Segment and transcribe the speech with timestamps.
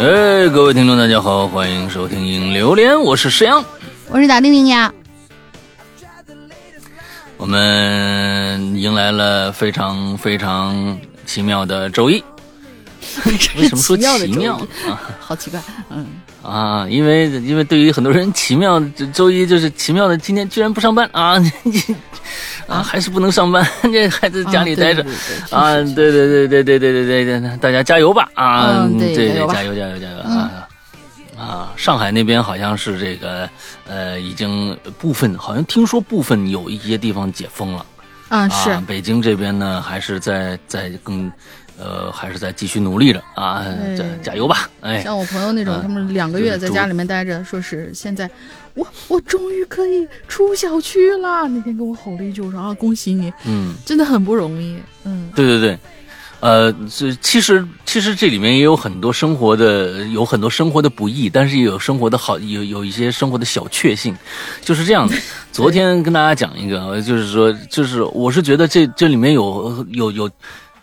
[0.00, 3.62] 哎，各位听众，大家好，欢迎收听《影榴莲》，我是石阳，
[4.08, 4.90] 我是打丁丁呀。
[7.36, 12.24] 我们迎来了非常非常奇妙的周一。
[13.58, 14.56] 为什么说奇妙
[14.88, 14.98] 啊？
[15.20, 15.60] 好奇怪，
[15.90, 16.06] 嗯
[16.42, 18.80] 啊，因为因为对于很多人，奇妙
[19.12, 21.36] 周一就是奇妙的，今天居然不上班啊！
[22.66, 25.04] 啊，还是不能上班， 这还在家里待着
[25.50, 25.74] 啊！
[25.74, 28.88] 对对对对对对对对对，大家加油吧啊！
[28.98, 30.68] 对对，加油加油加油啊！
[31.38, 33.48] 啊，上海那边好像是这个
[33.88, 37.84] 呃，已经部分好像听说部分有一些地方解封了
[38.28, 41.30] 啊，是北京这边呢，还是在在更。
[41.80, 43.64] 呃，还是在继续努力着啊，
[43.96, 44.68] 加加油吧！
[44.82, 48.30] 哎，像我朋友那种，他们两个月在家里面待着，说是现在，
[48.74, 51.48] 我我终于可以出小区了。
[51.48, 55.78] 那天跟我吼了一句，我说啊，恭喜你，嗯，真的很不容易，嗯，对对对，
[56.40, 64.14] 呃，这其实其实这里面也有很多生活的，有很多生活的不易，但是也有生活的好，有有一些生活的小确幸，
[64.60, 65.16] 就是这样的。
[65.50, 70.30] 昨天跟大家讲一个，就是说，就是我是觉得这这里面有有有。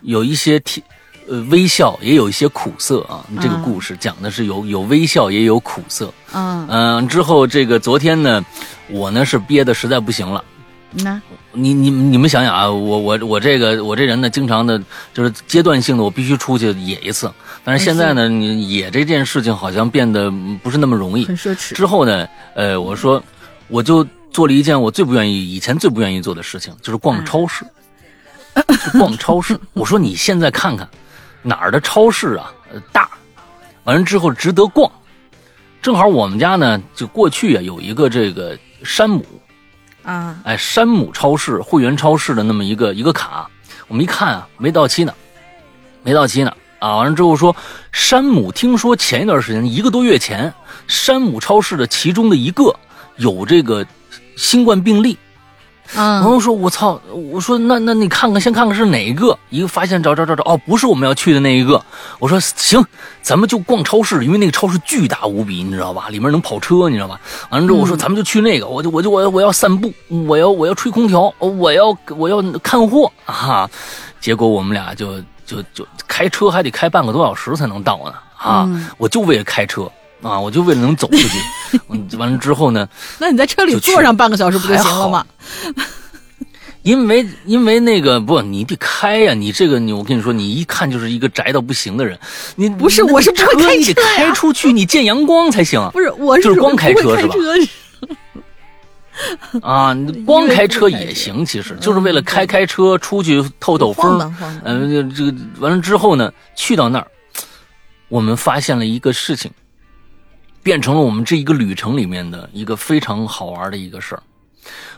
[0.02, 0.84] 有一些甜，
[1.28, 3.24] 呃，微笑也有一些苦涩啊。
[3.40, 6.12] 这个故事讲的是有有微笑也有苦涩。
[6.32, 8.44] 嗯嗯，之后这个昨天呢，
[8.88, 10.44] 我呢是憋的实在不行了。
[10.90, 11.20] 那，
[11.52, 14.80] 你你你们想想啊，我我我这个我这人呢，经常的
[15.12, 17.30] 就是阶段性的，我必须出去野一次。
[17.62, 20.30] 但是现在呢，你野这件事情好像变得
[20.62, 21.74] 不是那么容易，很奢侈。
[21.74, 23.22] 之后呢，呃，我说
[23.68, 24.02] 我就
[24.32, 27.66] 做了一件我最不愿意以前最不愿意做的事情，就是逛超市。
[28.92, 30.88] 逛超市，我说你现在看看
[31.42, 32.52] 哪儿的超市啊
[32.92, 33.08] 大，
[33.84, 34.90] 完了之后值得逛。
[35.80, 39.24] 正好我们家呢，就过去啊有一个这个山姆
[40.02, 43.48] 啊，哎山姆超市会员超市的那么一个一个卡，
[43.86, 45.14] 我们一看啊没到期呢，
[46.02, 46.96] 没到期呢啊。
[46.96, 47.54] 完了之后说
[47.92, 50.52] 山姆听说前一段时间一个多月前，
[50.86, 52.74] 山姆超市的其中的一个
[53.16, 53.86] 有这个
[54.36, 55.16] 新冠病例。
[55.94, 57.00] 然后说：“我操！
[57.32, 59.36] 我说那那你看看，先看看是哪一个？
[59.48, 61.82] 一个发现找找找找，哦，不是我们要去的那一个。
[62.18, 62.84] 我说行，
[63.22, 66.08] 咱们就逛超市，因为那个超市巨大无比，你知道吧？
[66.10, 67.18] 里面能跑车，你知道吧？
[67.50, 69.92] 完了之后我说咱们就去那个，我就我就我我要散步，
[70.26, 73.68] 我要我要吹空调，我要我要看货啊！
[74.20, 78.68] 结果我们俩就就就开车还得开半个多小时才能到呢啊！
[78.98, 79.90] 我就为了开车。”
[80.22, 82.88] 啊，我就为了能走出去，完了之后呢？
[83.18, 85.24] 那你在车里坐上半个小时不就行了吗？
[86.82, 89.34] 因为因为那个不，你得开呀！
[89.34, 92.18] 你这个你，我跟你说，你一看就是一个宅到不行的人。
[92.56, 95.78] 你不是，我是不会开车，开出去你见阳光才行。
[95.92, 97.34] 不是，我是就是光开车是吧？
[99.60, 104.34] 啊，光开车也行，其实就是为了开开车出去透透风。
[104.64, 107.06] 嗯，这个完了之后呢，去到那儿，
[108.08, 109.50] 我们发现了一个事情。
[110.68, 114.22] 变成了我们这一个旅程里面的一个非常好玩的一个事儿，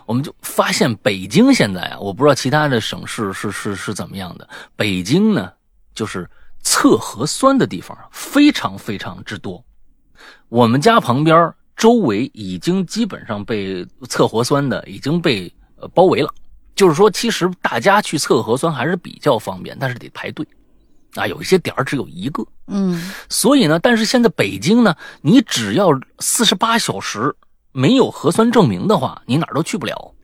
[0.04, 4.48] 我们就发现北京现在啊，我不知道其他的省市是是是怎么样的。
[4.75, 5.53] 北京呢，
[5.94, 6.28] 就是
[6.60, 9.64] 测核酸的地方非常非常之多。
[10.48, 15.54] 我们家旁边周围已经基本上被测核酸的已经被
[15.94, 16.34] 包围了，
[16.75, 20.44] 就是说，其实大家去测核酸还是比较方便，但是得排队。
[21.14, 25.88] 啊，有一些点只有一个，嗯，所以呢，但是现在北京呢，你只要
[26.20, 27.34] 四十八小时
[27.72, 30.14] 没有核酸证明的话，你哪儿都去不了，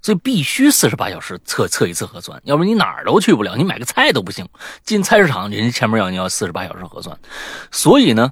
[0.00, 4.46] 所以必须四十八小时测测一次核酸，要不然你哪儿都去不了，你买个菜都不行，
[4.84, 7.18] 进菜市场人家前面要你要四十八小时核酸，
[7.72, 8.30] 所以呢，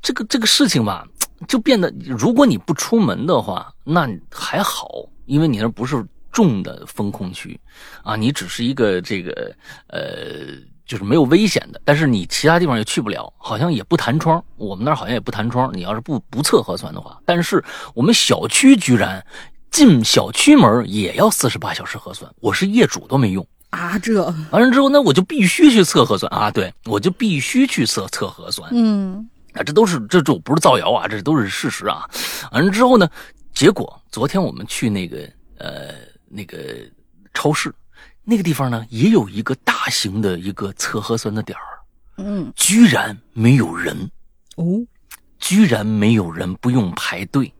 [0.00, 1.06] 这个这个事情吧，
[1.46, 4.88] 就变得如果你不出门的话，那还好，
[5.26, 6.02] 因为你那不是
[6.32, 7.60] 重的风控区，
[8.02, 9.54] 啊，你只是一个这个
[9.88, 10.70] 呃。
[10.90, 14.44] 就是没有危险的，但是你其他地方也去不了，好像也不弹窗。
[14.56, 15.70] 我们那儿好像也不弹窗。
[15.72, 17.64] 你要是不不测核酸的话，但是
[17.94, 19.24] 我们小区居然
[19.70, 22.28] 进小区门也要四十八小时核酸。
[22.40, 23.96] 我是业主都没用啊！
[24.00, 24.20] 这
[24.50, 26.50] 完了之后，那我就必须去测核酸啊！
[26.50, 28.68] 对，我就必须去测测核酸。
[28.72, 32.04] 嗯，啊，这都是这这不是造谣啊，这都是事实啊！
[32.50, 33.08] 完了之后呢，
[33.54, 35.18] 结果昨天我们去那个
[35.56, 35.94] 呃
[36.28, 36.58] 那个
[37.32, 37.72] 超市。
[38.24, 41.64] 那个地方呢，也有一个大型的一个测核酸的点儿，
[42.18, 44.10] 嗯，居然没有人。
[44.56, 44.64] 哦，
[45.38, 47.52] 居然没有人，不用排队，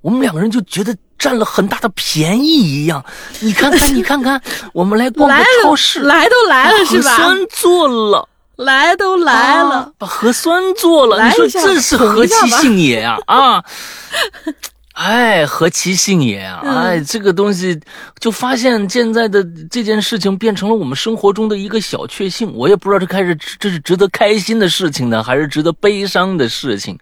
[0.00, 3.04] 我们两个人就觉得占了很大的便宜一样。
[3.40, 4.42] 你看看， 你看看，
[4.74, 7.10] 我们来逛个超市，来都来了是吧？
[7.10, 13.62] 核酸做了，来都来了，把核酸做了，你说这是何其幸也呀啊！
[14.92, 16.60] 哎，何其幸也啊！
[16.64, 17.78] 嗯哎，这个东西
[18.18, 22.52] 就发现现在的这件事情变成了我们生活中的一个小确幸。
[22.52, 26.98] 我也不知道这开始这是值得开心的事情呢，还是值得悲伤的事情。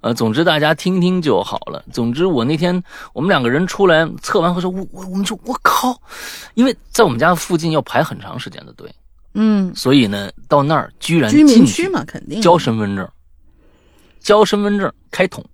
[0.00, 1.84] 呃，总之大家听听就好了。
[1.92, 2.82] 总之我那天
[3.12, 6.00] 我们两个人出来测完后说，我我我们说我靠，
[6.54, 8.90] 因为在我们家附近要排很长时间的队，
[9.34, 13.06] 嗯，所以呢到那儿居然居民进去区嘛，肯定交身份证，
[14.20, 15.44] 交身份证开桶，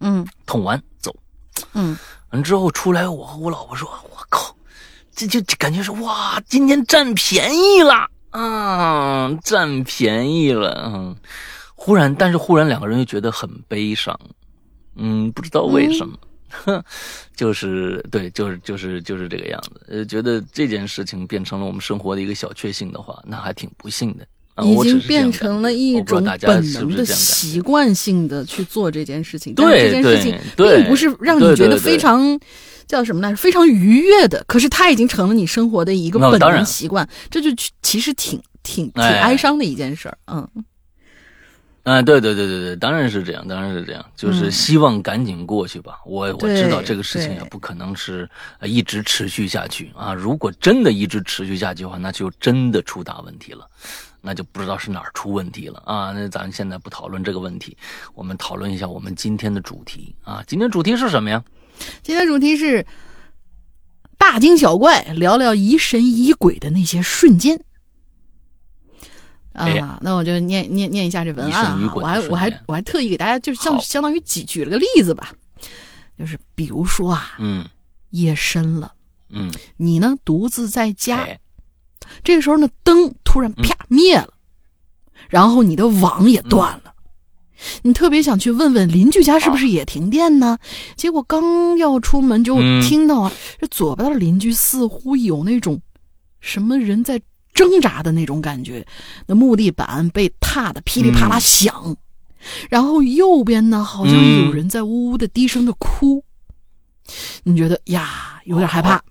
[0.00, 0.95] 嗯捅完走。
[1.74, 1.96] 嗯
[2.30, 4.54] 完之后出来，我和我老婆说：“我靠，
[5.14, 11.16] 这就就感觉是哇，今天占便宜了啊，占便宜了。”嗯，
[11.74, 14.18] 忽然，但是忽然两个人又觉得很悲伤，
[14.96, 16.18] 嗯，不知道为什么，
[16.50, 16.82] 哼、
[17.36, 19.86] 就是对，就是就是就是这个样子。
[19.88, 24.26] 呃，觉得这件事情变成了我们生活的一个小确幸的话，那还挺不幸的。
[24.56, 27.06] 啊、已经变成了一种本能的。
[27.06, 32.38] 习惯性的去做这件事情，但这件事情并不是让你觉得非常
[32.88, 39.20] 叫什么来着，非常愉悦的，可是它已经成了你生活的一个本能习惯，这就其其实挺挺挺哎。
[39.20, 40.48] 哀伤的一件事儿，嗯。
[41.84, 44.50] 嗯，对对对对对，当然是这样，当然是这样，就是嗯。
[44.50, 46.00] 希望赶紧过去吧。
[46.04, 48.28] 我我知道这个事情也不可能是
[48.58, 50.12] 呃一直持续下去啊。
[50.12, 53.64] 如果真的一直持续下去的话，那就真的出大问题了，
[54.26, 56.10] 那就不知道是哪儿出问题了啊。
[56.10, 57.76] 那咱现在不讨论这个问题，
[58.12, 60.42] 我们讨论一下我们今天的主题啊。
[60.48, 61.44] 今天主题是什么呀？
[62.02, 62.84] 今天主题是
[64.18, 67.62] 大惊小怪，聊聊疑神疑鬼的那些瞬间。
[69.52, 75.32] 啊，哎那我就念念念一下这文案啊，我还我还我还特意给大家就是相相当于举举了个例子吧，
[76.18, 77.64] 就是比如说啊，嗯
[78.10, 78.92] 夜深了，
[79.30, 81.40] 嗯，你呢独自在家，哎
[82.22, 84.32] 这个时候呢灯突然啪灭了，
[85.28, 86.92] 然后你的网也断了。
[87.82, 90.58] 你特别想去问问邻居家是不是也停电呢？
[90.94, 92.82] 结果刚要出门就嗯。
[92.82, 95.80] 听到啊，这左边的邻居似乎有那种
[96.40, 97.20] 什么人在
[97.54, 98.86] 挣扎的那种感觉，
[99.26, 101.96] 那木地板被踏得噼里啪啦响，
[102.68, 106.22] 然后右边呢好像有人在呜呜的低声的哭，
[107.44, 109.02] 你觉得呀有点害怕，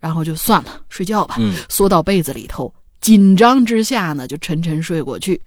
[0.00, 1.36] 然后就算了，睡觉吧。
[1.38, 5.40] 嗯缩到被子里头，紧张之下呢，就沉沉睡过去。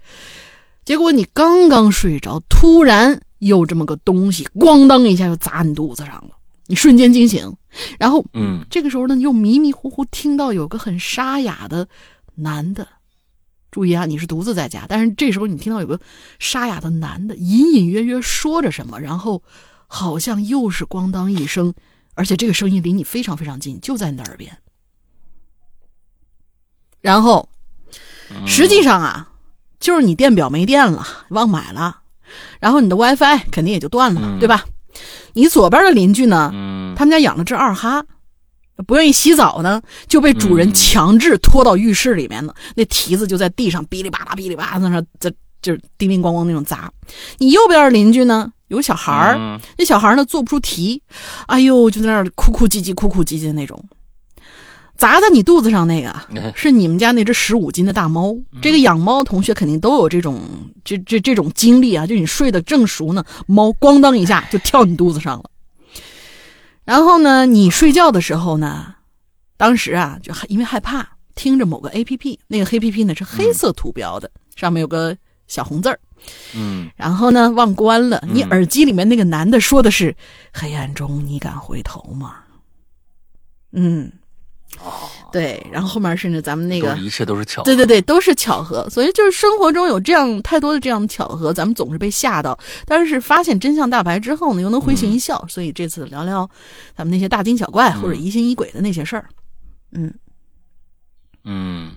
[0.83, 6.31] 结果你刚刚睡着，突然有这么个东西，咣当一下就砸你肚子上了，
[6.68, 7.51] 你瞬间惊醒。
[7.98, 11.88] 然后嗯这个时候呢，又迷迷糊糊听到有个很沙哑的
[12.36, 12.88] 男的，
[13.69, 16.00] 注意啊，你是独自在家，但是这时候你听到有个
[16.39, 19.42] 沙哑的男的隐隐约约说着什么，然后
[19.88, 21.74] 好像又是咣当一声，
[22.22, 24.56] 而且这个声音离你非常非常近，就在你的耳边。
[27.02, 27.50] 然后
[28.30, 29.32] 嗯实际上啊，
[29.80, 32.02] 就是你电表没电了，忘买了，
[32.60, 34.66] 然后你的 WiFi 肯定也就断了，嗯对吧？
[35.34, 38.06] 你左边的邻居呢，嗯他们家养了只二哈，
[38.86, 42.54] 不愿意洗澡呢，就被主人嗯强制拖到浴室里面了。
[42.76, 46.94] 那蹄子就在地上哔哩吧啦、哔哩吧啦在那在就是叮叮咣咣那种砸。
[47.40, 51.04] 你右边的邻居呢，有个小孩儿，嗯那小孩儿呢做不出题，
[51.48, 53.84] 哎呦就在那儿哭哭唧唧、哭哭唧唧的那种。
[54.96, 56.16] 砸在你肚子上那个
[56.56, 58.34] 是你们家那只十五斤的大猫。
[58.62, 60.40] 这个养猫同学肯定都有这种
[60.86, 65.50] 这这这种经历啊，就你睡得正熟呢，猫咣当一下就跳你肚子上了。
[66.86, 68.96] 然后呢，你睡觉的时候呢，
[69.58, 75.18] 当时啊就害因为害怕，听着某个 A P P，那个 A P P 呢是黑色图标的，上面有个
[75.51, 76.00] 小红字儿。
[76.55, 78.24] 嗯然后呢，忘关了。
[78.31, 80.15] 你嗯耳机里面那个男的说的是
[80.53, 82.36] ：“黑暗中你敢回头吗？”
[83.74, 84.12] 嗯，
[85.31, 85.65] 对。
[85.72, 88.88] 然后后面甚至咱们那个一切都是巧合，对对对，都是巧合。
[88.89, 92.58] 所以就是生活中有这样太多的这样的巧合，咱们总是被吓到。
[92.86, 95.43] 但是发现真相大白之后呢，又能会心一笑。
[95.50, 96.50] 所以这次聊聊
[96.96, 99.25] 咱们那些大惊小怪或者疑心疑鬼的那些事儿。
[99.93, 100.13] 嗯
[101.43, 101.91] 嗯，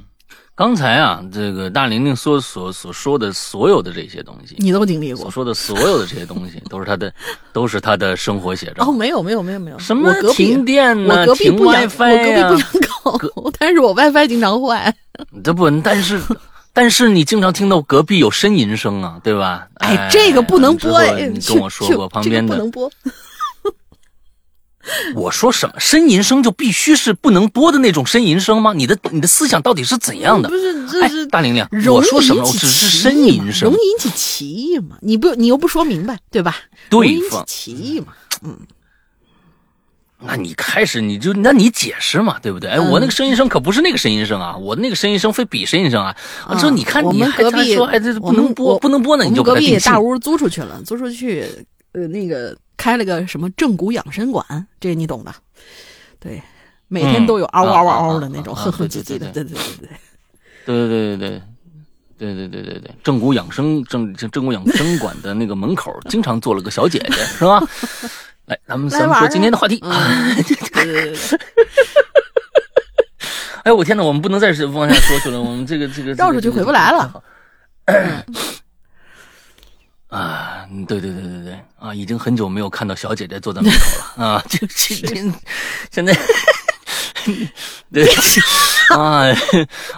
[0.56, 5.22] 刚才啊，这个大玲玲所所所说的所有的这些东西，你都经历过？
[5.22, 7.12] 所说的所有的这些东西，都是她的，
[7.52, 8.86] 都是她的生活写照。
[8.86, 11.26] 哦，没有没有没有没有，什么停电我呢？
[11.26, 12.78] 停隔壁不养，我 WiFi 呀、隔壁不
[13.10, 14.94] 养狗，但是我 WiFi 经常坏。
[15.42, 16.20] 这不，但是
[16.72, 19.66] 但是你经常听到隔壁有呻吟声啊，对吧？
[19.80, 21.26] 哎，这个不能播哎！
[21.26, 22.90] 你跟我说过，旁边的这个不能播。
[25.14, 28.72] 我说什么呻吟声就必须是不能播的那种呻吟声吗？
[28.72, 30.56] 你的你的思想到底是怎样的不？
[30.56, 32.42] 是，这哎是，大玲玲，我说什么？
[32.44, 33.90] 我只是呻吟声容易。
[33.90, 34.96] 引起歧义嘛？
[35.00, 36.56] 你不，你又不说明白，对吧？
[36.90, 38.08] 容易引起对方，歧义嘛？
[38.42, 38.56] 嗯
[40.26, 42.70] 那你开始你就那你解释嘛，对不对？
[42.70, 46.16] 哎，嗯我那个呻吟声可不是那个呻吟声啊，我那个呻吟声非比呻吟声啊。
[46.48, 50.00] 我说啊你看你还壁说哎这不能播不能播呢，你就隔壁大。
[50.00, 51.44] 屋租出去了，租出去，
[51.92, 55.34] 呃，那个开了个什么正骨养生馆，这你懂的。
[56.18, 56.42] 对，
[56.88, 59.88] 每天都有嗷嗷嗷嗷的那种，哼哼唧唧的，对对对对对，
[60.66, 61.42] 对对对对对。
[62.16, 67.60] 对对对对对，正骨养生正正正骨养生馆的那个门口，经常坐了个小姐姐，是吧？
[68.46, 69.82] 来，咱们咱们说今天的话题。
[73.64, 77.20] 哎，我天哪，我们不能再往下说去了，我们这个这个绕出去回不来了。
[80.14, 85.34] 啊，对对对对对啊，已经很久没有看到小姐姐坐在门口了啊， 就今天
[85.90, 86.16] 现在。
[87.90, 88.06] 对
[88.94, 89.24] 啊，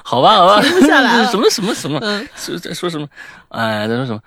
[0.05, 2.01] 好吧，好吧，停不下来什么什么什么？
[2.37, 3.07] 说在说什么？
[3.49, 4.21] 哎，在说什么？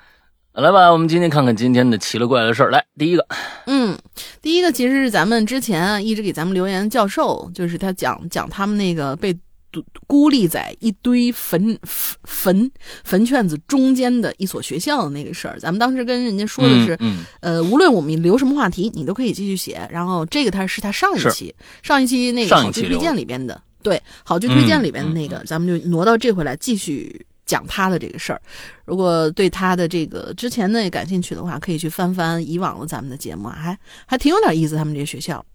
[0.53, 2.69] 来吧，我们今天看看今天的奇了怪的事儿。
[2.69, 3.25] 来，第一个，
[3.67, 3.97] 嗯，
[4.41, 9.35] 第一个其实是咱们之前啊一直给咱们留言教授，就是他讲讲他们那个被。
[9.71, 11.77] 独孤立在一堆坟
[12.23, 12.71] 坟
[13.03, 16.97] 坟圈子中间的一所学校的那个事儿，咱们当时跟人家说的是，
[17.39, 19.87] 呃，无论我们留什么话题，你都可以继续写。
[19.91, 28.41] 然后这个他是他上一期上一期那个好剧推荐里边的，对，好剧推荐里边的那个，咱们就挪到这回来继续讲他的这个事儿。
[28.85, 34.75] 如果对他的这个之前的感兴趣的话，可以去翻翻以往的咱们的节目，还还挺有点意思。
[34.75, 35.45] 他们这个学校。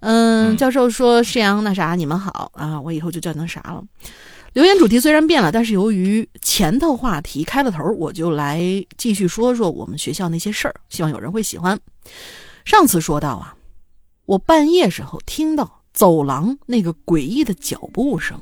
[0.00, 3.84] 嗯，教授说：“沈阳那啥，你们好啊，我以后就叫那啥了。”
[4.54, 8.60] 留言主题虽然变了，但是由于前头话题开了头，我就来
[8.96, 11.78] 继续说说我们学校那些事儿，希望有人会喜欢。
[12.64, 13.54] 上次说到啊，
[14.24, 18.40] 我半夜时候听到走廊那个诡异的脚步声，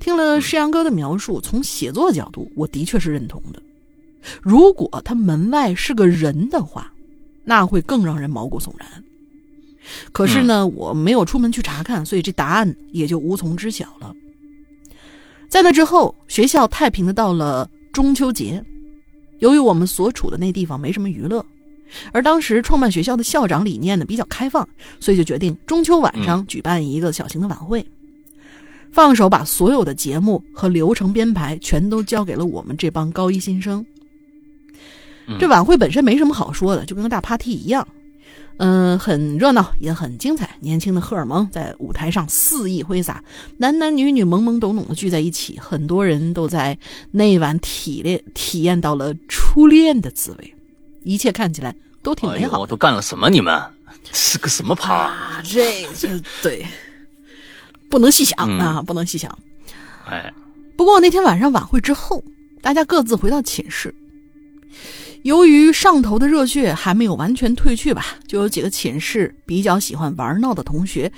[0.00, 3.62] 听了世阳哥的描述，从写作角度，我的确是认同的。
[4.42, 6.92] 如果他门外是个人的话，
[7.44, 9.04] 那会更让人毛骨悚然。
[10.12, 14.14] 可是呢，我没有出门去查看，所以这答案也就无从知晓了。
[15.48, 18.64] 在那之后，学校太平的到了中秋节。
[19.40, 21.44] 由于我们所处的那地方没什么娱乐，
[22.12, 24.68] 而当时创办学校的校长理念呢比较开放，
[25.00, 27.84] 所以就决定中秋晚上举办一个小型的晚会，
[28.92, 33.84] 放手把所有的节目和流程编排全都交给了我们这帮高一新生。
[35.38, 37.86] 这晚会本身没什么好说的，就跟个大 party 一样。
[38.62, 40.54] 嗯，很热闹，也很精彩。
[40.60, 43.24] 年轻的荷尔蒙在舞台上肆意挥洒，
[43.56, 46.76] 男男女女懵懵懂懂的聚在一起，很多人都在
[47.10, 50.54] 那晚体验体验到了初恋的滋味，
[51.04, 52.60] 一切看起来都挺美好。
[52.60, 53.30] 我都干了什么？
[53.30, 53.58] 你们
[54.12, 54.94] 是个什么趴？
[54.94, 55.42] 啊？
[55.42, 56.66] 这这对，
[57.88, 59.38] 不能细想啊，不能细想。
[60.06, 60.30] 哎，
[60.76, 62.22] 不过那天晚上晚会之后，
[62.60, 63.94] 大家各自回到寝室。
[65.22, 71.12] 由于上头的热血还没有完全褪去吧，就有几个寝室比较喜欢玩闹的同学，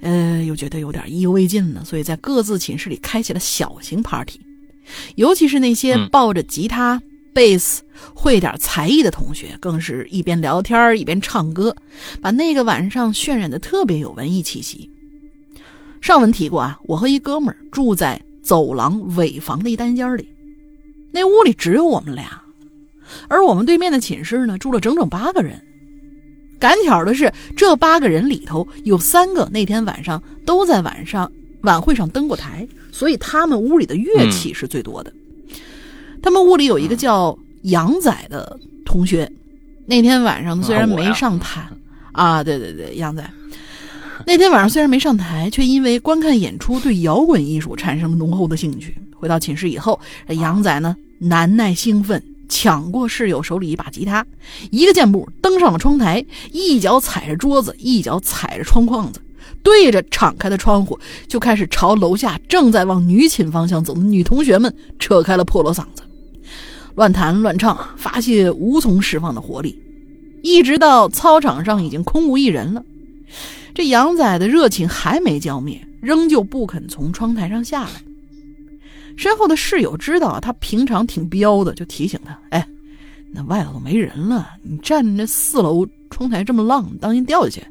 [0.00, 4.40] 呃，又觉得有点意犹未尽了，所以在各自寝室里开启了小型 party。
[5.16, 7.00] 尤其是那些抱着吉他、
[7.32, 7.82] 贝斯、
[8.14, 11.76] 会点才艺的同学，更是一边聊天一边唱歌，
[12.20, 14.90] 把那个晚上渲染的特别有文艺气息。
[16.00, 20.26] 上文提过啊，我和一哥们儿住在走廊尾房的一单间里，
[21.12, 22.41] 那屋里只有我们俩。
[23.28, 25.60] 而我们对面的寝室呢，住了整整八个人。
[26.58, 31.30] 赶巧的是，这八个人里头有三个那天晚上都在晚上
[31.62, 35.12] 晚会上登过台，所以他们屋里的乐器是最多的。
[36.22, 39.28] 他们屋里有一个叫杨仔的同学，
[39.86, 41.68] 那天晚上虽然没上台，
[42.12, 43.28] 啊，对对对，杨仔，
[44.24, 48.94] 那天晚上虽然没上台，却因为观看演出对摇滚艺术产生了浓厚的兴趣。
[49.16, 52.22] 回到寝室以后，杨仔呢难耐兴奋。
[52.54, 54.26] 抢过室友手里一把吉他，
[54.70, 59.22] 一个箭步登上了窗台，一脚踩着桌子，一脚踩着窗框子，
[59.62, 66.02] 对着敞开的窗户就开始朝楼下正在往女寝方向走的女同学们扯开了破锣嗓子，
[66.94, 69.82] 乱弹乱唱，发泄无从释放的活力，
[70.42, 72.84] 一直到操场上已经空无一人了，
[73.74, 78.11] 这杨仔的热情还没浇灭，仍旧不肯从窗台上下来。
[79.16, 82.66] 身后的室友知道他平常挺彪的，就提醒他：“哎，
[83.32, 87.62] 那外头都没人了，你站着四楼窗台这么浪，当心掉下去。”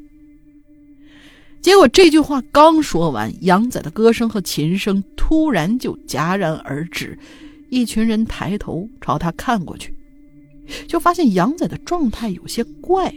[1.60, 7.16] 结果这句话刚说完，杨仔的歌声和琴声突然就戛然而止，
[7.70, 9.94] 一群人抬头朝他看过去，
[10.88, 13.14] 就发现杨仔的状态有些怪，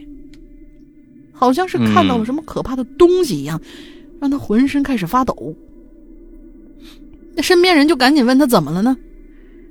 [1.32, 3.60] 好像是看到了什么可怕的东西一样，
[4.20, 5.56] 让他浑身开始发抖。
[7.36, 8.98] 那身边人就赶紧问他怎么了呢？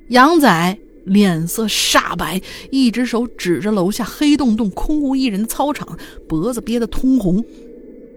[0.09, 2.40] 杨仔脸色煞白，
[2.71, 7.44] 一只手指着楼下黑洞洞、空无一人的操场，脖子憋得通红。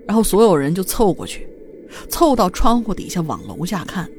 [0.06, 1.48] 然后所有人就凑过去，
[2.10, 4.10] 凑到窗户底下往楼下看，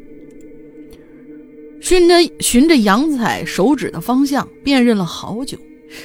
[1.81, 5.57] 循着循着杨仔手指的方向辨认了好久，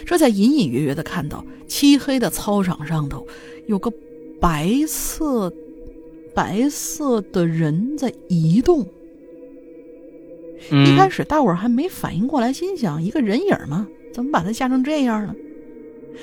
[0.06, 3.27] 这才隐隐约约的看到漆黑的操场上头
[3.68, 3.92] 有个
[4.39, 5.51] 白色
[6.34, 8.86] 白色的人在移动。
[10.70, 13.88] 嗯一开始大伙儿还没反应过来，心想一个人影儿吗？
[14.14, 15.34] 怎么把他吓成这样呢？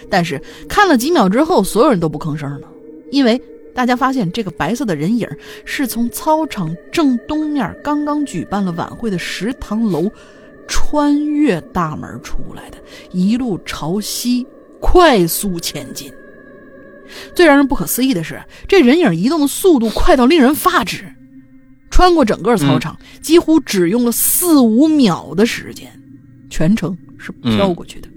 [0.09, 2.69] 但是看了几秒之后，所有人都不吭声了，
[3.11, 3.41] 因为
[3.75, 5.29] 大家发现这个白色的人影
[5.65, 10.11] 是从操场正东面刚刚举办了晚会的食堂楼
[10.69, 12.79] 穿越大门出来的，
[13.11, 14.47] 一路朝西
[14.81, 16.13] 快速前进。
[17.35, 21.05] 最让人不可思议的是，这人影移动的速度快到令人发指，
[22.01, 25.93] 穿过整个操场，几乎只用了四五秒的时间，
[26.49, 28.09] 全程是飘过去的。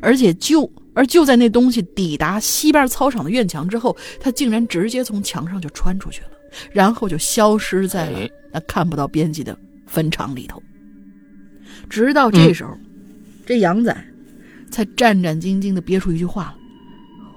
[0.00, 6.28] 而且就而就在那东西抵达西边操场的院墙之后，它竟然直接从墙上就穿出去了，
[6.70, 9.58] 然后就消失在了哎那看不到边际的
[9.88, 10.62] 坟场里头。
[11.90, 12.78] 直到这时候，
[13.44, 13.92] 这杨仔
[14.70, 16.56] 才战战兢兢的憋出一句话了：“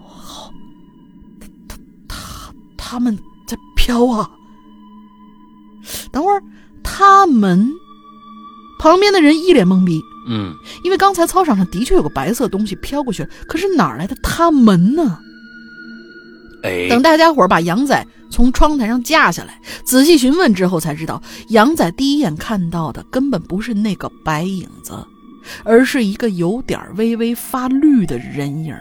[0.06, 0.54] 好，
[1.40, 4.30] 他他他他们在飘啊！”
[6.12, 6.42] 等会儿，
[6.84, 7.72] 他们
[8.80, 10.54] 旁边的人一脸懵逼，嗯
[10.84, 15.20] 因为刚才操场上的确有个白色东西飘过去了，可是哪儿来的他们呢？
[16.64, 24.94] 哎，等大家伙儿把杨仔从窗台上架下来，仔细询问之后，才知道杨仔第一眼看到的根本不是那个白影子，
[25.64, 28.76] 而是一个有点微微发绿的人影。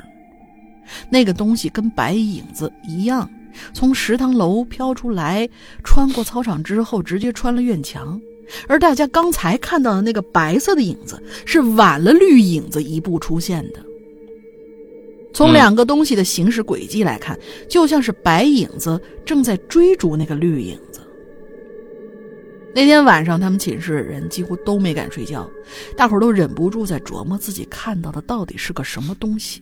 [1.11, 3.29] 那个东西跟白影子一样，
[3.73, 5.49] 从食堂楼飘出来，
[5.85, 8.21] 穿过操场之后，直接穿了院墙。
[8.69, 13.81] 而大家刚才看到的那个白色的影子，是晚了绿影子一步出现的。
[15.35, 21.01] 从嗯两个东西的行驶轨迹来看，就像是白影子正在追逐那个绿影子。
[22.75, 25.51] 那天晚上，他们寝室的人几乎都没敢睡觉，
[25.97, 29.61] 大伙儿都忍不住在琢磨自己看到的到底是个什么东西。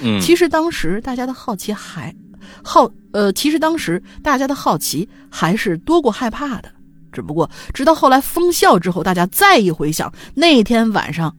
[0.00, 2.14] 嗯，其实当时大家的好奇还
[2.62, 6.70] 好，呃，其实当时大家的好奇还是多过害怕的。
[7.10, 11.34] 只不过直到后来封校之后，大家再一回想那天晚上，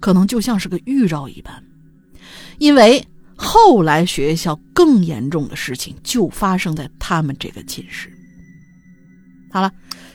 [0.00, 1.62] 可能就像是个预兆一般，
[2.58, 8.08] 因为后来学校更严重的事情就发生在他们这个寝室。
[9.50, 9.70] 好了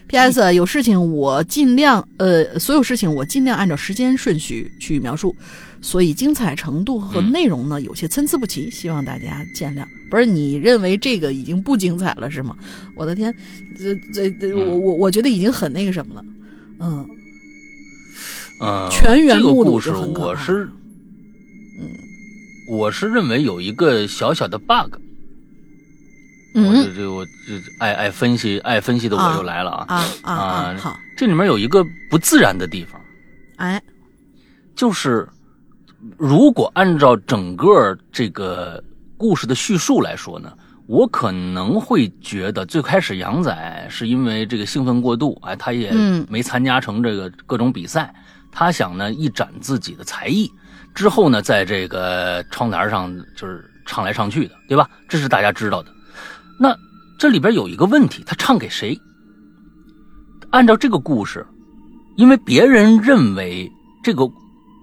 [0.08, 0.54] ，P.S.
[0.56, 5.36] 有事情我尽量呃，所有事情我尽量按照时间顺序去描述，
[5.82, 9.86] 所以精彩程度和嗯内容呢有些参差不齐，希望大家见谅。
[10.10, 12.56] 不是你认为这个已经不精彩了是吗？
[12.96, 13.34] 我的天，
[13.78, 16.26] 这这这，我嗯我我觉得已经很那个什么了，
[16.80, 17.10] 嗯
[18.62, 20.70] 嗯，全员这个目睹故事就很可怕我是
[21.80, 21.90] 嗯
[22.70, 24.96] 我是认为有一个小小的 bug，
[26.56, 27.32] 我嗯这这我这
[27.80, 33.00] 爱爱分析爱分析的我又来了啊啊好，这里面有一个不自然的地方，
[33.58, 33.82] 哎
[34.76, 35.28] 就是
[36.18, 38.84] 如果按照整个这个
[39.18, 40.54] 故事的叙述来说呢，
[40.86, 48.14] 我可能会觉得最开始杨仔是因为这个兴奋过度，哎，他也嗯没参加成这个各种比赛，
[48.52, 50.52] 他想呢一展自己的才艺，
[50.94, 54.90] 之后呢在这个窗台上就是唱来唱去的，对吧？
[55.10, 55.92] 这是大家知道的。
[56.60, 56.76] 那
[57.20, 59.00] 这里边有一个问题，他唱给谁？
[60.52, 61.46] 按照这个故事，
[62.16, 63.70] 因为别人认为
[64.04, 64.30] 这个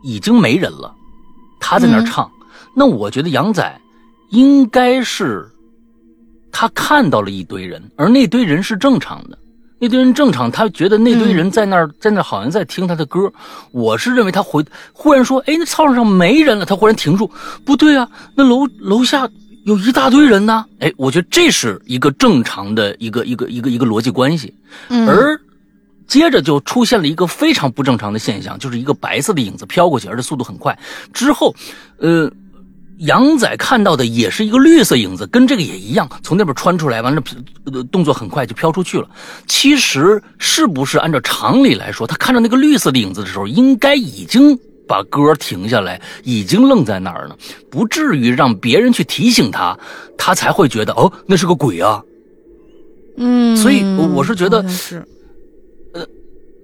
[0.03, 0.95] 已经没人了，
[1.61, 2.31] 他在那儿嗯唱，
[2.77, 3.81] 那我觉得杨仔
[4.31, 5.47] 应该是
[6.51, 9.39] 他看到了一堆人，而那堆人是正常的。
[9.81, 13.31] 那堆人正常，他觉得那堆人在那儿，在那儿好像在听他的歌。
[13.71, 17.31] 我是认为他回忽然说：“哎，那操场上没人了。”他忽然停住，
[17.65, 19.29] 不对啊，那楼楼下
[19.65, 20.65] 有一大堆人呢。
[20.79, 24.55] 哎，我觉得这是一个正常的一个一个一个一个逻辑关系。
[24.89, 25.39] 嗯而
[26.07, 30.79] 接着就出现了一个非常不正常的现象，就是一个白色的影子飘过去，而且速度很快。
[31.13, 31.55] 之后，
[31.99, 32.31] 呃，
[32.99, 37.23] 杨仔看到的也是一个绿色影子，跟这个也一样，从那边穿出来，完了，
[37.73, 39.09] 呃动作很快就飘出去了。
[39.47, 47.37] 其实是不是按照常理来说，他看到那个绿色的影子的时候，应该已经把歌停下来，已经愣在那儿了，
[47.71, 49.79] 不至于让别人去提醒他，
[50.17, 52.03] 他才会觉得哦，那是个鬼啊。
[53.17, 55.05] 嗯，所以我我是觉得是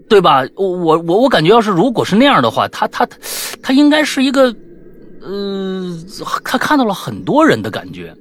[0.08, 0.44] 对吧？
[0.56, 3.16] 我我我我感觉，要是如果是那样的话，他他他
[3.62, 4.52] 他应该是一个，
[5.20, 5.96] 呃，
[6.44, 8.14] 他看到了很多人的感觉，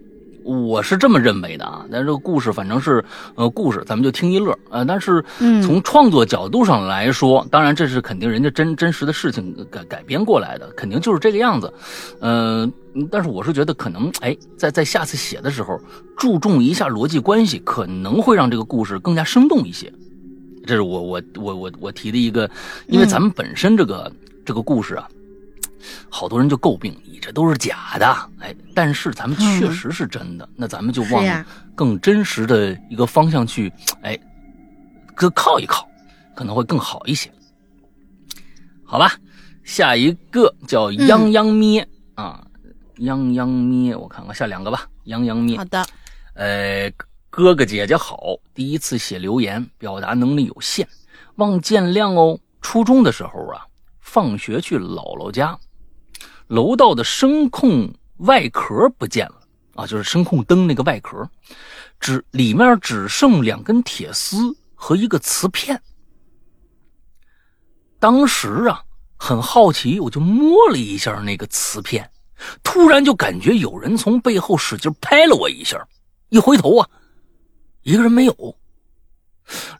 [0.43, 1.85] 我是这么认为的啊。
[1.91, 3.03] 但是这个故事反正是
[3.35, 11.73] 呃故事，咱们就听一乐呃，但是嗯从创作角度上来说，当然这是肯定人家真真实的事情改改编过来的，肯定就是这个样子。
[12.19, 12.69] 呃，
[13.09, 15.79] 但是我是觉得可能哎，在在下次写的时候
[16.17, 19.91] 注重一下逻辑关系，可能会让这个故事更加生动一些。
[20.65, 22.49] 这是我我我我我提的一个，
[22.87, 24.11] 因为咱们本身这个、
[24.45, 25.07] 这个故事啊，
[26.09, 28.05] 好多人就诟病你这都是假的，
[28.39, 34.17] 哎，但是咱们确实是真的，那咱们就往更真实的一个方向去，哎，
[35.15, 35.87] 搁靠一靠，
[36.35, 37.31] 可能会更好一些。
[38.83, 39.11] 好吧，
[39.63, 42.43] 下一个叫泱泱咩啊，
[42.97, 45.57] 泱泱咩，我看看下两个吧，泱泱咩。
[45.57, 45.85] 好的，
[46.33, 46.91] 呃，
[47.29, 50.87] 哥哥姐姐好，第一次写留言，表达能力有限，
[51.35, 52.39] 望见谅哦。
[52.61, 53.65] 初中的时候啊，
[54.01, 55.57] 放学去姥姥家，
[56.49, 59.35] 楼道的声控外壳不见了
[59.75, 61.29] 啊，就是声控灯那个外壳，
[61.99, 65.79] 只里面只剩两根铁丝和一个瓷片。
[67.99, 68.83] 当时啊，
[69.15, 72.09] 很好奇，我就摸了一下那个瓷片，
[72.63, 75.87] 突然就感觉有人从背后使劲拍了我一下，
[76.29, 76.89] 一回头啊，
[77.83, 78.57] 一个人没有，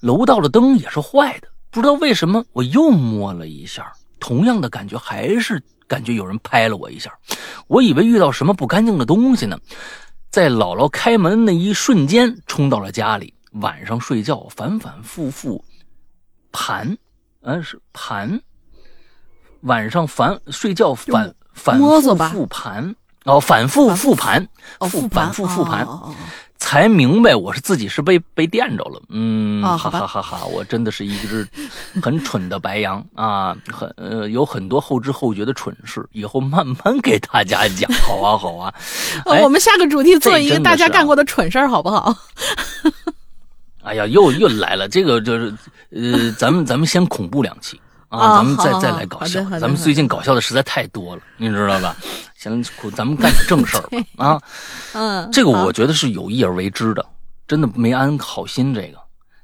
[0.02, 7.12] 楼道的灯也是坏的，不知道为什么，我又摸了一下，同样的感觉，还是感觉有人拍了我一下，
[7.68, 9.60] 我以为遇到什么不干净的东西呢，
[10.30, 15.66] 在姥姥开门那一瞬间冲到了家里，晚上睡觉反反复复
[16.52, 16.98] 盘。
[17.42, 18.42] 嗯，是盘，
[19.62, 22.96] 晚上反睡觉反反复复盘。
[23.26, 24.48] 哦，反复复盘，
[24.90, 25.86] 复反复复盘，
[26.60, 29.02] 才明白我是自己是被被电着了。
[29.10, 30.46] 嗯，哈哈哈哈！
[30.46, 31.48] 我真的是一只
[32.02, 37.92] 很蠢的白羊啊，很呃有很多后知后觉的蠢事，以后慢慢给大家讲。
[38.02, 38.74] 好啊，好啊，
[39.42, 42.16] 我们下个主题做一个大家干过的蠢事好不好？
[43.82, 45.54] 哎呀，又又来了，这个就是，
[45.92, 51.96] 呃，咱们咱们先恐怖两期啊，咱们再再来搞笑，咱们最近搞笑的实在太多了，你知道吧？
[52.36, 52.64] 行，
[52.96, 54.42] 咱们干点正事儿吧 啊。
[54.94, 57.06] 嗯，这个我觉得是有意而为之的，
[57.48, 58.74] 真的没安好心。
[58.74, 58.98] 这个，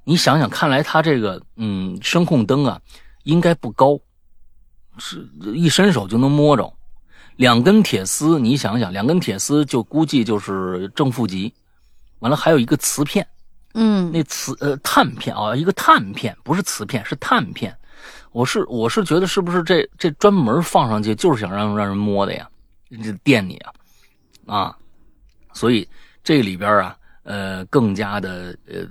[0.03, 2.81] 你想想，看来他这个嗯声控灯啊，
[3.23, 3.99] 应该不高，
[4.97, 6.73] 是一伸手就能摸着，
[7.35, 11.53] 两根铁丝，你想想，两根铁丝就估计就是正负极，
[12.17, 13.27] 完了还有一个磁片。
[13.75, 17.77] 嗯，那磁呃碳片啊，一个碳片不是磁片，是碳片。
[18.35, 22.45] 我是我是觉得是不是这这专门放上去就是想让让人摸的呀？
[23.01, 23.71] 这电你啊
[24.45, 24.77] 啊！
[25.53, 25.87] 所以
[26.21, 28.85] 这里边啊呃更加的呃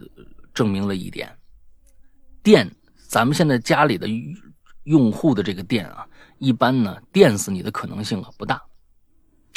[0.55, 1.31] 证明了一点，
[2.43, 2.67] 电
[3.07, 4.09] 咱们现在家里的
[4.85, 6.07] 用户的这个电啊，
[6.39, 8.59] 一般呢电死你的可能性啊不大。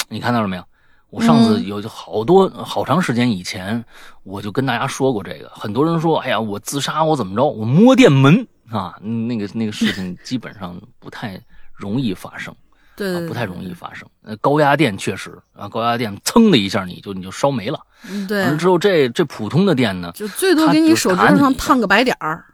[0.10, 0.64] 你看到了没有？
[1.12, 3.82] 我上次有好多好长时间以前，
[4.24, 5.48] 我就跟大家说过这个。
[5.48, 7.46] 很多人说：“哎呀，我自杀，我怎么着？
[7.46, 8.96] 我摸电门啊？
[9.02, 11.40] 那个那个事情基本上不太
[11.74, 12.54] 容易发生，
[12.96, 14.08] 对，不太容易发生。
[14.24, 17.80] 呃，高压电确实啊，高压电噌的一下你就你就烧没了。
[18.28, 22.46] 对，完了之后这这普通的电呢，就最多给你手指上烫个白点儿。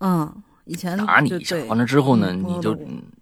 [0.00, 2.76] 嗯，以前打你一下，完了之后呢，你就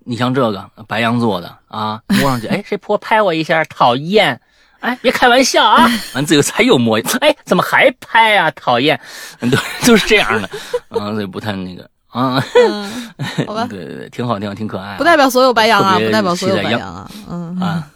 [0.04, 4.40] 你像这个白羊座的啊，摸上去，哎，谁泼拍我一下，讨厌。
[4.80, 5.88] 哎，别开玩笑啊！
[6.12, 8.50] 完最后才又摸，哎，怎么还拍啊？
[8.50, 9.00] 讨厌，
[9.38, 10.48] 都就是这样的，
[10.88, 12.40] 啊，所以不太那个啊。
[13.46, 14.96] 好吧， 对对对，挺好，挺好，挺可爱。
[14.96, 17.10] 不代表所有白羊啊，不代表所有白羊啊。
[17.28, 17.90] 嗯啊，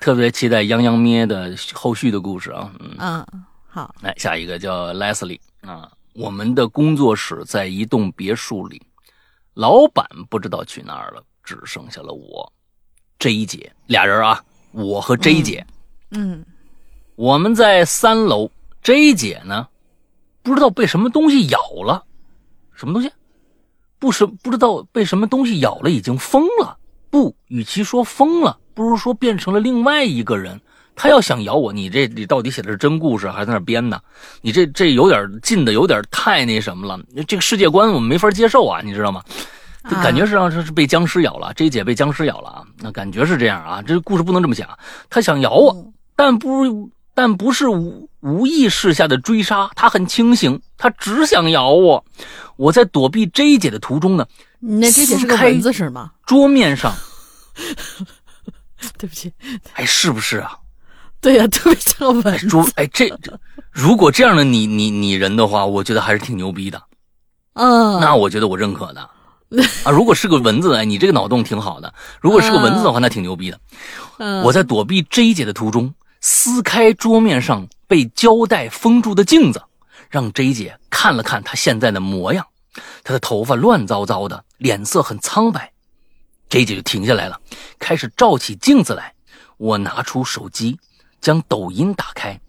[0.00, 2.70] 特别期待泱泱咩的后续的故事啊。
[2.80, 3.26] 嗯嗯，
[3.68, 3.94] 好。
[4.00, 8.80] 来下一个叫 Leslie 啊，我们的工作室在一栋别墅里，
[9.54, 12.52] 老板不知道去哪儿了，只剩下了我
[13.18, 15.66] ，J 姐俩人啊，我和 J 姐。
[16.10, 16.44] 嗯，
[17.16, 18.50] 我们在三楼
[18.82, 19.66] ，J 姐呢，
[20.42, 22.04] 不知道被什么东西咬了，
[22.74, 23.10] 什么东西？
[24.02, 26.76] 不是不知道被什么东西咬了，已经疯了。
[27.08, 30.60] 不，与其说疯了，不如说变成了另外一个人。
[30.96, 34.00] 他要想咬我，你这你到底写的是真故事还是在那编呢？
[34.40, 37.00] 你这这有点近的，有点太那什么了。
[37.28, 39.22] 这个世界观我们没法接受啊，你知道吗？
[39.84, 43.80] 就感觉上是是被僵尸咬了这一姐被僵尸咬了啊，那感觉是这样啊。
[43.80, 44.68] 这故事不能这么讲，
[45.08, 45.92] 他想咬我。
[46.16, 52.04] 但不，但不是无无意识下的追杀，他很清醒，他只想咬我。
[52.56, 54.26] 我在躲避 J 姐的途中呢，
[54.60, 56.12] 那 J 姐是个蚊子是吗？
[56.24, 56.94] 桌面上，
[58.98, 59.32] 对不起，
[59.74, 60.56] 哎，是不是啊？
[61.20, 62.46] 对呀，特别像蚊子。
[62.46, 63.10] 桌，哎，这
[63.70, 66.82] 如果这样的你你你人的话，我觉得还是挺牛逼的。
[67.54, 69.00] 嗯，那我觉得我认可的
[69.84, 69.90] 啊。
[69.92, 71.92] 如果是个蚊子，哎，你这个脑洞挺好的。
[72.20, 73.60] 如果是个蚊子的话，那挺牛逼的。
[74.18, 75.92] 嗯，我在躲避 J 姐的途中。
[76.24, 79.60] 撕开桌面上被胶带封住的镜子，
[80.08, 82.46] 让 J 姐看了看她现在的模样。
[83.02, 85.72] 她的头发乱糟糟的，脸色很苍白。
[86.48, 87.40] J 姐就停下来了，
[87.78, 89.12] 开始照起镜子来。
[89.56, 90.78] 我拿出手机，
[91.20, 92.40] 将抖音打开，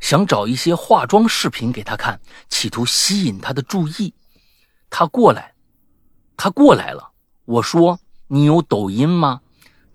[0.00, 4.14] 想找一些化妆视频给她看，企图吸引她的注意。
[4.88, 5.52] 她过来，
[6.36, 7.10] 她过来了。
[7.44, 9.42] 我说：“你有抖音吗？”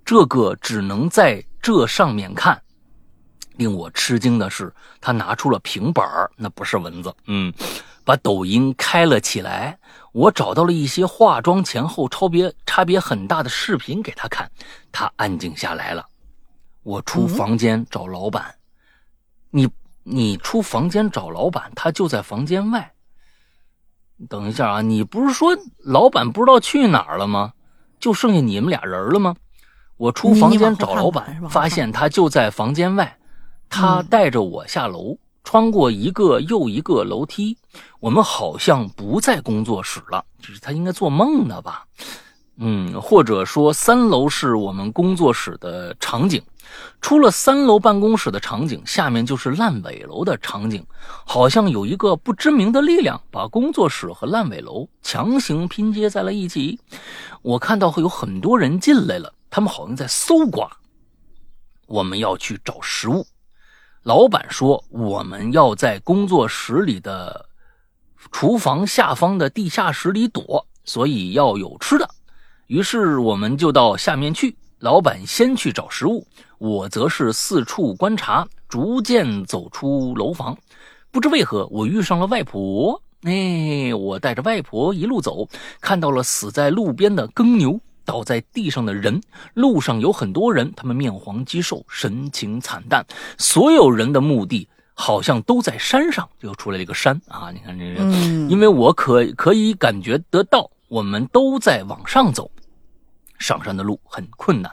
[0.06, 2.63] 这个只能在这上面看。
[3.56, 7.54] 令我吃惊的是，他拿出了平板那不是蚊子，嗯，
[8.04, 9.78] 把抖音开了起来。
[10.12, 14.50] 我找到了一些化妆前后差别差别很大的视频给他看，
[14.92, 16.06] 他安静下来了。
[16.84, 18.56] 我出房间找老板，
[19.50, 19.68] 你
[20.04, 22.94] 你出房间找老板，他就在房间外。
[24.30, 27.54] 等一下啊，你不是说老板不知道去哪儿了吗？
[28.00, 29.36] 就剩下你们俩人了吗？
[29.98, 33.18] 我出房间找老板，发现他就在房间外。
[33.74, 37.58] 他带着我下楼，穿过一个又一个楼梯。
[38.00, 41.84] 我们好像不在工作室了，就是他应该做梦呢吧？
[42.58, 46.40] 嗯，或者说三楼是我们工作室的场景。
[47.02, 50.86] 出了三楼办公室的场景，下面就是烂尾楼的场景。
[51.26, 56.80] 好像有一个不知名的力量把工作室和烂尾楼强行拼接在了一起。
[57.42, 60.70] 我看到会有很多人进来了，他们好像在搜刮。
[61.88, 63.26] 我们要去找食物。
[64.04, 67.46] 老板说：“我们要在工作室里的
[68.34, 72.10] 厨房下方的地下室里躲，所以要有吃的。
[72.68, 74.58] 于是我们就到下面去。
[74.80, 80.58] 老板先去找食物，我则是四处观察，逐渐走出楼房。
[81.10, 83.02] 不知为何，我遇上了外婆。
[83.22, 85.48] 哎，我带着外婆一路走，
[85.80, 89.22] 看到了死在路边的耕牛。”倒在地上的人，
[89.54, 93.06] 路上有很多人，他们面黄肌瘦，神情惨淡。
[93.38, 97.52] 所有人的目的好像都在山上，又出来了一个山啊！
[97.52, 98.04] 你看这个，
[98.50, 102.52] 因为我可可以感觉得到，我们都在往上走，
[103.40, 104.72] 上山的路很困难。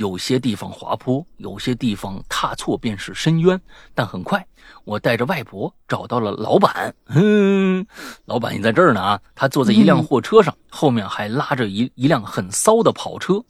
[0.00, 3.60] 有些地方滑坡，有些地方踏错便是深渊。
[3.94, 4.42] 但很快，
[4.84, 6.94] 我带着外婆找到了老板。
[7.08, 7.86] 嗯，
[8.24, 9.20] 老板也在这儿呢啊！
[9.34, 13.44] 他坐在一辆货车上，后面还拉着一一辆很骚的跑车。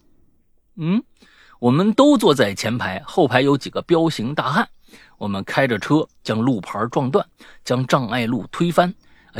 [0.74, 1.00] 嗯，
[1.60, 4.68] 我们都坐在前排，后排有几个彪形大汉。
[5.18, 7.24] 我们开着车，将路牌撞断，
[7.64, 8.92] 将障碍路推翻，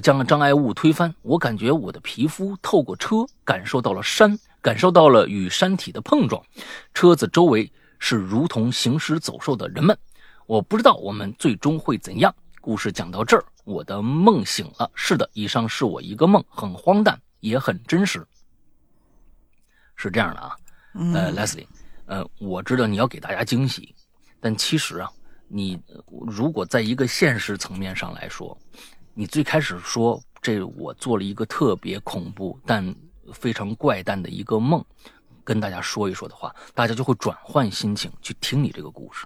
[0.03, 1.15] 将障碍物推翻。
[1.23, 4.39] 我感觉我的皮肤透过车感受到了山。
[4.63, 6.45] 感受到了与山体的碰撞，
[6.93, 9.97] 车子周围是如同行尸走兽的人们。
[10.45, 12.35] 我不知道我们最终会怎样。
[12.61, 14.91] 故事讲到这儿，我的梦醒了。
[14.95, 18.23] 是的，以上是我一个梦，很荒诞，也很真实。
[19.97, 20.55] 是这样的啊，
[20.93, 21.67] 呃，Leslie，
[22.05, 23.95] 呃，我知道你要给大家惊喜，
[24.41, 25.11] 但其实啊，
[25.49, 25.81] 你
[26.27, 28.55] 如果在一个现实层面上来说，
[29.21, 32.95] 你最开始说这我做了一个特别恐怖，但。
[33.33, 34.85] 非常怪诞的一个梦，
[35.45, 39.25] 跟大家说一说的话，大家就会转换心情去听你这个故事。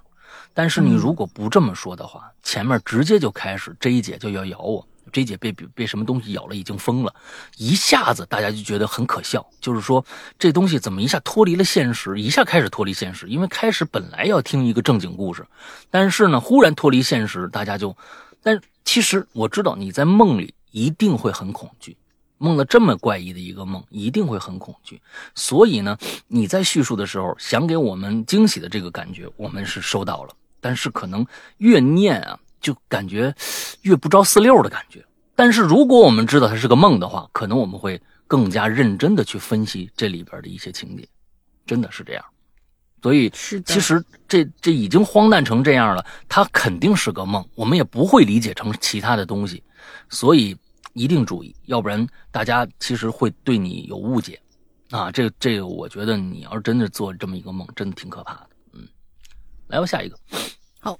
[0.52, 7.14] 但是你如果不这么说的话，前面直接就开始 J 姐就要咬我，J 姐被被什么东西咬了，已经疯了，
[7.56, 9.48] 一下子大家就觉得很可笑。
[9.58, 10.04] 就是说
[10.38, 13.26] 这东西怎么一下脱离了现实，一下开始脱离现实？
[13.28, 15.46] 因为开始本来要听一个正经故事，
[15.88, 17.96] 但是呢，忽然脱离现实，大家就……
[18.42, 21.96] 但其实我知道你在梦里一定会很恐惧。
[22.38, 25.00] 梦了这么怪异的一个梦，一定会很恐惧。
[25.34, 30.34] 所以呢，你在叙述的时候，想给我们惊喜的这个感觉，我们是收到了。
[30.60, 31.24] 但是可能
[31.58, 33.34] 越念啊，就感觉
[33.82, 35.02] 越不着四六的感觉。
[35.34, 41.08] 但是如果我们知道它是个梦的话，可能我们会更加认真的去分析这里边的一些情节，
[41.64, 42.24] 真的是这样。
[43.04, 49.62] 所以，其实这这已经荒诞成这样了，它肯定是个梦，我们也不会理解成其他的东西。
[50.08, 50.56] 所以。
[50.96, 54.40] 一定注意，要不然大家其实会对你有误解，
[54.90, 58.46] 啊，这这个我觉得你要是真的做这么一个梦，真的挺可怕的。
[58.74, 58.86] 嗯，
[59.66, 60.16] 来吧，下一个。
[60.78, 60.96] 好，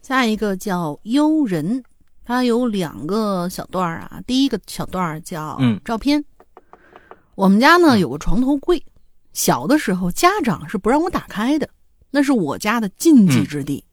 [0.00, 1.82] 下一个叫幽人，
[2.24, 4.22] 它有两个小段啊。
[4.28, 6.24] 第一个小段叫照片。
[7.34, 8.80] 我们家呢有个床头柜，
[9.36, 11.68] 小的时候家长是不让我打开的，
[12.10, 13.84] 那是我家的禁忌之地。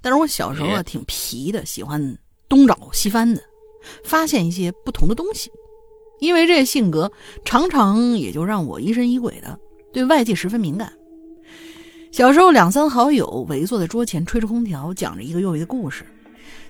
[0.00, 3.40] 但是我小时候啊挺皮的，喜欢东找西翻的。
[4.02, 5.52] 发现一些不同的东西，
[6.18, 7.12] 因为这性格，
[7.44, 9.56] 常常也就让我疑神疑鬼的，
[9.92, 10.92] 对外界十分敏感。
[12.10, 16.04] 小时候，两三好友围坐在桌前，吹着空调，讲着一个又一个故事，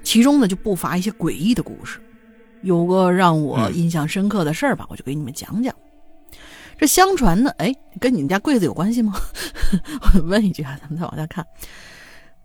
[0.03, 1.99] 其中呢就不乏一些诡异的故事。
[2.61, 5.75] 有个让我印象深刻的事儿吧，我就给你们讲讲。
[6.81, 9.13] 这相传呢，哎，跟你们家柜子有关系吗？
[10.15, 11.47] 我问一句啊，咱们再往下看。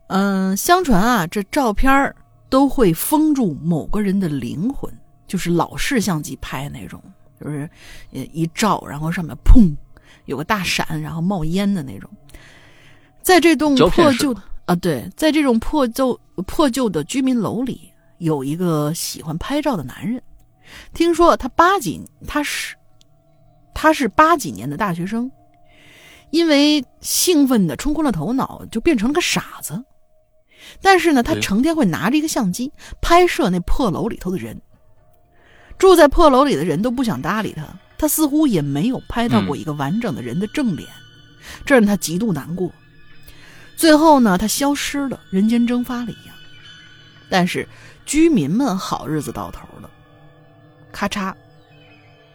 [0.07, 2.13] 嗯，相传啊，这照片儿。
[2.47, 4.89] 都会封住某个人的灵魂，
[5.27, 7.01] 就是老式相机拍那种，
[7.41, 7.67] 就是
[8.11, 9.75] 一照，然后上面砰
[10.25, 12.09] 有个大闪，然后冒烟的那种。
[13.21, 14.33] 在这栋破旧
[14.65, 20.21] 啊，对，在这种破旧破旧的居民楼里，有一个喜欢拍照的男人。
[20.93, 22.75] 听说他八几，他是
[23.75, 25.29] 他是八几年的大学生，
[26.31, 29.83] 因为兴奋的冲昏了头脑，就变成了个傻子。
[30.81, 34.59] 但是呢，他成天会拿着一个相机拍摄那破楼里头的人。
[35.77, 40.87] 住在破楼里的人都不想搭理他，他似乎也没有拍到过一个完整的人的正脸，
[41.65, 42.71] 这让他极度难过。
[43.75, 46.33] 最后呢，他消失了，人间蒸发了一样。
[47.29, 47.67] 但是
[48.05, 49.89] 居民们好日子到头了，
[50.93, 51.33] 咔嚓，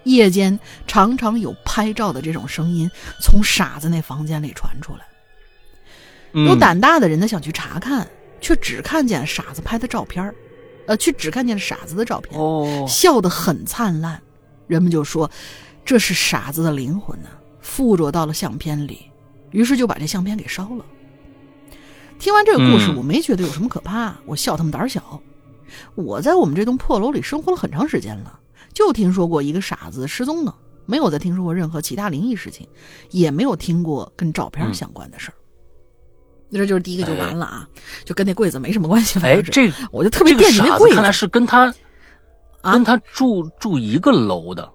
[0.04, 5.00] 夜间常常有拍照的这种声音从傻子那房间里传出来。
[6.32, 8.08] 有嗯胆大的人呢想去查看，
[8.40, 10.34] 却只看见傻子拍的照片儿
[10.86, 14.20] 呃，却只看见傻子的照片，哦，笑得很灿烂。
[14.66, 15.30] 人们就说
[15.84, 17.28] 这是傻子的灵魂呢、
[17.60, 19.10] 附着到了相片里，
[19.50, 20.84] 于是就把这相片给烧了。
[22.18, 25.20] 听完这个故事，嗯我没觉得有什么可怕，我笑他们胆儿小。
[25.94, 28.38] 我在我们这栋破楼里生活了很长时间了，
[28.72, 30.54] 就听说过一个傻子失踪了，
[30.86, 32.66] 没有再听说过任何其他灵异事情，
[33.10, 35.34] 也没有听过跟照片嗯相关的事儿。
[36.52, 37.68] 这就是第一个就完了啊，
[38.04, 39.20] 就跟那柜子没什么关系。
[39.20, 41.72] 哎，这我就特别惦记那柜子看来是跟他
[42.60, 44.68] 啊跟他住住一个楼的，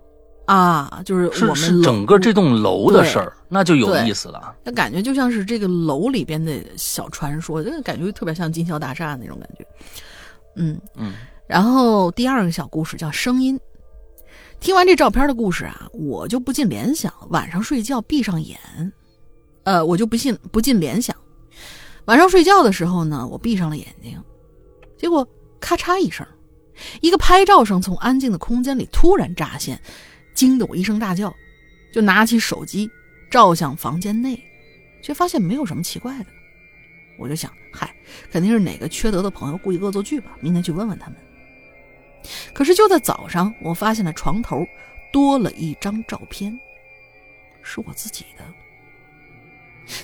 [0.46, 4.56] 啊，就是是是我们整个这栋楼的事儿，那就有意思了啊。
[4.64, 9.68] 那感觉就像是这个楼里边的小传说，这个感觉特别像金宵大厦那种感觉。
[10.56, 11.14] 嗯嗯，
[11.46, 13.60] 然后第二个小故事叫声音。
[14.60, 18.60] 听完这照片的故事啊，我就不禁联想，晚上睡觉闭上眼，
[19.64, 21.16] 呃，我就不信不禁联想，
[22.06, 24.20] 晚上睡觉的时候呢，我闭上了眼睛，
[24.98, 25.28] 结果
[25.60, 26.26] 咔嚓一声，
[27.02, 29.80] 一个拍照声从安静的空间里突然乍现，
[30.34, 31.32] 惊得我一声大叫，
[31.94, 32.90] 就拿起手机
[33.30, 34.42] 照向房间内，
[35.04, 36.26] 却发现没有什么奇怪的。
[37.20, 37.96] 我就想，嗨，
[38.32, 41.18] 肯定是哪个缺德的朋友故意恶作剧吧，明天去问问他们。
[42.54, 44.66] 可是就在早上，我发现了床头
[45.12, 46.60] 多了一张照片，
[47.62, 48.44] 是我自己的。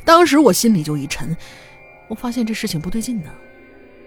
[0.05, 1.35] 当时我心里就一沉，
[2.07, 3.31] 我发现这事情不对劲呢，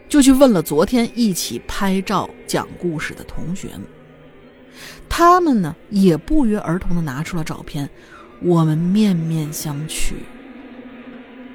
[0.08, 3.82] 就去问了昨天一起拍照讲故事的同学们。
[5.08, 7.88] 他们呢也不约而同的拿出了照片，
[8.40, 10.14] 我们面面相觑，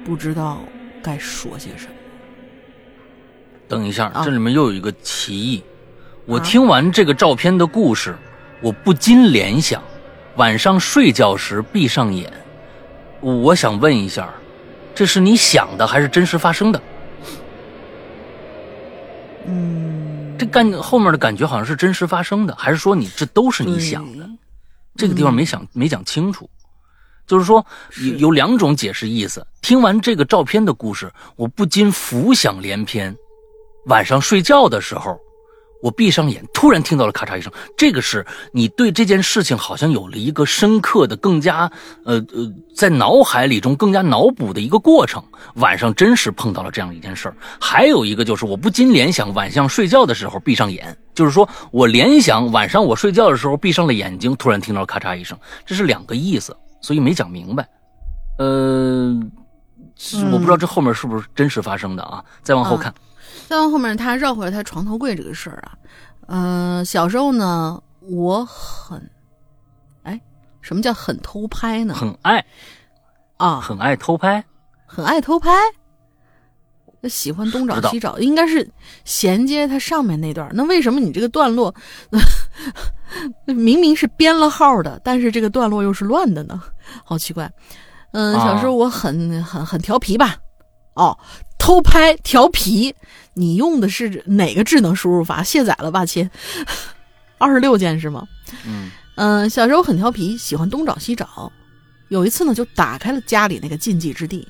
[0.04, 0.62] 不知道
[1.02, 1.92] 该说些什么。
[3.68, 5.62] 等一下，啊这里面又有一个歧义。
[6.30, 8.16] 我啊听完这个照片的故事，
[8.60, 9.82] 我不禁联想，
[10.36, 12.32] 晚上睡觉时闭上眼，
[13.20, 14.32] 我想问一下，
[14.94, 16.80] 这是你想的还是真实发生的？
[19.46, 24.24] 嗯，这感后面的感觉好像是真实发生的，还是说你这都是你想的？
[24.94, 26.48] 这个地方没想、没讲清楚，
[27.26, 27.66] 就是说
[27.96, 29.44] 有有两种解释意思。
[29.62, 33.12] 听完这个照片的故事，我不禁浮想联翩。
[33.86, 35.18] 晚上睡觉的时候，
[35.82, 41.70] 我闭上眼，突然听到了咔嚓一声，这个是你对这件事情好像有了一个深刻的、更加
[42.04, 45.22] 呃呃，在脑海里中更加脑补的一个过程。
[45.54, 47.36] 晚上真实碰到了这样一件事儿。
[47.60, 57.66] 还有一个就是，我不禁联想，晚上睡觉的时候闭上眼，就是说我联想晚上我睡觉的时候闭上了眼睛，突然听到咔嚓一声，这是两个意思，所以没讲明白。
[58.38, 59.18] 呃，
[59.96, 62.24] 是我不知道这后面是不是真实发生的啊？
[62.42, 62.92] 再往后看，
[63.48, 65.72] 再往后面，他绕回来他床头柜这个事儿啊，
[66.28, 69.10] 呃，小时候呢，我很，
[70.02, 70.20] 哎，
[70.60, 71.94] 什么叫很偷拍呢？
[71.94, 72.44] 很爱
[73.36, 74.44] 啊，很爱偷拍，
[74.86, 75.50] 很爱偷拍，
[77.08, 78.70] 喜欢东找西找，应该是
[79.04, 80.50] 衔接它上面那段。
[80.52, 81.74] 那为什么你这个段落
[83.46, 86.62] 明明是编了号的，但是这个段落又是乱的呢？
[87.04, 87.50] 好奇怪。
[88.12, 90.36] 嗯，啊小时候我很很很调皮吧？
[90.94, 91.16] 哦，
[91.60, 92.92] 偷拍调皮，
[93.34, 95.42] 你用的是哪个智能输入法？
[95.42, 96.28] 卸载了吧，亲？
[97.38, 98.26] 二十六键是吗？
[98.66, 101.52] 嗯嗯，小时候很调皮，喜欢东找西找。
[102.08, 104.48] 有一次呢，就打开了家里那个禁忌之地，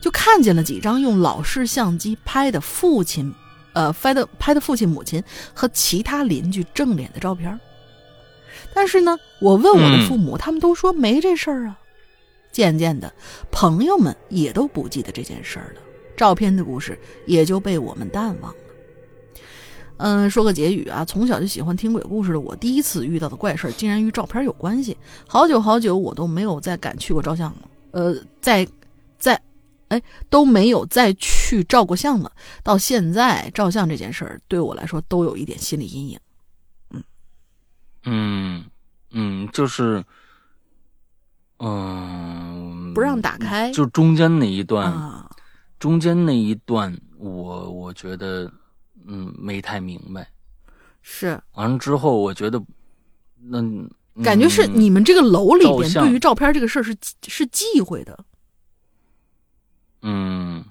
[0.00, 3.34] 就看见了几张用老式相机拍的父亲，
[3.74, 7.60] 呃，拍的拍的父亲、母亲和其他邻居正脸的照片。
[8.72, 11.76] 但是呢，我问我的父母，他们都说没这事儿啊。
[12.52, 13.12] 渐渐的，
[13.50, 15.80] 朋友们也都不记得这件事儿了，
[16.16, 18.58] 照片的故事也就被我们淡忘了。
[19.98, 24.96] 嗯，说个结语啊，从小就喜欢听鬼故事的我，第一次遇到的怪事儿竟然与照片有关系。
[25.26, 27.68] 好久好久，我都没有再敢去过照相了。
[27.92, 28.68] 呃，在
[29.18, 29.40] 在，
[29.88, 32.30] 哎，都没有再去照过相了。
[32.62, 36.20] 到现在，照相这件事儿对我来说都有一点心理阴影。
[38.04, 38.64] 嗯
[39.12, 40.04] 嗯，就是
[41.58, 45.25] 嗯，不让打开就中间那一段，啊，
[45.86, 48.50] 中间那一段，我我觉得
[49.06, 50.28] 嗯没太明白。
[51.00, 52.60] 是完了之后，我觉得
[53.40, 53.88] 那、嗯
[54.24, 56.96] 感觉是你们这个楼里边对于照片这个事儿是
[57.28, 58.18] 是忌讳的。
[60.02, 60.64] 嗯，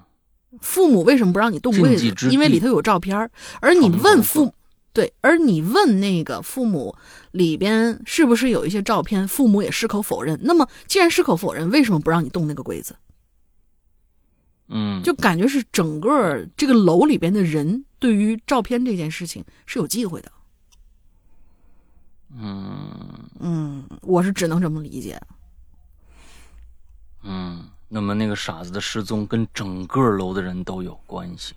[0.60, 3.30] 父母为什么不让你动柜子因为里头有照片
[3.62, 4.52] 而你问父
[4.92, 6.94] 对，而你问那个父母
[7.30, 10.38] 里边是不是有一些照片，父母也矢口否认。
[10.42, 12.94] 那么既然矢口否认，为什么不让你动那个柜子？
[14.68, 20.32] 嗯，就感觉是整个这个楼里边的人对于照片这件事情是有忌讳的。
[22.38, 25.20] 嗯嗯，我是只能这么理解。
[27.22, 31.54] 嗯，那么那个傻子的失踪跟整个楼的人都有关系，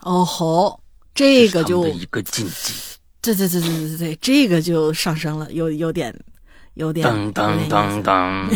[0.00, 0.80] 哦吼，
[1.14, 2.72] 这个就是他们的一个禁忌。
[3.20, 6.12] 对对对对对对，这个就上升了，有有点
[6.74, 8.48] 有点当当有点意思当当，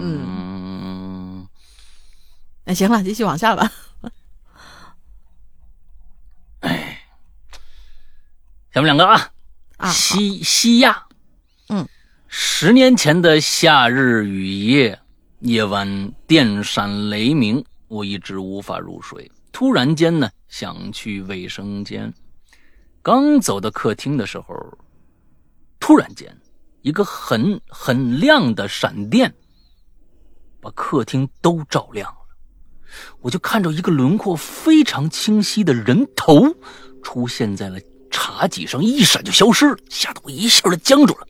[0.00, 0.43] 嗯，
[2.64, 3.70] 哎，行了，继续往下吧。
[8.72, 9.30] 咱们两个啊，
[9.76, 11.06] 啊，西西亚，
[11.68, 11.86] 嗯，
[12.26, 14.98] 十年前的夏日雨夜，
[15.40, 19.30] 夜晚电闪雷鸣，我一直无法入睡。
[19.52, 22.12] 突然间呢，想去卫生间，
[23.02, 24.56] 刚走到客厅的时候，
[25.78, 26.36] 突然间，
[26.80, 29.32] 一个很很亮的闪电，
[30.60, 32.23] 把客厅都照亮了。
[33.20, 36.54] 我就看着一个轮廓非常清晰的人头
[37.02, 37.78] 出现在了
[38.10, 41.26] 茶几上，一闪就消失了，吓得我一下就僵住了，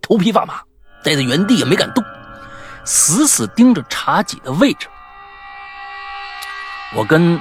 [0.00, 0.60] 头皮发麻，
[1.04, 2.04] 待在原地也没敢动，
[2.84, 4.86] 死死盯着茶几的位置。
[6.96, 7.40] 我跟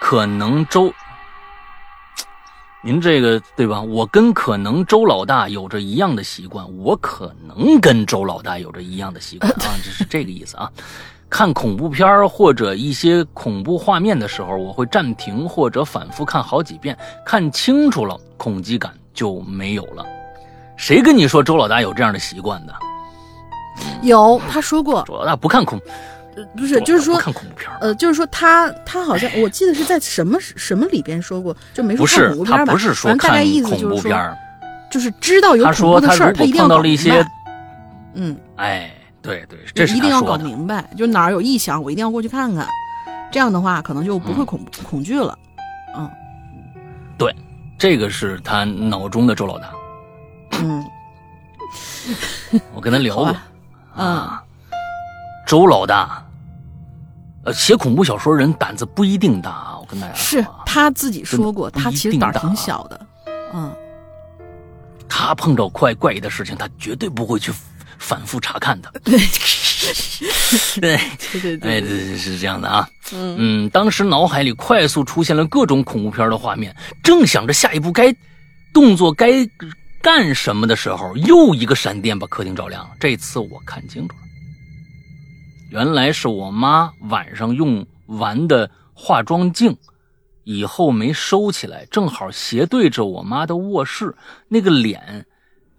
[0.00, 0.92] 可能周，
[2.82, 3.80] 您这个对吧？
[3.80, 10.70] 我跟可能周老大有着一样的习惯，我可能跟周老大有着一样的习惯啊，这是这个意思啊。
[11.30, 20.04] 看恐怖片儿或者一些恐怖画面的时候，我会暂停或者反复看好几遍，看清楚了，恐惧感就没有了。
[20.76, 22.74] 谁跟你说周老大有这样的习惯的？
[24.02, 25.80] 有他说过，周老大不看恐，
[26.36, 27.78] 呃不是，就是说看恐怖片儿。
[27.80, 34.36] 呃，就是说他他好像我记得是在什么什么里边说过，就没说看不是恐怖片吧，他不是说看意思恐就是说，怖片儿，
[34.90, 37.24] 就是知道有恐怖的事儿，他一定要到了一些，
[38.14, 38.90] 嗯，哎，
[39.22, 40.20] 对对，这是一定要。
[40.22, 42.66] 搞明白，就哪儿有异响，我一定要过去看看，
[43.30, 45.38] 这样的话可能就不会嗯恐、恐惧了。
[45.96, 46.08] 嗯
[47.18, 47.34] 对
[47.78, 49.70] 这个是他脑中的周老大。
[50.62, 50.84] 嗯，
[52.74, 53.36] 我跟他聊过
[53.94, 54.42] 啊，
[55.46, 56.24] 周老大，
[57.44, 63.06] 呃，写恐怖小说人胆子不一定大啊，我跟大家是说啊，他自己说过，他其实胆挺小的。
[63.52, 63.70] 嗯，
[65.08, 67.52] 他碰到怪怪异的事情，他绝对不会去
[68.00, 68.90] 反复查看的。
[69.04, 69.18] 对
[70.80, 71.00] 对，
[71.40, 72.88] 对对哎，对是这样的啊。
[73.12, 78.14] 嗯，当时脑海里快速出现了各种恐怖片的画面，正想着下一步该
[78.72, 79.46] 动作该
[80.02, 82.90] 干什么的时候，又一个闪电把客厅照亮了。
[82.98, 84.22] 这次我看清楚了，
[85.70, 89.76] 原来是我妈晚上用完的化妆镜，
[90.44, 94.14] 以后没收起来，正好斜对着我妈的卧室，
[94.48, 95.24] 那个脸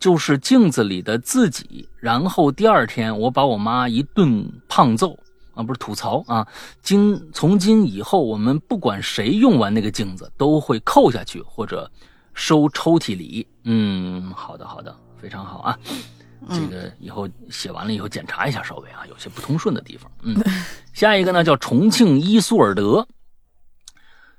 [0.02, 1.88] 就是镜子里的自己。
[2.00, 5.18] 然后第二天，我把我妈一顿胖揍
[5.54, 6.46] 啊，不是吐槽啊。
[6.82, 11.90] 今从今以后，我们不管谁用完那个镜子，都会扣下去或者
[12.34, 13.48] 收抽屉里。
[13.64, 15.78] 嗯，好的，好的，非常好啊。
[16.50, 20.12] 这个以后写完了以后检查一下，稍微啊，有些不通顺的地方。
[20.24, 20.36] 嗯，
[20.94, 23.08] 下一个呢叫重庆伊苏尔德。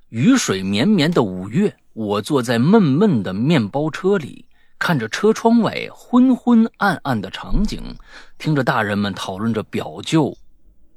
[0.09, 4.45] 雨水绵绵的五月，我坐在闷闷的面包车里，
[4.83, 7.97] 看着车窗外昏昏暗暗的场景，
[8.37, 10.37] 听着大人们讨论着表舅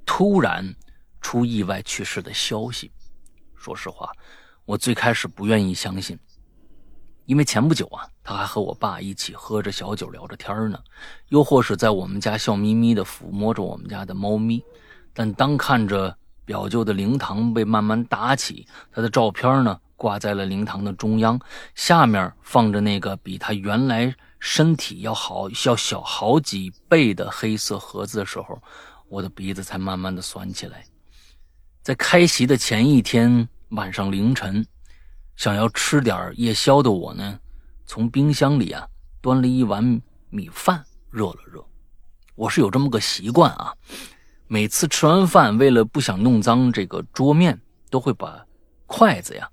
[0.07, 0.75] 突然
[1.21, 2.91] 出意外去世的消息。
[3.53, 4.11] 说实话，
[4.65, 6.17] 我最开始不愿意相信，
[7.25, 10.79] 因为前不久啊，他还和我爸一起喝着小酒聊着天呢，
[11.29, 14.63] 又或是在我们家笑眯眯地抚摸着我们家的猫咪。
[15.13, 21.39] 但当看着表舅的灵堂被慢慢搭起，他的照片呢挂在了灵堂的中央，
[21.73, 28.61] 下面放着那个比他原来身体要好要小好几倍的黑色盒子的时候，
[29.07, 30.85] 我的鼻子才慢慢的酸起来。
[31.81, 34.65] 在开席的前一天晚上凌晨，
[35.35, 37.39] 想要吃点夜宵的我呢，
[37.85, 38.87] 从冰箱里啊
[39.21, 41.63] 端了一碗米饭热了热。
[42.35, 43.73] 我是有这么个习惯啊，
[44.47, 48.45] 每次吃完饭，为了不想弄脏这个桌面，都会把
[48.87, 49.49] 筷子呀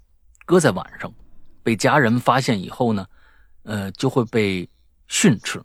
[0.52, 1.10] 搁在晚上，
[1.62, 3.06] 被家人发现以后呢，
[3.62, 4.68] 呃，就会被
[5.06, 5.58] 训斥。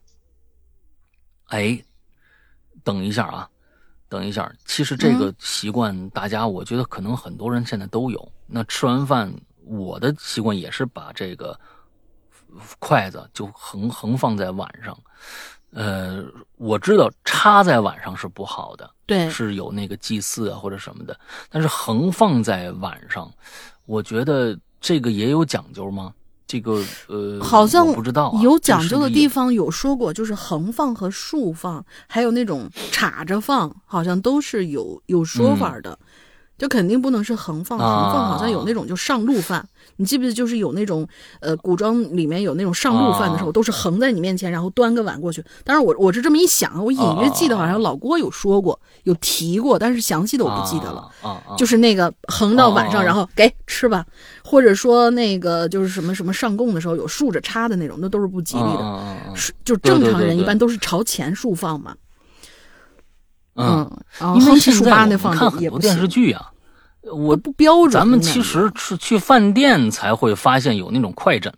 [1.48, 1.78] 哎，
[2.86, 3.50] 等一下啊，
[4.08, 8.32] 等一下，其实这个习惯，大家我觉得可能很多人现在都有。
[8.46, 9.30] 那吃完饭，
[9.66, 11.60] 我的习惯也是把这个
[12.80, 14.98] 筷子就横横放在碗上。
[15.72, 16.24] 呃，
[16.56, 21.20] 我知道插在碗上是不好的，对，是有那个祭祀啊或者什么的。
[21.50, 23.30] 但是横放在碗上，
[23.86, 26.14] 我觉得这个也有讲究吗？
[26.50, 29.48] 这个呃，好像不知道啊、有讲究的地方。
[29.48, 36.00] 方有说过，就是横放和竖放，还有那种插着放，好像都是有有说法的。
[36.58, 40.34] 就肯定不能是横放，横放好像有那种就上路饭，你记不记得？
[40.34, 41.08] 就是有那种
[41.40, 45.44] 呃古装里面有那种上路饭的时候，啊都是横在你面前，然后端个碗过去。
[45.64, 51.12] 当然我我是这么一想，我隐约记得好像老郭有说过，有提过，但是详细的我不记得了。
[51.58, 54.06] 就是那个横到碗上，然后给吃吧，
[54.44, 58.82] 或者说那个就是什么什么上供的时候有竖着插的那种，那都是不吉利的。
[58.82, 61.96] 嗯嗯嗯是就正常人一般都是朝前竖放嘛。
[63.58, 63.92] 嗯，
[64.22, 66.52] 嗯，因为现在我看很多电视剧啊，
[67.12, 67.92] 我不标准。
[67.92, 71.52] 咱们其实是去饭店才会发现有那种快枕，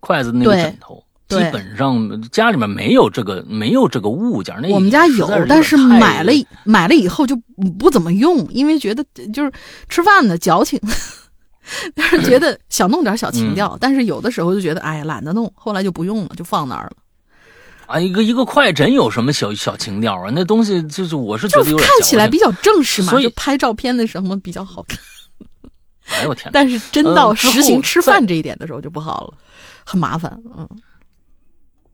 [0.00, 4.54] 筷子那个枕头，基本上家里面没有这个没有这个物件。
[4.60, 6.32] 那我们家有但是买了
[6.64, 7.36] 买了以后就
[7.78, 9.52] 不怎么用，因为觉得就是
[9.88, 10.78] 吃饭呢矫情，
[11.94, 16.92] 但是觉得想弄点小情嗯调，但是有的时候就觉得哎呀懒得弄，后来就不用了，就放那儿了。
[17.92, 20.30] 啊，一个一个快诊有什么小小情调啊？
[20.34, 24.98] 那东西就是我是觉就得有点矫情看起来比较正式嘛，所以就拍照片的时候比较好看。
[26.16, 26.50] 哎呦我天哪！
[26.54, 29.34] 但是真到实行吃饭这一点的时候就不好了，
[29.84, 30.36] 很麻烦。
[30.56, 30.66] 嗯，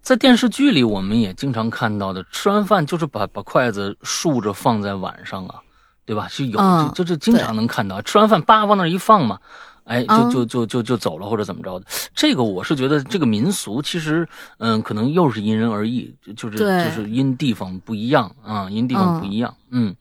[0.00, 5.56] 在电视剧里，我们也经常看到的，吃完饭就是把把筷子竖着放在碗上啊，
[6.06, 6.28] 对吧？
[6.28, 9.38] 是有，嗯就就是经常能看到，吃完饭叭往那儿一放嘛，
[9.88, 11.86] 哎，就嗯就就就就走了或者怎么着的。
[12.14, 14.28] 这个我是觉得这个民俗其实，
[14.58, 19.96] 嗯，可能又是因人而异，就就是就是因地方不一样啊，因地方不一样，嗯。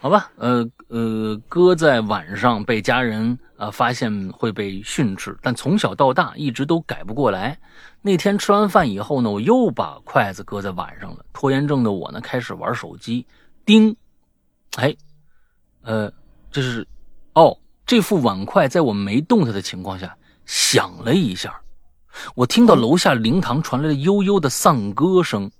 [0.00, 7.58] 好吧，呃呃，搁在晚上被家人啊、呃发现会被训斥，但从小到大一直都改不过来。
[8.00, 11.24] 那天吃完饭以后呢，我又把筷子搁在碗上了。
[11.32, 13.26] 拖延症的我呢，开始玩手机，
[13.66, 13.96] 叮，
[14.76, 14.94] 哎，
[15.82, 16.08] 呃，
[16.52, 16.97] 这是哦，
[17.88, 20.14] 这副碗筷在我没动它的情况下
[20.44, 21.58] 响了一下，
[22.34, 25.50] 我听到楼下灵堂传来了悠悠的丧歌声，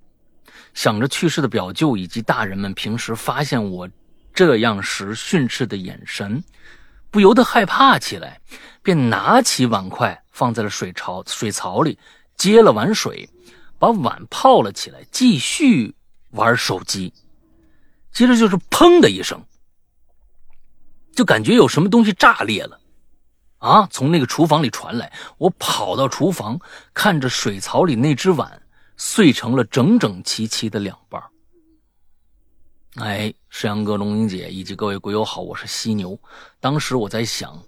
[0.74, 3.88] 想着去世的表舅以及大人们平时发现我
[4.34, 6.44] 这样时训斥的眼神，
[7.10, 8.38] 不由得害怕起来，
[8.82, 11.98] 便拿起碗筷放在了水槽水槽里，
[12.36, 13.26] 接了碗水，
[13.78, 15.94] 把碗泡了起来，继续
[16.32, 17.10] 玩手机。
[18.12, 19.42] 接着就是砰的一声，
[21.18, 22.78] 就感觉有什么东西炸裂了，
[23.58, 23.88] 啊！
[23.90, 26.60] 从那个厨房里传来，我跑到厨房，
[26.94, 28.62] 看着水槽里那只碗
[28.96, 31.28] 碎成了整整齐齐的两半儿
[33.02, 36.16] 哎，石阳哥、龙英姐以及各位鬼友好，我是犀牛。
[36.60, 37.60] 当时我在想，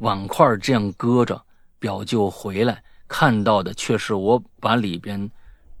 [0.00, 1.42] 碗筷这样搁着，
[1.78, 5.30] 表舅回来看到的却是我把里边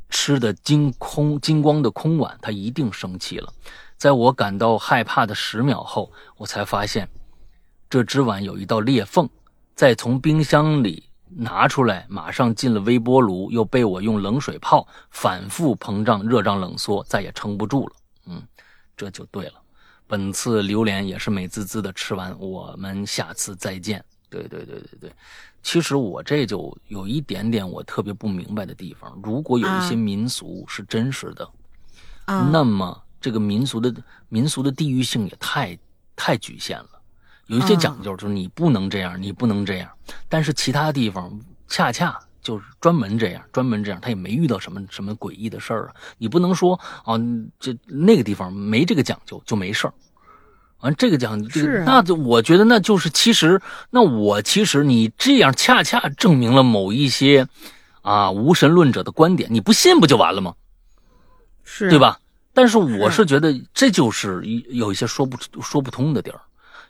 [0.08, 3.52] 吃的精空精光的空碗，他一定生气了。
[4.00, 7.06] 在我感到害怕的十秒后，我才发现
[7.90, 9.28] 这只碗有一道裂缝，
[9.74, 17.92] 再从冰箱里拿出来，马上进了微波炉，又被我用冷水泡，反复膨胀、热胀冷缩，再也撑不住了。
[18.24, 18.42] 嗯，
[18.96, 19.60] 这就对了。
[20.06, 24.02] 本次榴莲也是美滋滋的吃完，我们下次再见。
[24.30, 25.12] 对对对对对，
[25.62, 29.20] 其实我这就有一点点我特别不明白的地方。
[29.22, 31.46] 如果有一些啊民俗是真实的，
[32.24, 33.94] 啊，那么这个民俗的
[34.28, 35.78] 民俗的地域性也太
[36.16, 36.88] 太局限了。
[37.46, 39.90] 有一些讲究，就是你不能这样，你不能这样。
[40.28, 45.94] 但是其他地方恰恰就是专门这样，专门这样，他也没遇到什么什么诡异的事儿啊。
[46.16, 47.18] 你不能说啊，
[47.58, 49.94] 这那个地方没这个讲究就没事儿。
[50.78, 53.60] 完、这个讲这个，是啊那就我觉得那就是其实，
[53.90, 57.46] 那我其实你这样恰恰证明了某一些
[58.00, 60.54] 啊无神论者的观点，你不信不就完了吗？
[61.64, 61.98] 是对？
[61.98, 62.18] 吧？
[62.52, 66.40] 但是我是是觉得这就是一有一些说不说不通的地儿，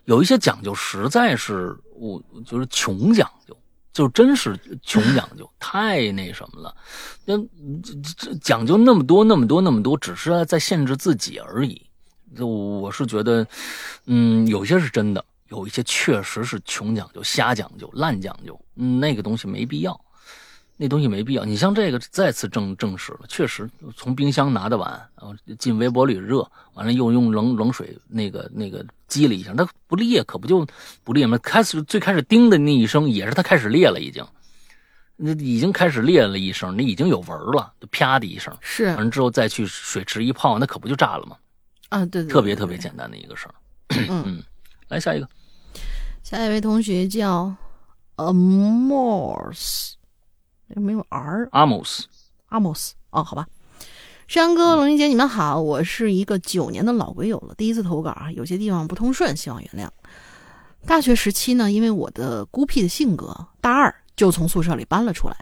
[0.05, 3.57] 有一些讲究实在是我就是穷讲究，
[3.93, 6.75] 就真是穷讲究， 太那什么了。
[7.25, 7.37] 那
[7.83, 11.81] 这这讲究那么多那么多那么多，只是在限制自己而已。
[12.37, 13.47] 就我是觉得，
[14.07, 20.01] 嗯，有些是真的，有一些确实是穷讲究、瞎讲究、烂讲究，嗯，那个东西没必要。
[20.83, 21.45] 那东西没必要。
[21.45, 30.67] 你像这个再次证证实了，确实从冰箱拿的碗，然后进微波里热，完了又用冷冷水那个那个激了一下，它不裂可不就
[31.05, 31.37] 不裂吗？
[31.43, 34.27] 开始最开始叮的那一声也是它开始裂了，已经，
[35.17, 41.37] 那已经开始裂了一声，那已经有纹了，就啪的一声，是完了之后再去水池一泡，那可不就炸了吗？
[41.91, 43.55] 啊，对对，特别对对特别简单的一个事儿。
[44.09, 44.43] 嗯， 嗯，
[44.89, 45.29] 来下一个，
[46.23, 47.55] 下一位同学叫
[48.17, 49.93] Amos，
[50.77, 52.07] 没有 R 阿姆斯，
[52.49, 53.47] 阿莫斯哦，好吧。
[54.29, 59.89] 山哥、龙玲姐，你们好，我是一个九年的老鬼友了，第一次投稿啊，有些地方不通顺，希望原谅。
[60.87, 65.37] 大学时期呢，因为我的孤僻的性格，大二就从宿舍里搬了出来，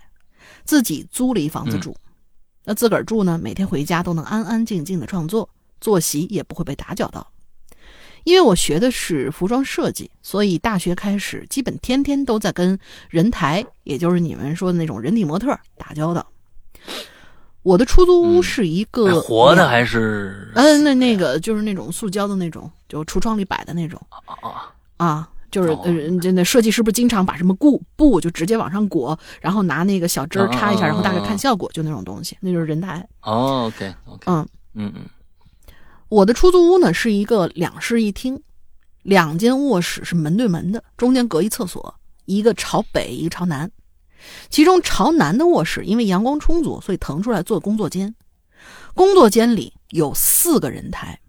[0.64, 1.94] 自己租了一房子住。
[2.64, 5.50] 那自个儿住呢，每天回家都能安安静静的创作，
[5.80, 7.26] 作息也不会被打搅到。
[8.28, 16.26] 因为我学的是服装设计，所以大学开始基本天天都在跟人台，也就是你们说的那种人体模特打交道。
[17.62, 20.52] 我的出租屋是一个活的还是？
[20.54, 24.68] 嗯，那那个就是那种塑胶的那种，就橱窗里摆的那种啊
[24.98, 33.06] 啊，就是呃，真的设计师不是经常把什么布布就直接往上裹，然后拿那个小针插一下，然后大概看效果，就那种东西，那就是人台。
[33.22, 35.06] 哦，OK OK，嗯嗯嗯，
[36.08, 38.40] 我的出租屋呢是一个两室一厅，
[39.02, 41.94] 两间卧室是门对门的，中间隔一厕所，
[42.24, 43.70] 一个朝北，一个朝南。
[44.50, 48.14] 其中朝南的卧室，因为阳光充足，所以腾出来做工作间。
[48.94, 51.20] 工作间里有四个人台。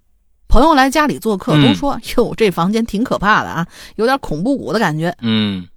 [0.47, 3.67] 朋友来家里做客，都说：“哟，这房间挺可怕的啊，
[3.97, 5.67] 有点恐怖谷的感觉。”嗯，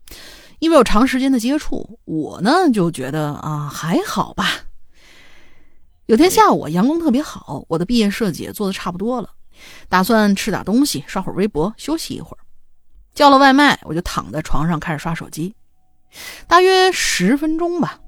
[0.61, 4.46] 因为有长时间的接触，我呢就觉得啊还好吧。
[6.07, 9.30] 有天下午阳光特别好，我的毕业设计也做的差不多了，
[9.88, 12.38] 打算吃点东西，刷会儿微博，休息一会儿。
[13.14, 15.55] 叫了外卖，我就躺在床上开始刷手机。
[16.46, 18.00] 大约十分钟吧，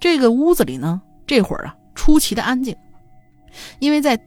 [0.00, 2.76] 这个屋子里呢，这会儿啊出奇的安静，
[3.80, 4.18] 因为在，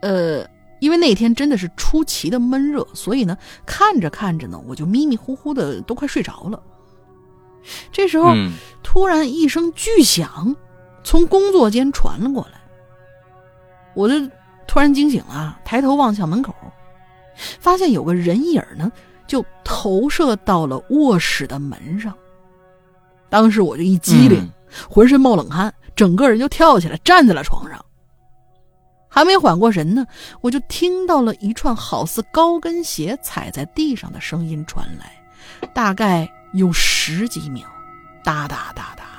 [0.00, 0.46] 呃，
[0.80, 6.62] 因为那天真的是出奇的闷热，所以呢，看着看着呢，我就迷迷糊糊的都快睡着了。
[7.90, 8.34] 这时候，
[8.82, 10.54] 突然一声巨响
[11.04, 12.60] 从工作间传了过来，
[13.94, 14.14] 我就
[14.66, 16.54] 突然惊醒了，抬头望向门口，
[17.60, 18.90] 发现有个人影呢。
[19.24, 22.12] 就投射到了卧室的门上。
[23.30, 24.46] 当时我就一激灵，
[24.90, 27.82] 浑身冒冷汗，整个人就跳起来站在了床上。
[29.08, 30.04] 还没缓过神呢，
[30.42, 35.10] 我就听到了一串好似高跟鞋踩在地上的声音传来，
[35.72, 37.64] 大概有十几秒，
[38.22, 39.11] 哒哒哒哒的。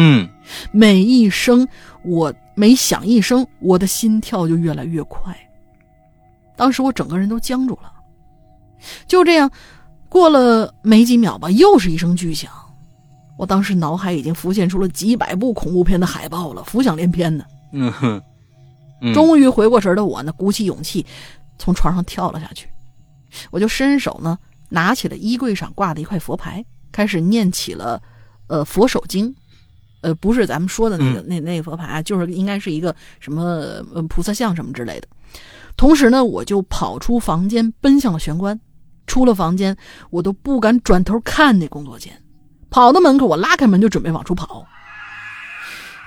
[0.00, 0.28] 嗯，
[0.70, 1.66] 每一声
[2.04, 5.36] 我每响一声，我的心跳就越来越快。
[6.56, 7.92] 当时我整个人都僵住了。
[9.08, 9.50] 就这样，
[10.08, 12.48] 过了没几秒吧，又是一声巨响。
[13.36, 17.44] 我当时脑海已经浮现出了几百部恐怖片的海报了，浮想联翩呢。
[17.72, 18.22] 嗯哼，
[19.12, 21.04] 终于回过神的我呢，鼓起勇气
[21.58, 22.68] 从床上跳了下去。
[23.50, 24.38] 我就伸手呢，
[24.68, 28.00] 拿起了衣柜上挂的一块佛牌，开始念起了
[28.46, 29.34] 呃佛手经。
[30.00, 35.08] 呃，不是咱们说的那个那那个佛牌，就是应该是一个什么菩萨像什么之类的。
[35.76, 38.58] 同时呢，我就跑出房间，奔向了玄关。
[39.06, 39.74] 出了房间，
[40.10, 42.12] 我都不敢转头看那工作间。
[42.68, 44.66] 跑到门口，我拉开门就准备往出跑。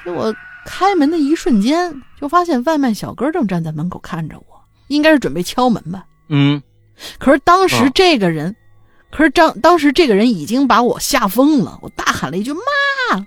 [0.06, 0.32] 我
[0.68, 4.46] 开门的一瞬间，就发现外卖小哥正站在门口看着我，
[4.88, 6.06] 应该是准备敲门吧。
[6.30, 6.62] 嗯。
[7.18, 8.56] 可是当时这个人，
[9.10, 11.80] 可是当当时这个人已经把我吓疯了。
[11.82, 13.26] 我大喊了一句“妈”，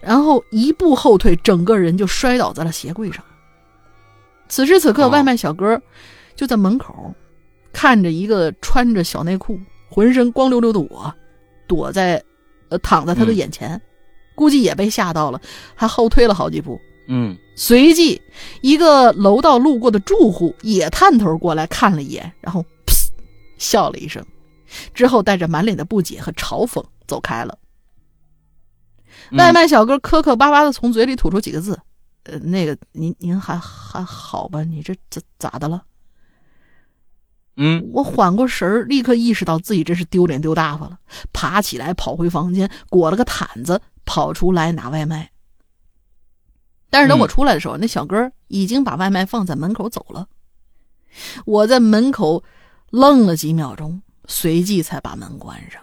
[0.00, 3.24] 然后一步后退，整个人就摔倒在了鞋柜上。
[4.48, 5.80] 此时此刻，外卖小哥
[6.36, 7.14] 就在门口。
[7.70, 11.14] 看着一个穿着小内裤、浑身光溜溜的我，
[11.68, 12.20] 躲在，
[12.70, 13.80] 呃，躺在他的眼前，
[14.34, 15.40] 估计也被吓到了，
[15.76, 16.80] 还后退了好几步。
[17.08, 18.20] 嗯，随即
[18.62, 23.08] 一个楼道路过的住户也探头过来看了一眼，然后噗
[23.58, 24.24] 笑了一声，
[24.92, 27.56] 之后带着满脸的不解和嘲讽走开了。
[29.32, 31.78] 外卖小哥磕磕巴巴的从嘴里吐出几个字
[32.24, 34.62] ：“呃，那个您您还还好吧？
[34.62, 35.82] 你这这咋的了？”
[37.60, 40.98] 嗯，我缓过神儿，立刻意识到自己真是丢脸丢大发了，
[41.32, 45.32] 爬起来跑回房间，裹了个毯子跑出来拿外卖。
[46.88, 50.28] 但是等我出来的时候，那小哥已经把外卖放在门口走了。
[51.46, 52.44] 我在门口
[52.90, 55.82] 愣了几秒钟，随即才把门关上。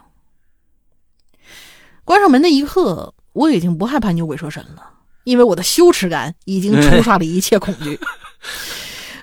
[2.05, 4.81] 关上门那一刻，我已经不害怕牛鬼蛇神了，
[5.25, 7.99] 因为我的羞耻感已经冲刷了一切恐惧。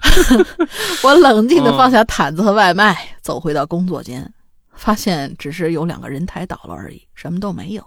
[1.02, 4.30] 我冷静的放下毯子和外卖，走回到工作间，
[4.74, 7.82] 发现只是有两个人台倒了而已，什么都没有。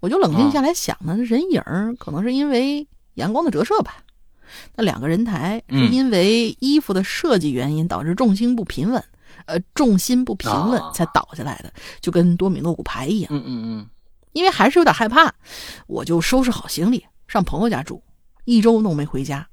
[0.00, 1.62] 我就冷静下来想呢，人影
[1.98, 3.98] 可能是因为阳光的折射吧。
[4.74, 9.04] 那两个人台是因为衣服的设计原因导致重心不平稳，
[9.44, 11.70] 呃，重心不平稳才倒下来的，
[12.00, 13.30] 就跟多米诺骨牌一样。
[13.32, 13.86] 嗯嗯嗯。
[14.32, 15.32] 因为还是有点害怕，
[15.86, 18.02] 我就收拾好行李上朋友家住，
[18.44, 19.48] 一周都没回家。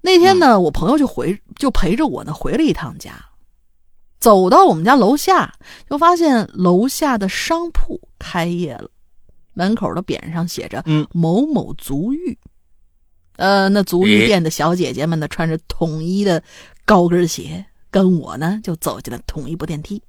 [0.00, 3.24] 那天呢，我朋友就回就陪着我呢回了一趟家，
[4.18, 5.54] 走到我们家楼下，
[5.88, 8.90] 就发现楼下的商铺开业了，
[9.54, 12.36] 门口的匾上写着“某某足浴”，
[13.36, 16.42] 呃，那足浴店的小姐姐们呢，穿着统一的
[16.84, 20.02] 高跟鞋，跟我呢就走进了同一部电梯。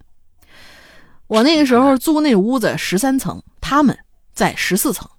[1.28, 3.98] 我那个时候租那屋子十三层，他们
[4.34, 5.10] 在十四层。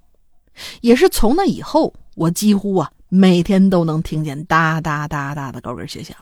[0.81, 6.17] 也是从那以后，我几乎啊每天都能听见哒哒哒哒的高跟鞋响。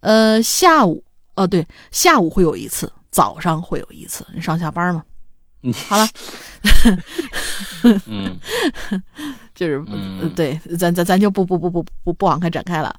[0.00, 1.02] 呃，下午，
[1.36, 4.26] 哦对，下午会有一次，早上会有一次。
[4.34, 5.02] 你上下班嘛？
[5.88, 6.06] 好了
[8.06, 8.38] 嗯，
[9.54, 9.84] 就是
[10.34, 12.94] 对，咱咱咱就不不不不不不往开展开了。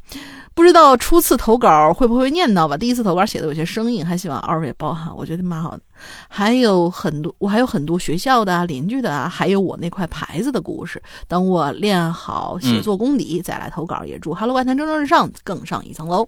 [0.54, 2.78] 不知道初次投稿会不会念叨吧？
[2.78, 5.84] 第一次投稿写的有些生硬，还希望二位包涵，我觉得蛮好的。
[6.30, 11.02] 还有很多，我还有很多学校的、邻居的啊，还有我那块牌子的故事。
[11.28, 16.26] 等我练好写作功底再来投稿，也祝《Hello 外滩》蒸蒸日上，更上一层楼。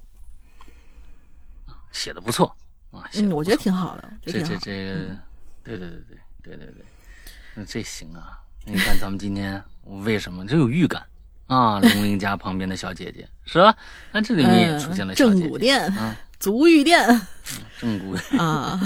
[1.93, 2.53] 写的不错
[2.91, 4.11] 啊，嗯，我觉得挺好的。
[4.25, 4.57] 这这这，
[5.63, 5.87] 对对对对
[6.43, 6.85] 对对对，
[7.55, 8.41] 那这行啊！
[8.65, 9.63] 你看咱们今天
[10.03, 10.45] 为什么？
[10.45, 11.01] 就有预感？
[11.47, 13.27] 啊，龙鳞家旁边的小姐姐。
[13.45, 13.75] 是吧？
[14.11, 17.21] 那这里面也出现了正骨店、啊，足浴店，
[17.79, 18.79] 正骨啊。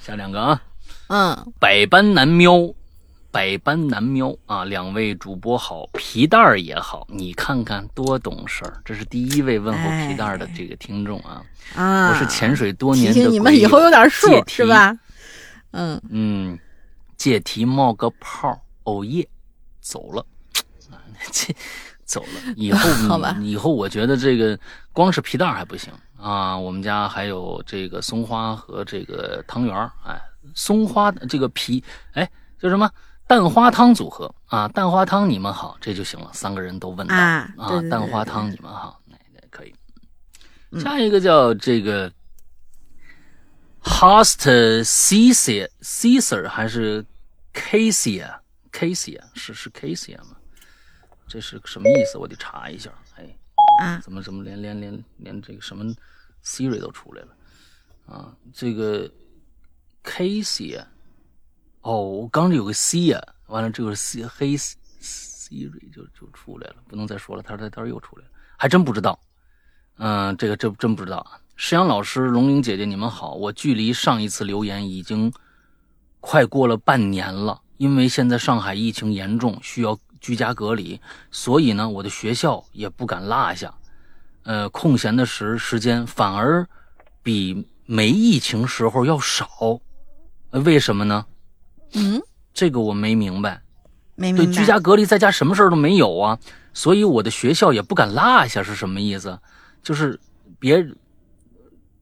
[0.00, 0.62] 下两个啊，
[1.08, 2.52] 嗯，百般难瞄，
[3.32, 4.32] 百般难瞄。
[4.46, 4.64] 啊！
[4.64, 8.80] 两位主播好，皮蛋儿也好，你看看多懂事儿。
[8.84, 11.42] 这是第一位问候皮蛋儿的这个听众啊，
[11.74, 14.96] 啊，我是潜水多年的，提醒你们以后有点数是吧？
[15.72, 16.00] 嗯。
[16.08, 16.56] 嗯，
[17.16, 18.56] 借题冒个泡，
[18.86, 19.28] 哦耶，
[19.80, 20.24] 走了。
[21.32, 21.54] 这
[22.04, 22.78] 走了以后，
[23.08, 24.58] 好吧，以后我觉得这个
[24.92, 26.56] 光是皮蛋还不行啊。
[26.56, 29.74] 我们家还有这个松花和这个汤圆
[30.04, 30.20] 哎，
[30.54, 31.82] 松花这个皮，
[32.12, 32.30] 哎，
[32.60, 32.88] 叫什么
[33.26, 34.68] 蛋花汤组合啊？
[34.68, 36.30] 蛋花汤你们好，这就行了。
[36.32, 37.50] 三个人都问到啊，
[37.90, 39.16] 蛋花汤你们好，那
[39.50, 39.74] 可以。
[40.78, 42.12] 下一个叫这个
[43.82, 47.04] Host Caesar Caesar 还是
[47.52, 48.22] Casey
[48.76, 50.36] Casey 是是 Casey 吗？
[51.26, 52.18] 这是什么意思？
[52.18, 52.92] 我得查一下。
[53.16, 53.24] 哎，
[53.80, 55.82] 啊，怎么怎么连连连连这个什么
[56.44, 57.36] Siri 都出来了
[58.04, 58.36] 啊？
[58.52, 59.10] 这个
[60.04, 60.86] Casey 啊，
[61.80, 67.42] 哦，我刚有个 C 啊，完了这个 C 黑 Siri 就就出来了，不能再说了。
[67.42, 69.18] 他说他说又出来了，还真不知道。
[69.96, 71.40] 嗯，这个这真不知道啊。
[71.56, 73.32] 石阳老师、龙玲姐姐，你们好。
[73.32, 75.32] 我距离上一次留言已经
[76.20, 79.98] 快过了半年了，因为现在上海疫情严重，需要。
[80.18, 80.98] 居家隔离，
[81.30, 83.72] 所以呢，我的学校也不敢落下，
[84.42, 86.66] 呃，空闲的时时间反而
[87.22, 89.46] 比没疫情时候要少，
[90.50, 91.24] 为什么呢？
[91.92, 92.20] 嗯，
[92.52, 93.62] 这个我没明白。
[94.16, 94.46] 没明白。
[94.46, 96.36] 对，居家隔离在家什么事儿都没有啊，
[96.72, 99.38] 所以我的学校也不敢落下，是什么意思？
[99.80, 100.18] 就是
[100.58, 100.84] 别，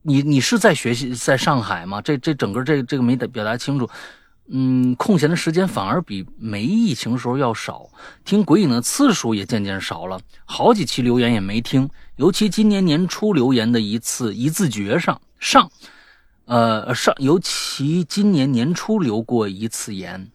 [0.01, 2.01] 你你是在学习在上海吗？
[2.01, 3.87] 这这整个这这个没表达清楚。
[4.47, 7.89] 嗯，空闲的时间反而比没疫情时候要少，
[8.23, 15.71] 听鬼影的次数也渐渐少了，好几期留言也没听，尤其今年年初留言的一次一字诀上上，
[16.45, 20.29] 呃上，尤其今年年初留过一次言，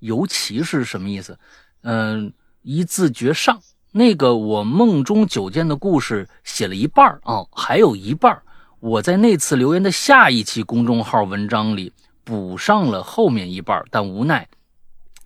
[0.00, 1.38] 尤其是什么意思？
[1.82, 2.32] 嗯，
[2.62, 3.60] 一字诀上
[3.92, 8.42] 那个我梦中九剑的故事写了一半哦，还有一半
[8.80, 11.92] 我在那次留言的下一期公众号文章里。
[12.26, 14.48] 补上了后面一半，但无奈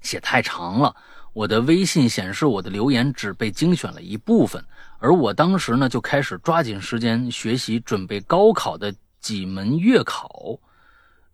[0.03, 0.95] 写太长了。
[1.33, 4.63] 我的微信显示我的留言只被精选了一部分，
[4.99, 10.59] 而我当时呢就开始抓紧时间学习准备高考的几门月考，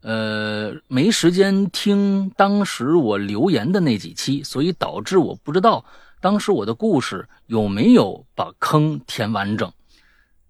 [0.02, 5.84] 呃，没时间听当时我留言的那几期，所以导致我不知道
[6.20, 9.72] 当时我的故事有没有把坑填完整。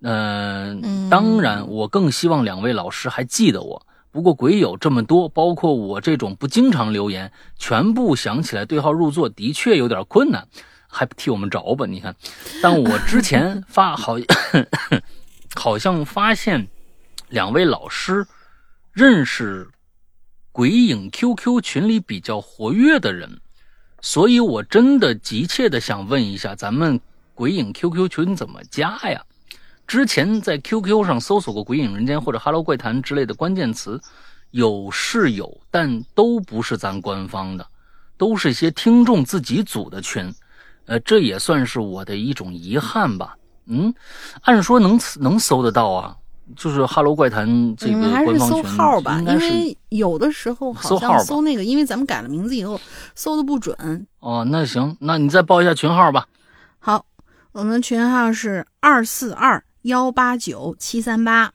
[0.02, 3.85] 嗯，当然，我更希望两位老师还记得我。
[4.16, 10.48] 不过鬼友这么多，包括我这种不经常留言，全部想起来对号入座，的确有点困难，
[10.88, 11.84] 还不替我们找吧？
[11.84, 12.16] 你看，
[12.62, 14.16] 但我之前发好，
[15.54, 16.66] 好像发现
[17.28, 18.26] 两位老师
[18.90, 19.68] 认识
[20.50, 23.40] 鬼影 QQ 群里比较活跃的人，
[24.00, 26.98] 所以我真的急切的想问一下，咱们
[27.34, 29.25] 鬼影 QQ 群怎么加呀？
[29.86, 34.00] 之前在 QQ 上搜索过“鬼影人间”或者 “Hello 怪谈”之类的关键词，
[34.50, 37.66] 有是有，但都不是咱官方的，
[38.16, 40.32] 都是一些听众自己组的群，
[40.86, 43.36] 呃，这也算是我的一种遗憾吧。
[43.66, 43.94] 嗯，
[44.42, 46.16] 按说能能搜得到啊，
[46.56, 52.80] 就是 “Hello 怪谈”这个官方群，号吧，因为有的时候好像搜那个，因为咱们改了名字以后
[53.14, 54.06] 搜的不准。
[54.18, 56.26] 哦，那行，那你再报一下群号吧。
[56.80, 57.06] 好，
[57.52, 59.62] 我们群号是二四二。
[59.86, 61.54] 幺八九七三八，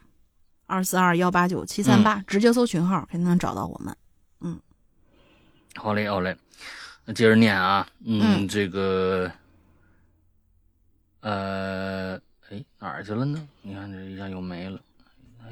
[0.66, 3.96] 二四二幺八九七三八，直接搜群号肯定能找到我们。
[4.40, 4.58] 嗯，
[5.76, 6.36] 好嘞，好嘞。
[7.04, 9.30] 那接着念啊，嗯，嗯这个，
[11.20, 12.16] 呃，
[12.50, 13.46] 哎，哪儿去了呢？
[13.64, 14.80] 你看这一下又没了。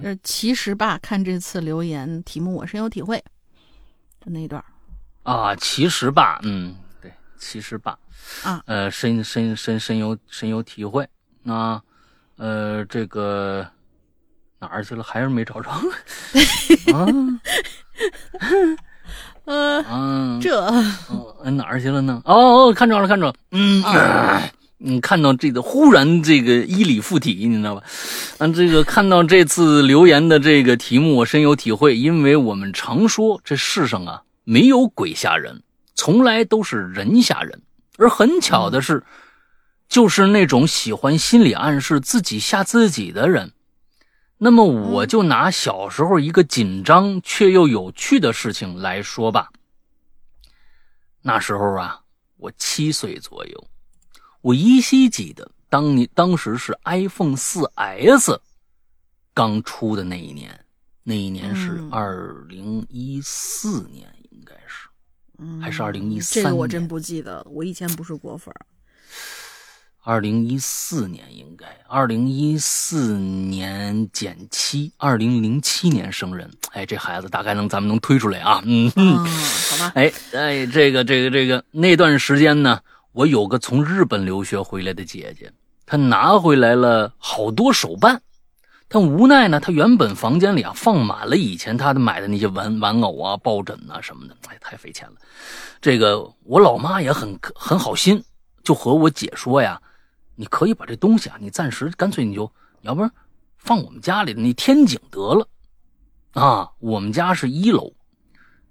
[0.01, 3.21] 呃，其实吧，看这次留言题目，我深有体会，
[4.21, 4.65] 就那一段儿
[5.30, 7.99] 啊，其实吧，嗯，对，其实吧，
[8.45, 11.05] 啊，呃，深深深深有深有体会
[11.43, 11.84] 啊，
[12.39, 13.67] 呃，这个
[14.59, 15.03] 哪儿去了？
[15.03, 15.69] 还是没找着
[16.93, 17.05] 啊
[19.45, 20.71] 呃，啊，这
[21.51, 22.21] 哪儿去了呢？
[22.25, 23.83] 哦哦，看着了，看着了，嗯。
[23.83, 24.41] 啊
[24.81, 27.83] 嗯，看到这个忽然这个衣里附体，你知道吧？
[28.37, 35.61] 嗯，这个看到这次留言的这个题目，我深有体会，因为我们常说这世上啊没有鬼吓人，
[35.95, 37.61] 从来都是人吓人。
[37.97, 39.03] 而很巧的是，
[39.89, 43.51] 就是那种喜欢心理暗示、自己吓自己的人。
[44.37, 49.49] 那么，我就拿小时候一个紧张却又有趣的事情来说吧。
[51.23, 52.01] 那时候啊，
[52.37, 53.67] 我七岁左右。
[54.41, 58.39] 我依稀记得，当年当时是 iPhone 四 S
[59.33, 60.63] 刚出的那一年，
[61.03, 64.87] 那一年是嗯二零一四年，应该是
[65.39, 68.65] 嗯还是2013这个我真不记得，我以前不是果粉儿。
[70.01, 76.49] 二零一四年，应该二零一四年减七，二零零七年生人。
[76.71, 78.89] 哎，这孩子大概能咱们能推出来啊，嗯。
[78.95, 82.79] 好吧，哎哎，这个这个这个那段时间呢，
[83.11, 85.51] 我有个从日本留学回来的姐姐，
[85.85, 88.21] 她拿回来了好多手办，
[88.87, 95.15] 但无奈呢，她原本房间里啊放满了以前她的买的那些玩玩偶啊、抱枕啊什么的，哎，太费钱了。
[95.81, 98.23] 这个我老妈也很很好心，
[98.63, 99.79] 就和我姐说呀，
[100.39, 103.11] 你可以把这东西啊，你暂时干脆你就要不然
[103.57, 105.45] 放我们家里的那天井得了。
[106.31, 107.91] 啊，我们家是一楼，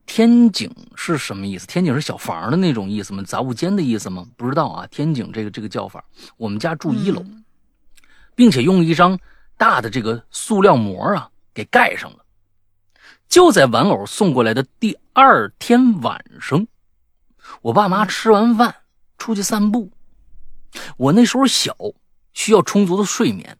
[0.06, 1.66] 天井是什么意思？
[1.66, 3.22] 天井是小房的那种意思吗？
[3.22, 4.26] 杂物间的意思吗？
[4.34, 4.86] 不知道啊。
[4.86, 6.02] 天井这个这个叫法，
[6.38, 7.44] 我们家住一楼，嗯
[8.34, 9.18] 并且用一张
[9.58, 12.24] 大的这个塑料膜啊给盖上了。
[13.28, 16.66] 就在玩偶送过来的第二天晚上，
[17.60, 18.74] 我爸妈吃完饭
[19.18, 19.90] 出去散步。
[20.96, 21.76] 我那时候小，
[22.32, 23.56] 需要充足的睡眠，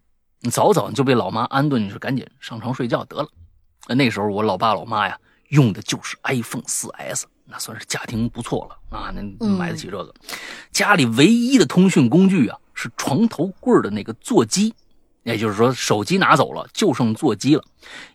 [0.51, 3.29] 早早就被老妈安顿，你说赶紧上床睡觉得了。
[3.95, 10.15] 那时候我老爸老妈呀，用的就是 iPhone 四 S，那算是家庭不错了啊，那买得起这个。
[10.71, 14.75] 家里唯一的通讯工具啊，是床头柜的那个座机，
[15.23, 17.65] 也就是说手机拿走了，就剩座机了，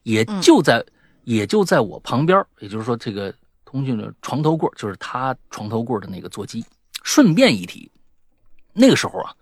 [0.03, 0.85] 也就在、
[1.23, 3.33] 也就在我旁边，也就是说这个
[3.65, 6.63] 通讯的床头柜就是他床头柜的那个座机。
[7.01, 7.91] 顺便一提，
[8.73, 9.33] 那个时候啊，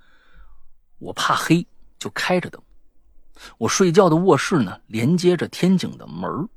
[0.99, 1.65] 我怕黑，
[1.97, 2.61] 就开着灯。
[3.57, 6.47] 我睡觉的卧室呢，连接着天井的门儿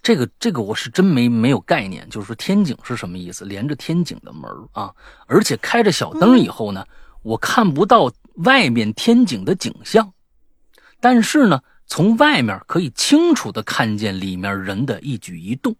[0.00, 3.44] 这个这个我是真没没有概念，就是说天井是什么意思？
[3.44, 4.94] 连着天井的门儿啊，
[5.26, 6.86] 而且开着小灯以后呢，
[7.22, 10.12] 我看不到外面天井的景象，
[11.00, 15.74] 但是呢，从外面可以清楚的看见里面人的一举一动。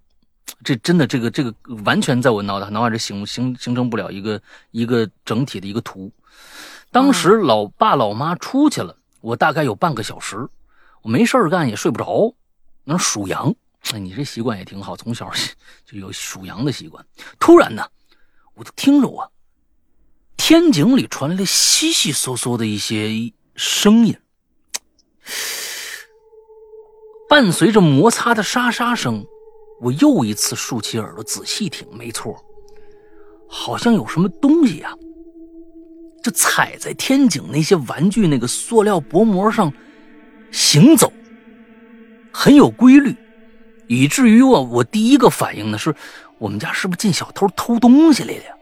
[0.64, 4.40] 这真的，这个这个完全在我脑袋脑海里形形形成不了一个
[4.70, 6.10] 一个整体的一个图。
[6.90, 10.48] 当时老爸老妈出去了，我大概有半个小时，
[11.02, 12.34] 我没事儿干也睡不着，
[12.84, 13.54] 那数羊。
[13.92, 15.30] 哎，你这习惯也挺好，从小
[15.84, 17.04] 就有数羊的习惯。
[17.38, 17.86] 突然呢，
[18.54, 19.28] 我就听着啊，
[20.36, 24.18] 天井里传来了悉悉嗦嗦的一些声音，
[27.28, 29.26] 伴随着摩擦的沙沙声。
[29.80, 32.36] 我又一次竖起耳朵仔细听，没错，
[33.48, 34.92] 好像有什么东西呀、
[36.22, 39.72] 就踩在天井那些玩具那个塑料薄膜上
[40.50, 41.12] 行走，
[42.32, 43.14] 很有规律，
[43.86, 45.94] 以至于我我第一个反应呢是，
[46.38, 48.54] 我们家是不是进小偷偷东西来了呀？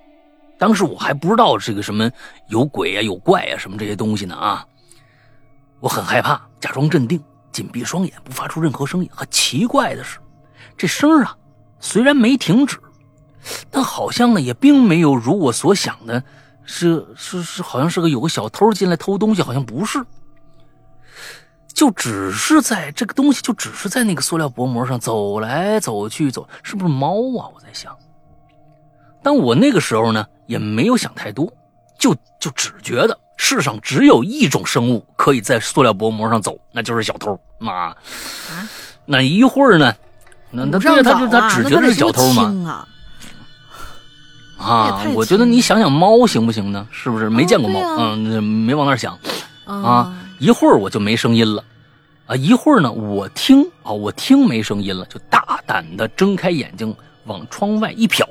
[0.58, 2.10] 当时我还不知道这个什么
[2.48, 4.66] 有鬼啊、有怪啊什么这些东西呢啊，
[5.80, 9.10] 我很害怕，假装镇定，紧闭双眼，不发出任何声音。
[9.10, 10.18] 很奇怪的是。
[10.76, 11.36] 这声啊，
[11.80, 12.78] 虽然没停止，
[13.70, 16.22] 但好像呢也并没有如我所想的，
[16.64, 20.04] 是是是，好像是个有个小偷进来偷东西，好像不是，
[21.72, 27.48] 就只是在这个东西就只是在那个塑料薄膜上走来走去，走是不是猫啊？
[27.54, 27.96] 我在想，
[29.22, 31.50] 但我那个时候呢也没有想太多，
[31.98, 37.96] 就就只觉得世上只有一种生物可以在塑料薄膜上走，那就是小偷啊。
[39.04, 39.94] 那一会儿呢？
[40.56, 42.86] 那那对他就他只觉得是小偷嘛
[44.58, 45.04] 啊！
[45.14, 46.88] 我觉得你想想猫行不行呢？
[46.90, 47.80] 是不是没见过猫？
[47.98, 49.18] 嗯，没往那儿想
[49.66, 50.16] 啊。
[50.38, 51.62] 一会儿我就没声音了
[52.26, 56.94] 啊，一会儿呢，我听啊，我听没声音了，就大胆的睁开眼睛
[57.24, 58.22] 往窗外一瞟，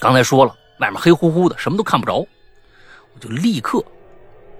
[0.00, 2.26] 刚才说了，外面黑乎乎的，什么都看不着，
[3.14, 3.82] 我就立刻，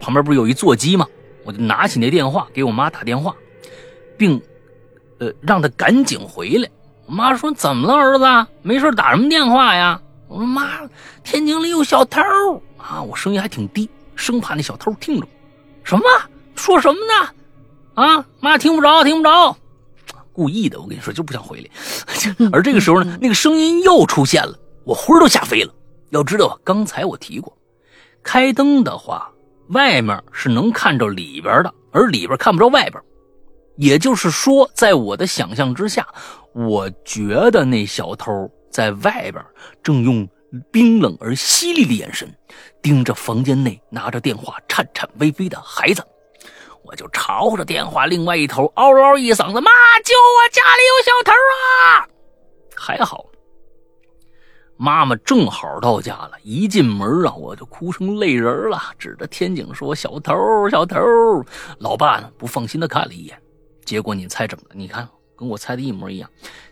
[0.01, 1.07] 旁边不是有一座机吗？
[1.45, 3.34] 我就拿起那电话给我妈打电话，
[4.16, 4.41] 并，
[5.18, 6.68] 呃，让他赶紧回来。
[7.06, 8.50] 我妈说：“怎么了，儿子？
[8.62, 10.80] 没事打什么电话呀？”我说：“妈，
[11.24, 12.20] 天井里有小偷
[12.76, 15.26] 啊！”我声音还挺低，生怕那小偷听着。
[15.82, 16.04] 什么？
[16.54, 18.02] 说什么呢？
[18.02, 19.56] 啊，妈听不着，听不着。
[20.32, 21.70] 故意的，我跟你说，就不想回来。
[22.52, 25.72] 而这个时候呢，那个声音又出现了，我魂都吓飞了。
[26.10, 27.56] 要知道，刚才我提过，
[28.22, 29.30] 开灯的话，
[29.68, 33.02] 外面是能看着里边的，而里边看不着外边。
[33.79, 36.07] 也就是说，在我的想象之下，
[36.53, 39.43] 我觉得那小偷在外边
[39.83, 40.29] 正用
[40.72, 42.29] 冰冷而犀利的眼神
[42.83, 46.05] 盯着房间内拿着电话颤颤巍巍的孩子。
[46.83, 49.70] 我就朝着电话另外一头嗷嗷一嗓子：“妈，
[50.05, 50.49] 救我！
[50.51, 52.09] 家里有小偷啊！”
[52.74, 53.26] 还好，
[54.76, 56.33] 妈妈正好到家了。
[56.43, 60.35] 一进门啊，我就哭成泪人了，指着天井说：“小偷，
[60.70, 60.99] 小偷！”
[61.79, 63.39] 老爸呢，不放心的看了一眼。
[63.89, 64.74] 结果你猜怎么的？
[64.74, 66.28] 你看，跟我猜的一模一样。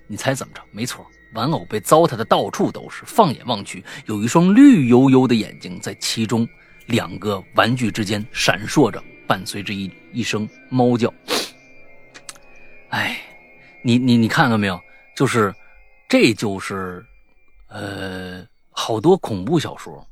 [0.07, 0.61] 你猜怎么着？
[0.71, 3.05] 没错，玩偶被糟蹋的到处都是。
[3.07, 6.47] 放眼望去，有一双绿油油的眼睛在其中
[6.89, 11.11] 两个玩具之间闪烁着，伴随着一一声猫叫。
[12.91, 13.19] 哎，
[13.83, 14.79] 你你你看到没有？
[15.17, 15.55] 就是，
[16.11, 17.03] 这就是，
[17.69, 20.07] 呃，好多恐怖小说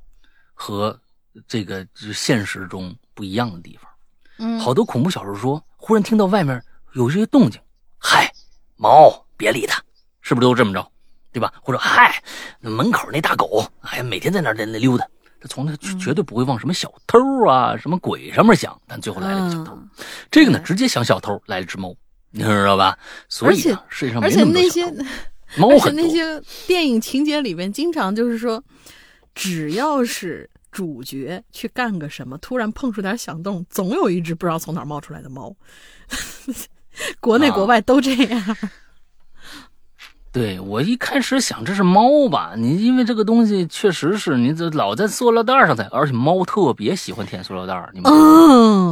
[0.54, 0.98] 和
[1.46, 3.90] 这个就现实中不一样的地方。
[4.38, 6.64] 嗯，好多恐怖小说说，忽然听到外面。
[6.94, 7.60] 有这些动静，
[7.98, 8.32] 嗨，
[8.76, 9.82] 猫，别理它，
[10.20, 10.92] 是不是都这么着，
[11.32, 11.52] 对吧？
[11.60, 12.22] 或者嗨，
[12.60, 15.04] 门口那大狗，哎，每天在那在那溜达，
[15.40, 17.18] 它从来绝对不会往什么小偷
[17.48, 19.76] 啊、什么鬼上面想，但最后来了个小偷。
[20.30, 21.94] 这个呢，直接想小偷来了只猫，
[22.30, 22.96] 你知道吧？
[23.28, 25.04] 所以世界上没那么多小偷。
[25.56, 25.78] 猫很多。
[25.78, 28.62] 而且那些电影情节里面，经常就是说，
[29.34, 35.54] 只要是主角去干个什么，突然碰出点响动，总有一只不知道从哪冒出来的猫。
[37.20, 38.56] 国内国外都这样。
[40.32, 48.12] 对我一开始想这是猫吧，你因为这个东西确实是你这老在塑料袋上在，而且猫特别喜欢舔塑料袋，你们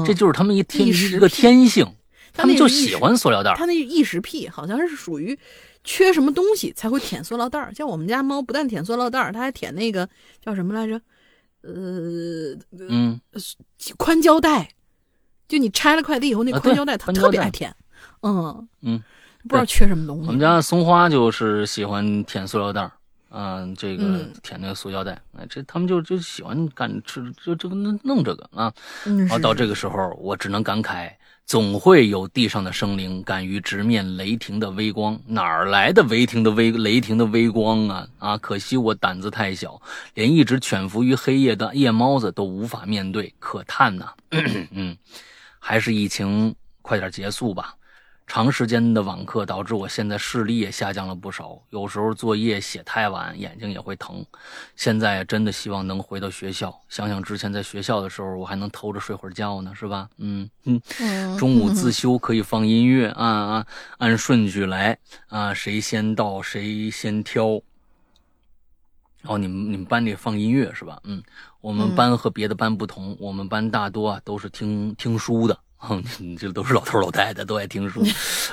[0.06, 1.84] 这就是他们一天一个天性，
[2.32, 3.52] 他们就喜欢塑料袋。
[3.56, 5.36] 他那异食癖好像是属于
[5.82, 10.08] 缺什么东西才会舔塑料袋，像我们家猫不但舔塑料袋，它还舔那个
[10.40, 11.00] 叫什么来着？
[11.62, 12.56] 呃，
[12.88, 13.20] 嗯，
[13.96, 14.68] 宽胶带。
[15.48, 17.74] 就你拆了快递以后，那宽胶带它特别爱舔。
[18.22, 19.02] 嗯嗯，
[19.42, 20.26] 不知道缺什么东西。
[20.26, 22.90] 我们家松花就是喜欢舔塑料袋
[23.34, 28.72] 嗯，这个舔那个塑胶袋，哎，这他们就就喜欢干吃，就这个弄这个啊。
[29.04, 31.10] 然后到这个时候，我只能感慨，
[31.46, 35.18] 总会有地上的生灵敢于直面雷霆的微光。
[35.26, 38.06] 哪儿来的雷霆的微雷霆的微光啊？
[38.18, 39.80] 啊，可惜我胆子太小，
[40.12, 44.12] 连一直潜伏于黑夜的夜猫子都无法面对，可叹呐。
[44.72, 44.94] 嗯。
[45.58, 47.74] 还是疫情快点结束吧。
[48.26, 54.24] 长时间的网课导致我现在视力也下降了不少，有时候作业写太晚，眼睛也会疼。
[54.74, 56.74] 现在真的希望能回到学校。
[56.88, 60.08] 想想之前在学校的时候，我还能偷着睡会儿觉呢，是吧？
[60.16, 61.36] 嗯嗯。
[61.36, 63.66] 中午自修可以放音乐，啊啊，
[63.98, 64.98] 按顺序来
[65.28, 67.60] 啊，谁先到谁先挑。
[69.24, 70.98] 哦，你们你们班里放音乐是吧？
[71.04, 71.22] 嗯，
[71.60, 75.56] 我们班和别的班不同，我们班大多啊都是听听书的，
[75.88, 78.04] 哼，这都是老头老太太都爱听书，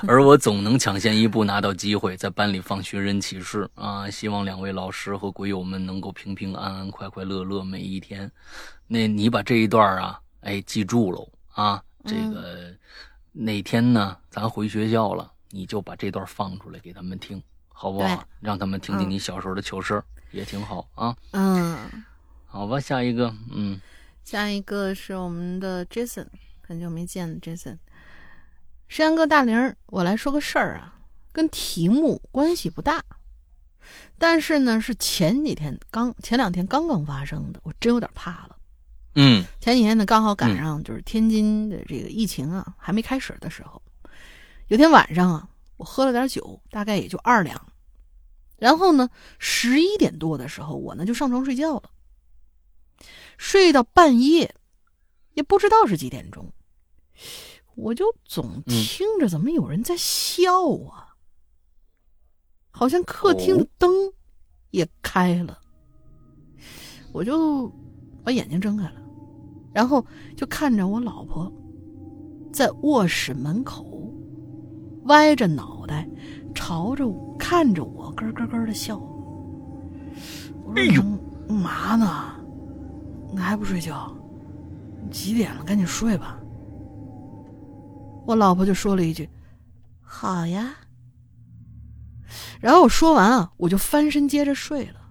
[0.08, 4.10] 而我总能抢先一步拿到机会，在班里放寻人启事啊！
[4.10, 8.32] 希望两位老师和鬼友们能够平平安安、快快乐乐每一天。
[8.88, 11.84] 那你把这一段啊，哎，记住喽啊！
[12.04, 12.74] 这个
[13.32, 18.24] 哪天呢，咱回学校了，你就把这段放出来给他们听，好不好？
[18.40, 20.04] 让他们听听你小时候的糗事。
[20.32, 21.78] 也挺好啊，嗯，
[22.48, 23.80] 好吧，下一个，嗯，
[24.24, 26.28] 下一个是我们的 Jason，
[26.70, 27.80] 很久没见，Jason，
[28.88, 31.00] 山羊哥大玲，我来说个事儿啊，
[31.32, 33.04] 跟题目关系不大，
[34.20, 38.56] 但是呢，是前几天刚前两天刚刚发生的，我真有点怕了，
[39.16, 43.82] 嗯，前几天呢刚好赶上就是天津的这个疫情啊还没开始的时候，
[44.68, 47.60] 有天晚上啊，我喝了点酒，大概也就二两。
[48.58, 49.10] 然后呢，
[49.40, 51.90] 十一点多的时候，我呢就上床睡觉了。
[53.40, 54.54] 睡到半夜，
[55.34, 56.54] 也不知道是几点钟，
[57.82, 60.52] 我就总听着怎么有人在笑
[60.90, 61.16] 啊，
[62.72, 63.92] 好像客厅的灯
[64.72, 65.58] 也开了。
[67.12, 67.68] 我就
[68.24, 69.02] 把眼睛睁开了，
[69.74, 70.06] 然后
[70.36, 71.52] 就看着我老婆
[72.52, 74.14] 在卧室门口
[75.06, 76.08] 歪着脑袋。
[76.56, 78.98] 朝着我看着我，咯咯咯的笑。
[80.66, 80.86] 我说
[81.48, 82.36] 干嘛呢？
[83.32, 84.14] 你还不睡觉？
[85.12, 85.64] 几点了？
[85.64, 86.39] 赶紧睡吧。
[88.30, 89.28] 我老婆就说了一句
[90.06, 90.76] ：“好呀。”
[92.62, 95.02] 然后我说完啊，我就翻身接着睡了。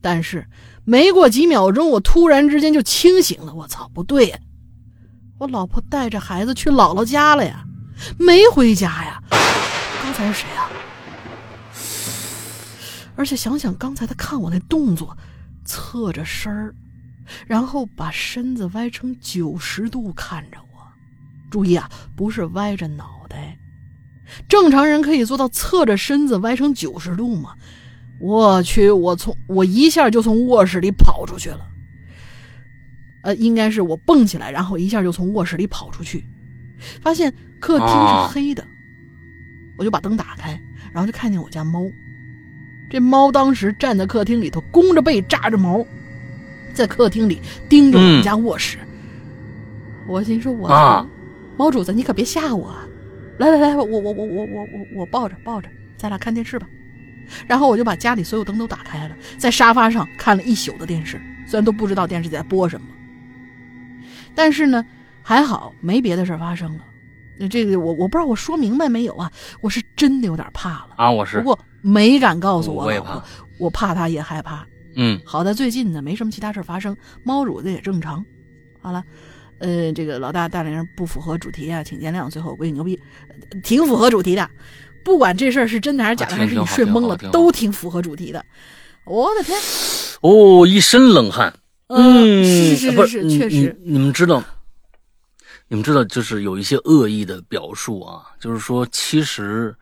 [0.00, 0.44] 但是
[0.84, 3.54] 没过几秒钟，我突然之间就清醒了。
[3.54, 4.38] 我操，不对呀！
[5.38, 7.64] 我老婆带着孩子去姥姥家了呀，
[8.18, 9.22] 没回家呀。
[10.02, 10.66] 刚才是谁啊？
[13.14, 15.16] 而且想想刚才他看我那动作，
[15.64, 16.74] 侧着身儿，
[17.46, 20.58] 然后把身子歪成九十度看着。
[21.54, 23.56] 注意啊，不是歪着脑袋。
[24.48, 27.54] 正常人可以做到侧着身子歪成九十度吗？
[28.18, 31.60] 我去，我从我一下就从卧室里跑出去了。
[33.22, 36.24] 呃，应该是我蹦起来，然后一下就从卧室里跑出去，
[37.00, 38.66] 发现客厅是黑的，
[39.78, 40.60] 我就把灯打开，
[40.92, 41.88] 然后就看见我家猫。
[42.90, 45.86] 这猫当时站在客厅里头，弓着背，扎着毛，
[46.74, 48.76] 在客厅里盯着我们家卧室。
[50.06, 51.08] 我心说：“我操，
[51.56, 52.74] 猫主子，你可别吓我！
[53.38, 56.68] 来来来，我我我我我我我抱着抱着，咱俩看电视吧。”
[57.48, 62.86] 然后我就把家里所有灯都打开了，在沙发上看了一宿的电视，虽然都不知道电视在播什么，
[64.34, 64.84] 但是呢，
[65.22, 66.84] 还好没别的事发生了。
[67.38, 69.32] 那这个我我不知道我说明白没有啊？
[69.60, 71.10] 我是真的有点怕了啊！
[71.10, 73.24] 我是不过没敢告诉我，我也怕，
[73.58, 74.64] 我怕他也害怕。
[74.94, 78.24] 嗯，好在最近呢没什么其他事发生，猫主子也正常。
[78.80, 79.02] 好了，
[79.64, 82.28] 呃，这个老大大连不符合主题啊，请见谅。
[82.28, 83.00] 最后归你牛逼，
[83.62, 84.48] 挺符合主题的。
[85.02, 88.44] 不管这事儿是真的还是假的，还是你睡懵了，都挺符合主题的。
[89.06, 89.58] 我的天！
[90.20, 91.52] 哦，一身冷汗。
[91.88, 93.78] 嗯，是是是是，确实。
[93.82, 94.42] 你们知道，
[95.68, 99.74] 你们知道，就是有一些恶意的表述啊，就是说，其实，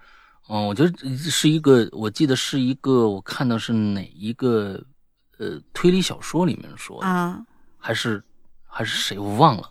[0.49, 0.93] 嗯，我觉得
[1.31, 4.83] 是一个，我记得是一个，我看到是哪一个
[5.39, 7.41] 呃推理小说里面说的啊，
[7.79, 8.21] 还是
[8.67, 9.71] 还是谁我忘了。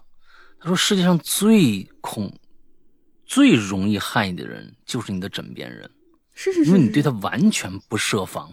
[0.61, 2.31] 他说世界上最恐。
[3.33, 5.89] 最容易害你的人就是你的枕边人，
[6.33, 8.51] 是是是，因为你对他完全不设防，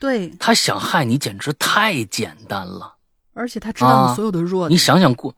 [0.00, 2.92] 对他想害你简直太简单了，
[3.34, 4.74] 而且他知道你所有的弱点。
[4.74, 5.32] 你想想过，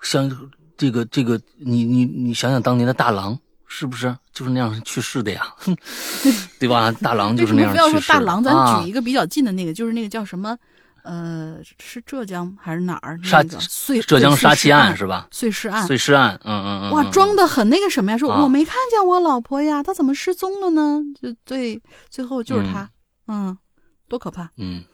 [0.00, 5.54] 像这个这个，你你你想想当年的大郎是不是就是那样去世的呀？
[6.58, 6.90] 对吧？
[6.90, 7.84] 大郎就是那样去世。
[7.84, 10.56] 不要说大郎，咱举一个比较近的那个，就是那个叫什么？
[11.08, 13.18] 呃，是浙江还是哪儿？
[13.24, 15.26] 杀碎浙江杀妻案是吧？
[15.30, 16.90] 碎尸案，碎尸案，嗯嗯嗯。
[16.90, 18.18] 哇，装的很那个什么呀？
[18.18, 21.00] 说我没看见我老婆呀，她怎么失踪了呢？
[21.18, 21.80] 就对，
[22.10, 22.90] 最后就是她，
[23.26, 23.56] 嗯，
[24.06, 24.50] 多可怕。
[24.58, 24.84] 嗯，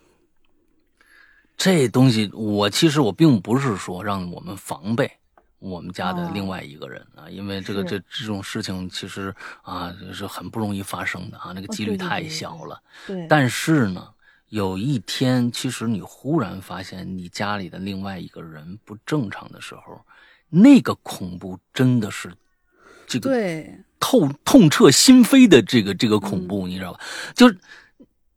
[1.56, 5.10] 这东西我其实我并不是说让我们防备
[5.58, 12.80] 我们家的另外一个人啊，因为这个这这种事情其实啊是很不容易发生的啊，那个几率太小了。
[13.04, 14.13] 对，但是呢。
[14.48, 20.00] 有一天，其实你忽然发现你家里的另外一个人不正常的时候，
[20.48, 22.32] 那个恐怖真的是
[23.06, 27.00] 这个对透痛彻心扉的这个这个恐怖，你知道吧？
[27.34, 27.58] 就是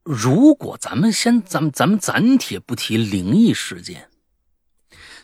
[0.03, 4.09] 如果咱们先咱们咱们暂且不提灵异事件，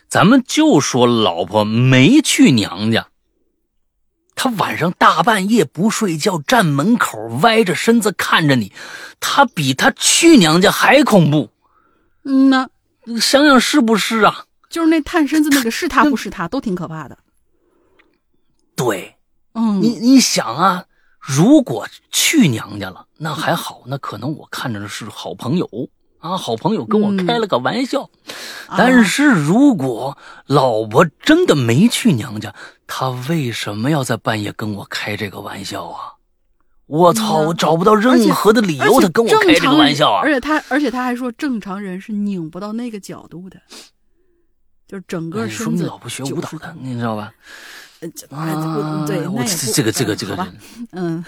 [0.06, 3.08] 咱们就说老婆没去娘家。
[4.34, 8.72] 他晚上大半夜不睡觉，站门口歪着身子看着你，
[9.20, 11.50] 他比他去娘家还恐怖。
[12.24, 12.68] 嗯呐，
[13.20, 14.46] 想想是不是啊？
[14.68, 17.16] 就是那探身子那个是他不是他，都挺可怕的。
[18.74, 19.16] 对，
[19.52, 20.84] 嗯，你你想啊，
[21.20, 25.68] 如果去娘家了，那还好，那可能我看着的是好朋友
[26.24, 28.08] 啊，好朋友跟我开了个玩笑。
[28.78, 32.54] 但是如果老婆真的没去娘家，
[32.86, 36.14] 他为什么要在半夜跟我开这个玩笑啊？
[36.86, 37.40] 我操！
[37.42, 40.22] 我找不到任何的理由，他跟我开这个玩笑啊！
[40.22, 43.60] 而且他，而且他还说，正常人是拧不到那个角度的，
[44.88, 45.56] 就是整个身子。
[45.56, 47.34] 说明老婆学舞蹈的，你知道吧？
[48.30, 49.44] 啊，对，我
[49.74, 50.48] 这个这个这个，
[50.92, 51.22] 嗯。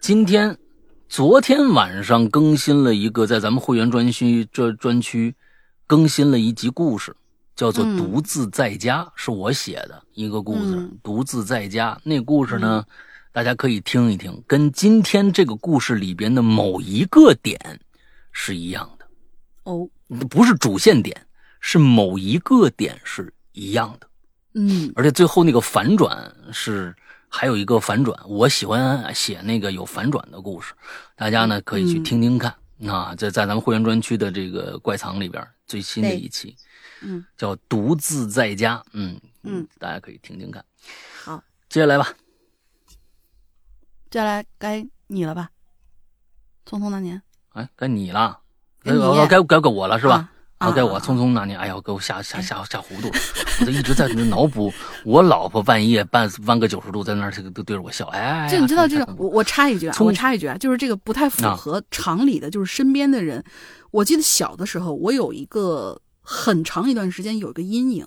[0.00, 0.56] 今天，
[1.12, 5.34] 昨天晚上更新了一个，在咱们会员专区这专区
[5.86, 7.14] 更新了一集故事。
[7.54, 10.88] 叫做独自在家，是我写的一个故事。
[11.02, 12.82] 独自在家那故事呢，
[13.30, 17.78] 大家可以听一听，跟今天这个故事里边的某一个点
[18.32, 19.06] 是一样的。
[19.64, 19.86] 哦，
[20.30, 21.26] 不是主线点，
[21.60, 24.08] 是某一个点是一样的。
[24.54, 26.96] 嗯，而且最后那个反转是
[27.34, 30.74] 还有一个反转，我喜欢写那个有反转的故事，
[31.16, 32.54] 大家呢可以去听听看。
[32.86, 36.54] 啊，在在咱们会员专区的这个怪藏里边最新的一期。
[37.00, 40.64] 嗯，叫独自在家，嗯嗯，大家可以听听看。
[41.24, 42.12] 好，接下来吧。
[44.10, 45.48] 接下来该你了吧？
[46.68, 47.22] 匆匆那年。
[47.50, 48.40] 哎，该你了。
[48.84, 50.31] 该该该我了是吧？
[50.68, 53.14] 啊，该我啊匆匆那年，哎呀，给我吓吓吓吓糊涂了，
[53.60, 54.72] 我就一直在那脑补
[55.04, 63.42] 我老婆半夜半弯个九十度在那儿这个都对着我笑，哎，这你知道这个种，我我插一句啊，我插一句啊，就是这个不太符啊合常理的，就是身边的人。
[63.90, 68.06] 我记得小的时候，我有一个很长一段时间有一个阴影，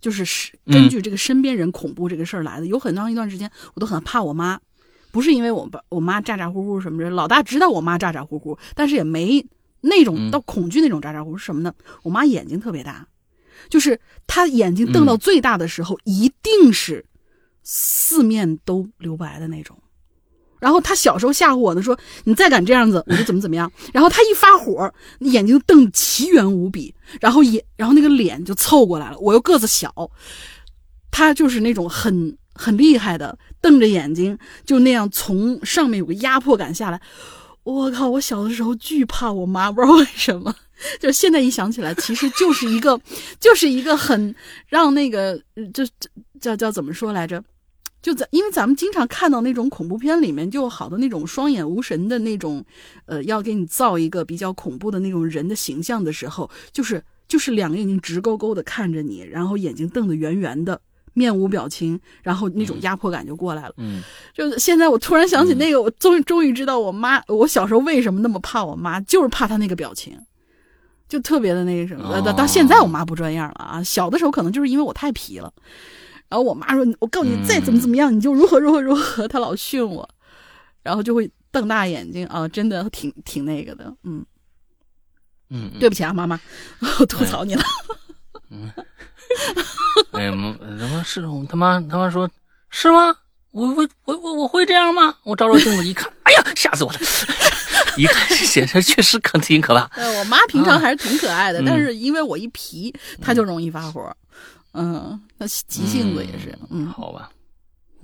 [0.00, 2.66] 就是是嗯根据这个身边人恐怖这个事儿来的。
[2.66, 4.58] 有很长一段时间，我都很怕我妈，
[5.10, 9.44] 不是因为我爸我妈咋咋呼呼什么的，老大知道我妈咋咋呼呼，但是也没
[9.80, 11.72] 那种嗯到恐惧那种咋咋呼呼是什么呢？
[12.02, 13.06] 我妈眼睛特别大，
[13.68, 17.06] 就是她眼睛瞪到最大的时候，一定是
[17.62, 19.76] 四面都留白的那种。
[20.58, 23.72] 然后她小时候吓唬我呢，说你再敢这样子，我就怎么怎么样。
[23.94, 29.18] 然后她一发火，眼睛瞪奇圆无比，然后也然后那个脸就凑过来了。
[29.18, 30.10] 我又个子小，
[31.10, 34.36] 她就是那种很很厉害的，瞪着眼睛
[34.66, 37.00] 就那样从上面有个压迫感下来。
[37.62, 38.08] 我靠！
[38.08, 40.54] 我小的时候巨怕我妈，不知道为什么。
[40.98, 42.98] 就现在一想起来，其实就是一个，
[43.38, 44.34] 就是一个很
[44.68, 45.38] 让那个，
[45.74, 45.84] 就
[46.40, 47.42] 叫叫怎么说来着？
[48.02, 52.64] 就咱因为咱们经常看到那种恐怖片里面，就好多那种双眼无神的那种，
[53.04, 60.80] 呃，要给你造一个比较恐怖的那种人的形象的时候，就是就是两个眼睛直勾勾的看着你，然后眼睛瞪得圆圆的，
[61.12, 63.74] 面无表情，然后那种压迫感就过来了。
[63.78, 64.02] 嗯
[64.34, 70.18] 就是现在我突然想起那个，我终于终于知道我妈，我小时候为什么那么怕我妈，就是怕她那个表情，
[71.08, 72.08] 就特别的那个什么。
[72.16, 75.52] 哦到到现在我妈不这样了啊，小的时候可能就是因为我太皮了，
[76.28, 80.08] 然后我妈说：“我告诉你，再怎么怎么样，你就如何如何如何。”她老训我，
[80.82, 83.92] 然后就会瞪大眼睛啊，真的挺挺那个的。
[84.04, 84.24] 嗯，
[85.50, 86.40] 嗯，对不起啊，妈妈，
[87.00, 87.62] 我吐槽你了。
[88.50, 88.84] 哎，
[90.12, 90.20] 妈
[90.78, 92.28] 他妈是他妈他妈说
[92.70, 93.14] 是吗？
[93.52, 95.14] 我我我我我会这样吗？
[95.24, 96.98] 我照照镜子一看，哎呀，吓死我了！
[97.96, 99.82] 一看显示确实可挺可怕。
[100.00, 104.16] 呃，我妈平常还是挺可爱的，但是因为我一皮，她就容易发火。
[104.72, 106.56] 嗯，那急性子也是。
[106.70, 107.28] 嗯，好吧，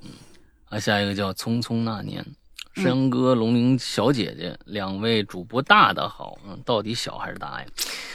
[0.03, 0.11] 嗯，
[0.69, 2.27] 啊，下一个叫《匆匆那年》，
[2.82, 7.66] 山羊哥、龙鳞小姐姐两位主播大的好，嗯，到底小还是大呀？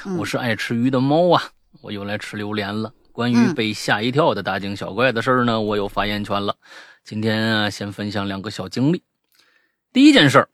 [0.05, 1.41] 嗯我是爱吃鱼的猫啊，
[1.81, 2.91] 我又来吃榴莲了。
[3.11, 6.55] 关于嗯被吓一跳的大惊小怪的事儿呢，我有发言权了。
[7.03, 9.03] 今天啊，先分享两个小经历。
[9.91, 10.49] 第一件事儿，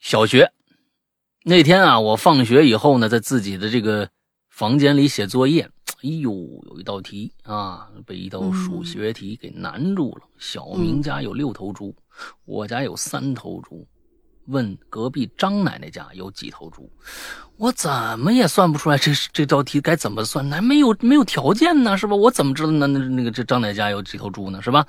[0.00, 0.52] 小学
[1.44, 4.08] 那天啊，我放学以后呢，在自己的这个
[4.48, 5.68] 房间里写作业。
[6.02, 6.30] 哎呦，
[6.66, 10.28] 有一道题啊，被一道数学题给难住了。
[10.38, 11.94] 小明家有六头猪，
[12.44, 13.84] 我家有三头猪。
[14.48, 16.90] 问隔壁张奶奶家有几头猪，
[17.56, 20.48] 我怎么也算不出来这这道题该怎么算？
[20.48, 22.16] 那没有没有条件呢，是吧？
[22.16, 24.60] 我怎么知道那那那个这张奶奶家有几头猪呢？
[24.62, 24.86] 是吧？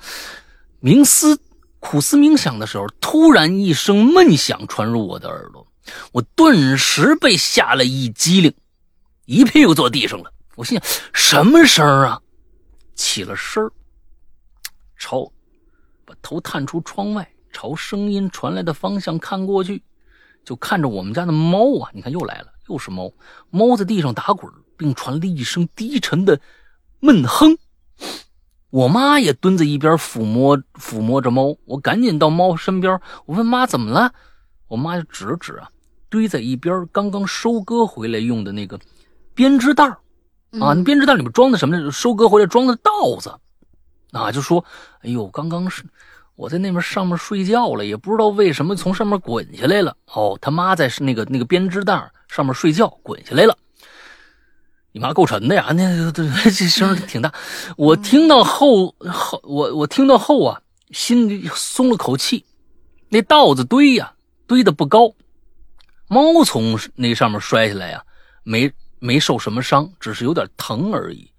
[0.82, 1.38] 冥思
[1.78, 5.66] 苦思冥想的时候，突然一声闷响传入我的耳朵，
[6.12, 8.54] 我顿时被吓了一激灵，
[9.26, 10.32] 一屁股坐地上了。
[10.56, 12.20] 我心想什么声啊？
[12.94, 13.70] 起了身儿，
[14.98, 15.30] 朝
[16.06, 17.30] 把头探出窗外。
[17.52, 19.82] 朝声音传来的方向看过去，
[20.44, 21.90] 就看着我们家的猫啊！
[21.92, 23.12] 你看又来了，又是猫。
[23.50, 26.40] 猫在地上打滚，并传来一声低沉的
[27.00, 27.58] 闷哼。
[28.70, 34.12] 我妈也蹲在一边抚摸抚摸着猫，我赶紧到猫身边，我问妈怎么了？
[34.68, 35.68] 我妈就指了指啊，
[36.08, 38.78] 堆在一边刚刚收割回来用的那个
[39.34, 39.98] 编织袋啊，
[40.74, 41.90] 那编织袋里面装的什么呢？
[41.90, 43.34] 收割回来装的稻子
[44.12, 44.64] 啊，就说
[45.02, 45.84] ：“哎呦，刚刚是。”
[46.40, 49.94] 我在那边上面睡觉了，也不知道为什么从上面滚下来了。
[50.06, 53.58] 哦，他妈在那个那个编织袋上面睡觉，滚下来了。
[54.92, 57.30] 你妈够沉的呀，那这 这声挺大。
[57.76, 60.62] 我听到后后，我我听到后啊，
[60.92, 62.42] 心里松了口气。
[63.10, 64.14] 那稻子堆呀，
[64.46, 65.14] 堆的不高，
[66.08, 68.02] 猫从那上面摔下来呀，
[68.44, 71.30] 没没受什么伤，只是有点疼而已。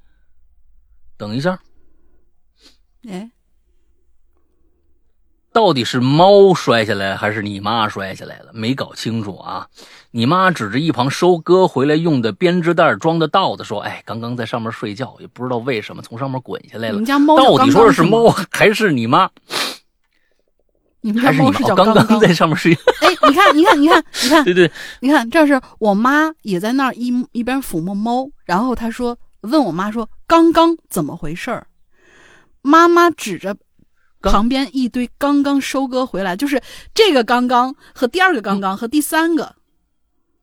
[1.18, 1.60] 等一下，
[3.10, 3.32] 哎。
[5.54, 8.52] 到底是猫摔下来还是你妈摔下来了？
[8.54, 9.68] 没搞清楚啊！
[10.12, 16.94] 你妈指着一旁收割回来用的编织袋装的稻子说：“哎，刚刚在上面睡觉，也不知道为什么从上面滚下来了。
[16.94, 19.30] 你们家猫到底说的是猫还是你妈？
[21.02, 21.22] 你们？
[21.22, 22.74] 家猫是叫刚刚在上面睡。
[23.02, 24.72] 哎，你看，你看，你看，你看， 对对，
[25.02, 31.68] 你看，这是我妈也在那儿一一边抚摸猫，然后她说问我妈说：“刚刚怎么回事儿？”
[32.64, 33.58] 妈妈指着。
[34.22, 36.62] 旁边一堆刚刚收割回来，就是
[36.94, 39.56] 这个刚刚和第二个刚刚和第三个，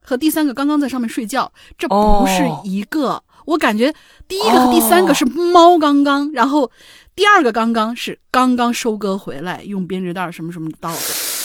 [0.01, 3.11] 和第三个刚刚在上面睡觉，这不是一个。
[3.11, 3.95] 哦、我感觉
[4.27, 6.71] 第一个和第三个是猫刚刚，哦、然后
[7.15, 11.38] 第二个刚刚是刚刚收割回来用编织袋什么什么的稻子。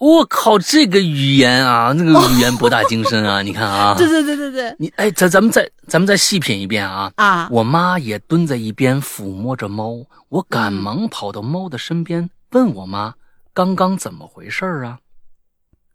[0.00, 3.42] 我靠，这个语言啊，那个语言博大精深啊！
[3.44, 7.12] 你看啊，对对对对对，你哎，咱咱们再咱们再细品一遍啊！
[7.16, 13.14] 啊，我妈也蹲在一边抚摸着猫，我赶忙跑到猫的身边，问我妈
[13.52, 14.98] 刚刚怎么回事啊？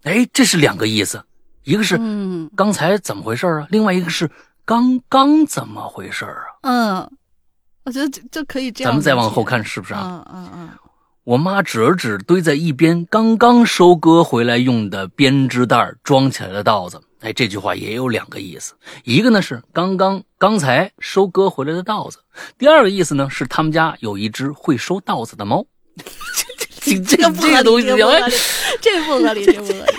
[0.04, 1.24] 哎，这是两个意思，
[1.64, 4.30] 一个是嗯刚才怎么回事啊，另外一个是
[4.66, 6.46] 刚刚怎么回事啊？
[6.62, 7.12] 嗯，
[7.86, 8.92] 我觉得这这可以这样。
[8.92, 10.24] 咱们再往后，看是不是啊？
[10.32, 10.70] 嗯嗯嗯，
[11.26, 17.02] 我妈指了指堆在一边刚刚收割回来用的编织袋装起来的稻子。
[17.22, 22.20] 哎，这句话也有两个意思，一个呢是刚刚刚才收割回来的稻子，
[22.60, 25.66] 第二个意思呢是他们家有一只会收稻子的猫。
[26.80, 28.30] 这这这个不合理这个东西，哎
[28.80, 29.94] 这不合理，这个不合理，这个不合理。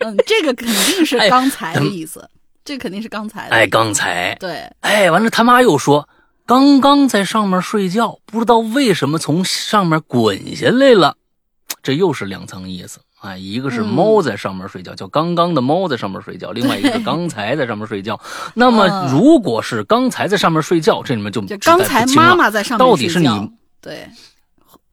[0.00, 2.28] 嗯，这个肯定是哎刚才的意思，
[2.64, 3.54] 这肯定是刚才的。
[3.54, 6.08] 哎，刚才对，哎，完了他妈又说
[6.46, 11.16] 刚刚在上面睡觉，不知道为什么从上面滚下来了，
[11.82, 13.00] 这又是两层意思。
[13.20, 18.20] 啊，一个是嗯猫在上面睡觉，叫刚刚的猫在上面睡觉； 另外一个刚才在上面睡觉。
[18.54, 23.50] 那么，嗯如果是刚才在上面睡觉，这里面就就刚才妈妈在上面睡觉到底是你
[23.80, 24.08] 对，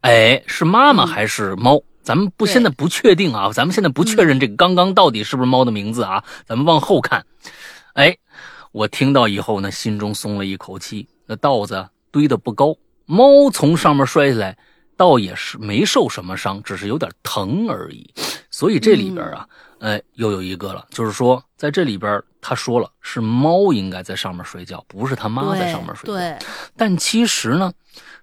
[0.01, 1.79] 哎，是妈妈嗯还是猫？
[2.01, 6.23] 咱们不现在不确定啊，咱们现在不确认这个刚刚到底是不是猫的名字啊？
[6.47, 7.23] 咱们往后看。
[7.93, 8.17] 哎，
[8.71, 11.07] 我听到以后呢，心中松了一口气。
[11.33, 12.77] 那稻子堆得不高，
[13.07, 14.55] 猫从上面摔下来，
[14.95, 18.13] 倒也是没受什么伤，只是有点疼而已。
[18.51, 19.49] 所以这里边啊，
[19.79, 26.13] 哎，又有一个了，就是说在这里边他说了，是猫应该在上面睡觉，不是他妈在上面睡觉。
[26.13, 26.37] 对，
[26.77, 27.73] 但其实呢，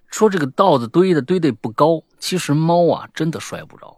[0.07, 3.97] 说这个稻子堆的堆的不高，其实猫啊真的摔不着，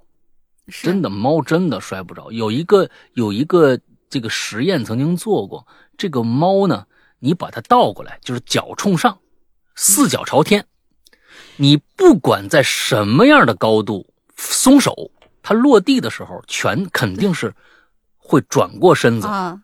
[0.82, 2.32] 真的猫真的摔不着。
[2.32, 3.80] 有一个有一个
[4.10, 6.88] 这个实验曾经做过，这个猫呢，
[7.24, 9.18] 你把它倒过来，就是脚冲上，
[9.76, 10.66] 四脚朝天，
[11.56, 14.06] 你不管在什么样的高度
[14.36, 15.10] 松手，
[15.42, 17.54] 它落地的时候全肯定是
[18.18, 19.58] 会转过身子，啊，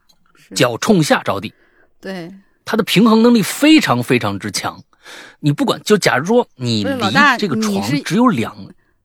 [0.56, 1.53] 脚冲下着地。
[1.99, 2.34] 对，
[2.64, 4.81] 它的平衡能力非常非常之强。
[5.41, 8.56] 你不管，就假如说你离这个床只有两，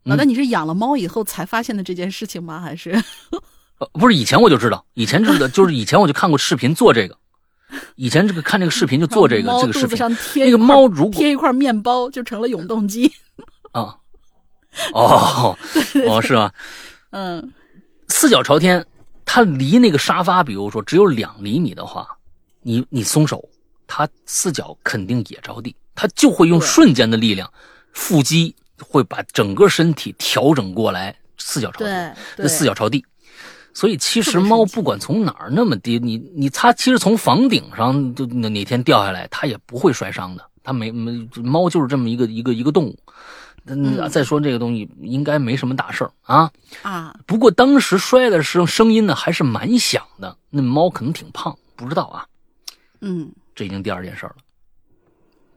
[0.05, 2.61] 老大，你是养了猫以后才发现的这件事情吗？
[2.61, 2.91] 还是
[3.79, 7.19] 呃，不是以前我就知道，以前知道，就是以前我就看过视频做这个，
[7.97, 9.99] 以前这个看这个视频就做这个这个视频。
[10.37, 13.13] 那个猫如果贴一块面包就成了永动机？
[13.73, 13.97] 啊，
[14.93, 15.57] 哦
[16.07, 16.53] 哦是吧？
[17.11, 17.53] 嗯，
[18.09, 18.85] 四脚朝天，
[19.25, 22.07] 它离那个沙发，比如说只有两厘米的话，
[22.63, 23.49] 你你松手，
[23.87, 27.51] 它四脚肯定也着地，它就会用瞬间的力量，
[27.93, 31.85] 腹肌会把整个身体调整过来，四脚朝地。
[31.85, 33.05] 对这对，四脚朝地。
[33.75, 40.49] 所以其实猫不管从哪儿那么低，你你它其实从房顶上就哪哪天掉下来，它也不会摔伤的。
[40.63, 42.99] 它没没猫就是这么一个一个一个动物。
[43.67, 46.51] 嗯，嗯再说这个东西应该没什么大事儿啊。
[46.83, 52.25] 啊，不过当时摔的时候声音呢还是蛮响的，那猫可能挺胖，不知道啊。
[53.01, 54.37] 嗯这已经第二件事了。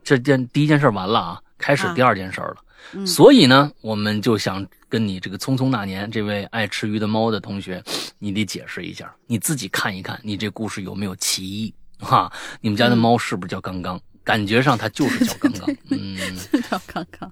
[0.03, 2.57] 这件第一件事完了啊，开始啊第二件事儿了。
[2.93, 7.83] 嗯，所以呢，我们就想跟你这个匆匆那年这位爱吃鱼的猫的同学，
[8.19, 12.31] 你得解释一下，你自己看一看，你这故事有没有歧义哈？
[12.61, 13.99] 你们家的嗯猫是不是叫刚刚？
[14.23, 16.17] 感觉上它就是叫刚刚，嗯
[16.69, 17.31] 叫刚刚，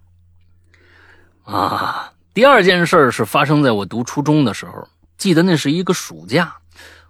[1.43, 2.11] 啊。
[2.33, 4.87] 第二件事儿是发生在我读初中的时候，
[5.17, 6.55] 记得那是一个暑假，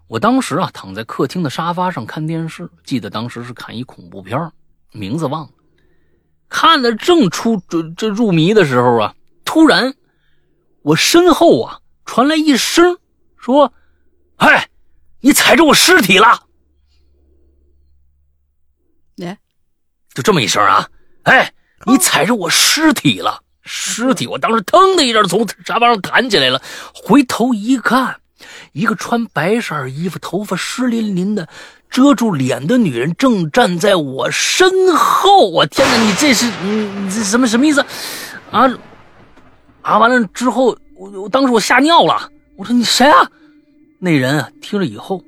[0.07, 4.51] 我当时啊躺在客厅的沙发上看电视，记得当时是看一恐怖片
[4.91, 5.49] 名字忘了。
[6.47, 9.91] 看的正出这这入迷的时候啊，突然
[10.85, 12.99] 我身后啊传来一声
[13.37, 13.73] 说
[14.37, 14.69] ：“哎，
[15.19, 16.43] 你踩着我尸体了！”
[19.17, 19.39] 哎，
[20.13, 20.87] 就这么一声啊，
[21.23, 21.51] 哎，
[21.87, 23.41] 你踩着我尸体了！
[23.63, 26.61] 尸体，我当时腾的一下从沙发上弹起来了，
[26.93, 28.19] 回头一看，
[28.73, 31.49] 一个穿白色衣服、头发湿淋淋的、
[31.89, 35.49] 遮住脸的女人正站在我身后。
[35.49, 37.83] 我天哪，你这是你你这什么什么意思
[38.51, 38.71] 啊？
[39.85, 39.99] 啊！
[39.99, 43.29] 完了之后，我我当时我吓尿了，我说你谁啊？
[43.99, 45.23] 那人啊听了以后，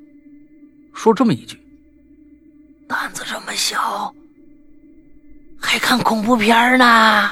[0.92, 1.56] 说这么一句
[2.88, 4.12] ：“胆子这么小，
[5.60, 7.30] 还看恐怖片呢？”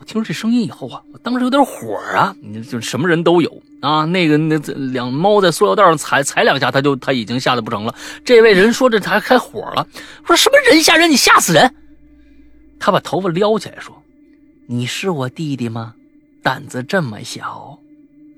[0.00, 2.34] 我听说这声音以后啊，我当时有点火啊！
[2.40, 4.06] 你就什么人都有啊。
[4.06, 4.56] 那个那
[4.90, 7.94] 两猫在塑料袋上踩踩两下，他就他已经吓得不成了。
[8.24, 9.86] 这位人说这还开火了，
[10.24, 11.74] 说什么人吓人，你吓死人！
[12.80, 14.02] 他把头发撩起来说
[14.66, 15.94] ：“你是我弟弟吗？
[16.48, 17.78] 胆子这么小？”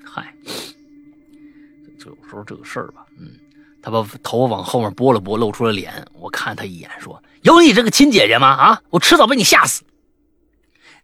[0.05, 0.35] 嗨，
[1.97, 3.31] 就有时候这个事儿吧，嗯。
[3.81, 6.05] 他把头往后面拨了拨，露出了脸。
[6.12, 8.49] 我看他一眼，说：“有你这个亲姐姐吗？
[8.49, 9.85] 啊，我迟早被你吓死。”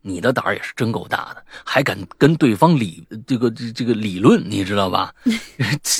[0.02, 5.14] 你的胆儿也是真够大的，还敢跟对方理这个这这个理论，你知道吧？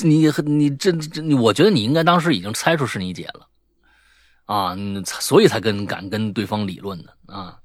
[0.03, 3.47] 你你这这，我觉得你应该当时已经猜出是你姐了
[4.45, 7.57] 啊，所以才跟敢跟对方理论的啊。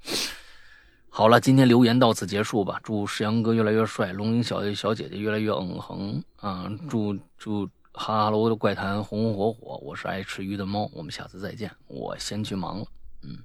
[1.15, 2.81] 好了，今天留言到此结束吧。
[2.83, 6.73] 祝石阳哥越来越帅，龙吟小小姐姐越来越嗯哼啊！
[6.89, 9.77] 祝祝哈喽的怪谈红红火火。
[9.85, 11.71] 我是爱吃鱼的猫，我们下次再见。
[11.87, 12.87] 我先去忙了，
[13.25, 13.37] 嗯，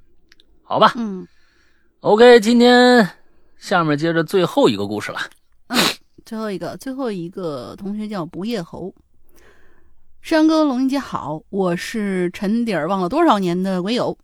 [0.63, 1.27] 好吧，嗯
[1.99, 3.05] ，OK，今天
[3.57, 5.19] 下面接着最后一个故事了。
[5.67, 5.77] 嗯，
[6.23, 8.95] 最后一个，最后一个同学叫不夜猴。
[10.21, 14.17] 石阳哥，龙吟姐好，我是沉底儿忘了多少年的鬼友。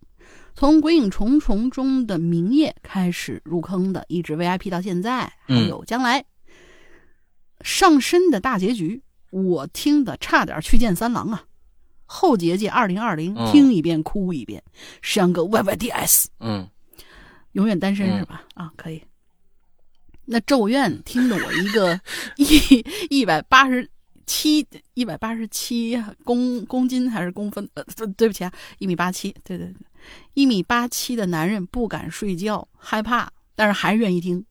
[0.55, 6.23] 从《鬼影重重》中的明夜开始入坑的，一直 VIP 到现在，还有将来
[7.61, 9.01] 上身的大结局，
[9.31, 11.43] 我听的差点去见三郎啊！
[12.05, 14.61] 后结界二零二零，听一遍哭一遍，
[15.01, 16.69] 山哥 YYDS，嗯，
[17.53, 18.43] 永远单身是吧？
[18.53, 19.01] 啊，可以。
[20.25, 21.99] 那咒怨 听的我一个
[22.37, 23.89] 一一百八十
[24.27, 27.67] 七一百八十七公公斤还是公分？
[27.73, 29.75] 呃，对对不起啊，一米八七，对对对。
[30.33, 34.45] 一米八七的男人不敢睡觉，害怕，但是还愿意听，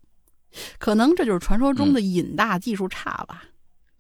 [0.79, 3.45] 可能这就是传说中的瘾大技术差吧。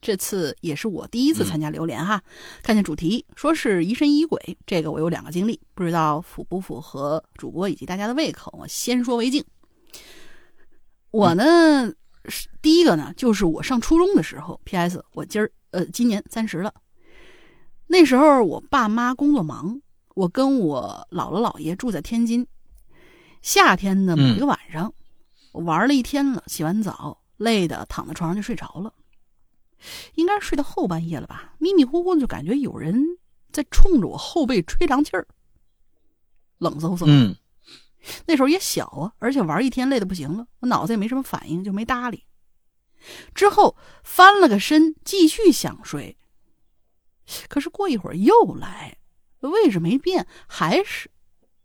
[0.00, 2.20] 这次也是我第一次参加榴莲哈，
[2.62, 8.52] 看见主题说是疑神疑鬼，这个我有两个经历，不知道符不符合主播以及大家的胃口。
[8.58, 9.44] 我先说为敬。
[11.12, 11.92] 我呢，
[12.60, 15.04] 第一个呢，就是我上初中的时候，P.S.
[15.12, 16.74] 我今儿呃今年三十了，
[17.86, 19.80] 那时候我爸妈工作忙。
[20.14, 22.47] 我跟我姥姥姥爷住在天津，
[23.40, 24.93] 夏天的某一个晚上，
[25.52, 28.93] 我玩了一天了，洗完澡累的躺在床上就睡着了，
[30.14, 33.02] 应该是睡到后半夜了吧，迷迷糊糊的就感觉有人
[33.51, 35.26] 在冲着我后背吹凉气儿，
[36.59, 37.05] 冷飕飕。
[37.06, 37.34] 嗯，
[38.26, 42.24] 那时候也小啊，而且玩一天累的不行了，我脑子也没什么反应，就没搭理。
[43.34, 46.16] 之后翻了个身继续想睡，
[47.48, 48.98] 可是过一会儿又来。
[49.51, 51.10] 位置没变，还是，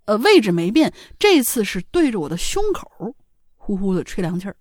[0.06, 0.94] 呃，位置没变。
[1.20, 3.16] 这次是对着我的胸口，
[3.56, 4.56] 呼呼的吹凉气儿。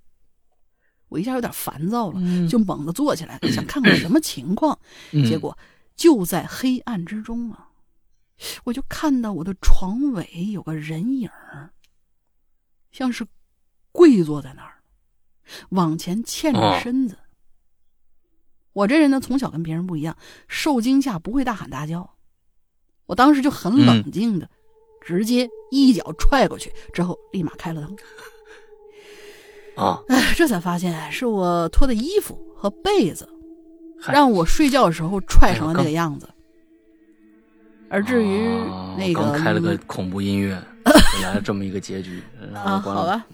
[1.09, 4.79] 我一下有点烦躁了，就猛地坐起来，想看看什么情况。
[5.29, 5.57] 结果
[5.95, 7.71] 就在黑暗之中啊，
[8.65, 11.31] 我就看到我的床尾有个人影
[12.91, 13.25] 像是
[13.93, 14.83] 跪坐在那儿，
[15.71, 17.19] 往前欠着身子。
[18.73, 20.19] 我这人呢，从小跟别人不一样，
[20.49, 22.16] 受惊吓不会大喊大叫。
[23.07, 24.49] 我当时就很冷静的，
[25.01, 27.97] 直接一脚踹过去，之后立马开了灯。
[29.77, 30.03] 啊！
[30.09, 33.29] 哎，这才发现是我脱的衣服和被子，
[34.09, 36.29] 让我睡觉的时候踹成了那个样子。
[37.89, 38.49] 而至于
[38.97, 40.61] 那个，刚开了个恐怖音乐，
[41.23, 42.23] 来了这么一个结局
[42.55, 42.81] 啊！
[42.81, 43.25] 好吧。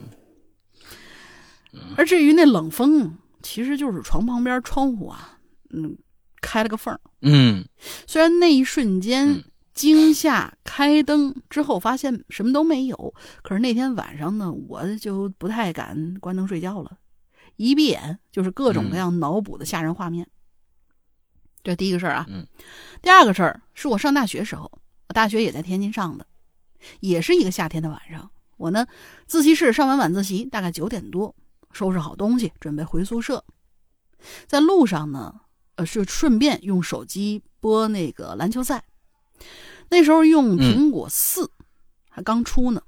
[1.96, 5.38] 而至于那冷风，其实就是床旁边窗户啊，
[5.70, 5.96] 嗯，
[6.42, 7.64] 开了个缝嗯，
[8.06, 9.42] 虽然那一瞬间。
[9.82, 13.14] 惊吓，开灯之后发现什么都没有。
[13.42, 16.98] 可是那天晚上呢，我就不太敢关灯睡觉了，
[17.56, 20.28] 一闭眼就是各种各样脑补的吓人画面。
[21.64, 22.46] 这第一个事儿啊，嗯，
[23.02, 24.70] 第二个事儿是我上大学时候，
[25.08, 26.24] 我大学也在天津上的，
[27.00, 28.30] 也是一个夏天的晚上。
[28.58, 28.86] 我呢，
[29.26, 31.34] 自习室上完晚自习，大概九点多，
[31.72, 33.44] 收拾好东西准备回宿舍，
[34.46, 35.40] 在路上呢，
[35.74, 38.84] 呃，是顺便用手机播那个篮球赛。
[39.92, 41.50] 那时候用苹果四，
[42.08, 42.82] 还刚出呢。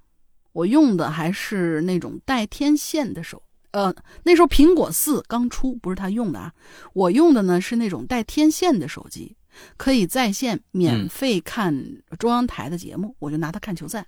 [0.52, 6.54] 我用的还是那种带天线的手，呃，那时候苹果四刚出，不是他用的啊。
[6.94, 9.36] 我用的呢是那种带天线的手机，
[9.76, 14.06] 可以在线免费看中央台的节目，我就拿它看球赛。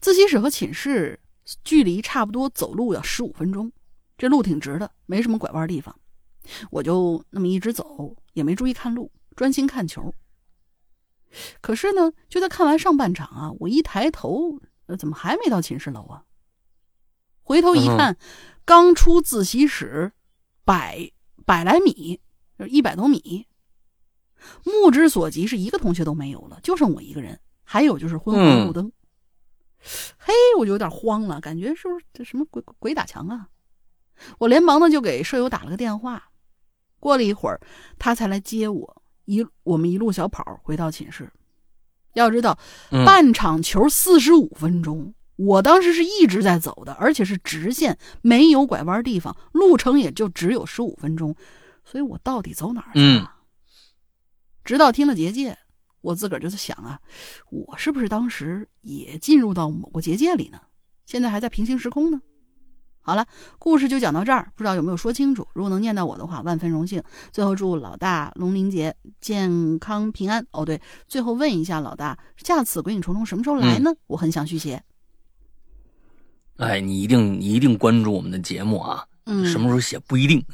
[0.00, 1.20] 自习室和寝室
[1.62, 3.70] 距离差不多，走路要十五分钟，
[4.16, 5.94] 这路挺直的，没什么拐弯地方。
[6.70, 10.14] 我就那么一直走，也没注意看路，专心看球。
[11.60, 16.24] 可是呢，就在看完上半场啊，我一抬头，呃，怎么还没到寝室楼啊？
[17.42, 18.16] 回头一看，
[18.64, 20.12] 刚出自习室，
[20.64, 21.10] 百
[21.44, 22.20] 百来米，
[22.68, 23.46] 一百多米，
[24.64, 28.92] 目之所及是一个同学都没有了，就剩我一个人，还有就是昏黄路灯。
[30.18, 33.48] 嘿，我就有点慌了，感觉是不是这什么鬼鬼打墙啊？
[34.38, 36.30] 我连忙的就给舍友打了个电话，
[36.98, 37.60] 过了一会儿，
[37.98, 38.99] 他才来接我。
[39.30, 41.30] 一我们一路小跑回到寝室，
[42.14, 42.58] 要知道
[43.06, 51.36] 半场球四十五分钟，我当时是一直在走的，而且是直线，没有拐弯地方，路程也就只有十五分钟，
[51.84, 53.36] 所以我到底走哪儿去了？
[54.64, 55.56] 直到听了结界，
[56.00, 56.98] 我自个儿就在想啊，
[57.50, 60.60] 我是不是当时也进入到某个结界里呢？
[61.06, 62.20] 现在还在平行时空呢。
[63.02, 63.26] 好了，
[63.58, 65.46] 故事就讲到这儿，不知道有没有说清楚？
[65.52, 67.02] 如果能念到我的话，万分荣幸。
[67.32, 70.46] 最后祝老大龙鳞节健康平安。
[70.52, 73.90] 哦，对，最后问一下老大，下次鬼影重重什么时候来呢？
[74.06, 74.82] 我很想续写。
[76.58, 79.04] 哎，你一定你一定关注我们的节目啊！
[79.24, 80.44] 嗯，什么时候写不一定，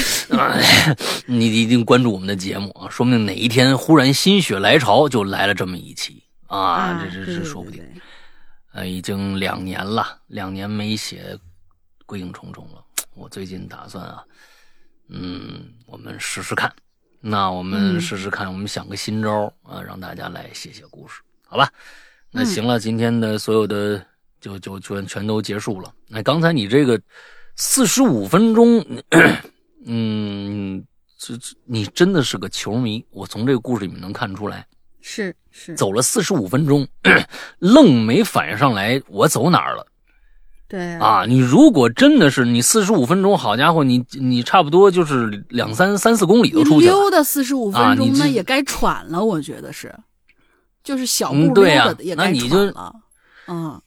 [1.26, 2.88] 你一定关注我们的节目啊！
[2.90, 7.02] 说不定哪一天忽然心血来潮就来了这么一期啊！
[7.02, 7.82] 这这这说不定。
[8.72, 11.34] 呃，已经两年了，两年没写
[12.06, 12.84] 《鬼影重重》了。
[13.14, 14.24] 我最近打算啊，
[15.08, 16.72] 嗯，我们试试看。
[17.20, 21.70] 那我们试试看，我们想个新招啊，让大家来写写故事，好吧？
[22.30, 24.06] 那行了，今天的所有的
[24.40, 25.92] 就就全全都结束了。
[26.06, 26.98] 那刚才你这个
[27.56, 28.82] 四十五分钟，
[29.84, 30.82] 嗯，
[31.18, 34.66] 这这你真的是个球迷，我从这个故事里面能看出来。
[35.00, 36.86] 是是，走了四十五分钟，
[37.58, 39.86] 愣没反应上来我走哪儿了。
[40.68, 46.92] 对啊，你如果真的是你四十五分钟，好家伙，你你差不多就是两三三四公里都出去了。
[46.92, 49.92] 溜达四十五分钟，那也该喘了，我觉得是，
[50.84, 52.94] 就是小步溜达的也该喘了。
[53.48, 53.82] 嗯，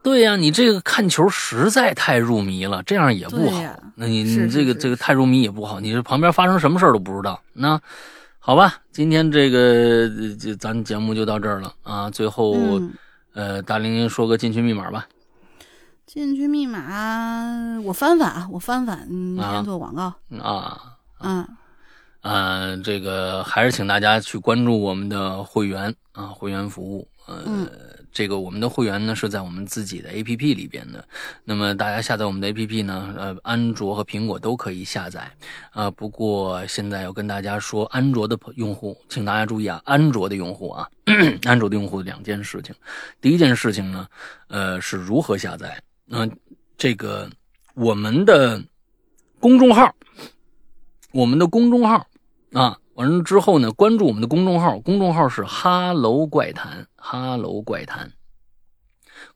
[0.00, 3.60] 对呀，你这个看球实在太入迷了，这样也不好。
[3.96, 7.42] 那你你这个这个太入迷也不好，你这旁边发生什么事都不知道。
[7.52, 7.80] 那。
[8.44, 12.10] 好吧，今天这个就咱节目就到这儿了啊！
[12.10, 12.56] 最后，
[13.34, 15.06] 呃，大玲玲说个进群密码吧。
[16.06, 20.98] 进群密码，我翻翻啊，我翻翻，你先做广告啊。
[21.20, 21.46] 嗯，
[22.22, 27.68] 啊，这个还是请大家去关注我们的会员啊，会员服务，呃。
[28.12, 31.02] 这个我们的会员呢是在我们自己的 A P P 里边的，
[31.44, 35.30] 那么大家下载我们的 A P P 呢，呃，安卓和苹果都可以下载，
[35.70, 40.86] 啊，不过现在要跟大家说，安卓的用户，请大家注意啊，安卓的用户啊，
[41.44, 42.74] 安卓的用户两件事情，
[43.20, 44.06] 第一件事情呢，
[44.48, 46.30] 呃，是如何下载，嗯，
[46.76, 47.30] 这个
[47.74, 48.62] 我们的
[49.40, 49.94] 公众号，
[51.12, 52.06] 我们的公众号
[52.52, 52.76] 啊。
[53.02, 58.12] 完了之后呢，关注我们的公众号，公众号是哈喽怪谈，哈喽怪谈。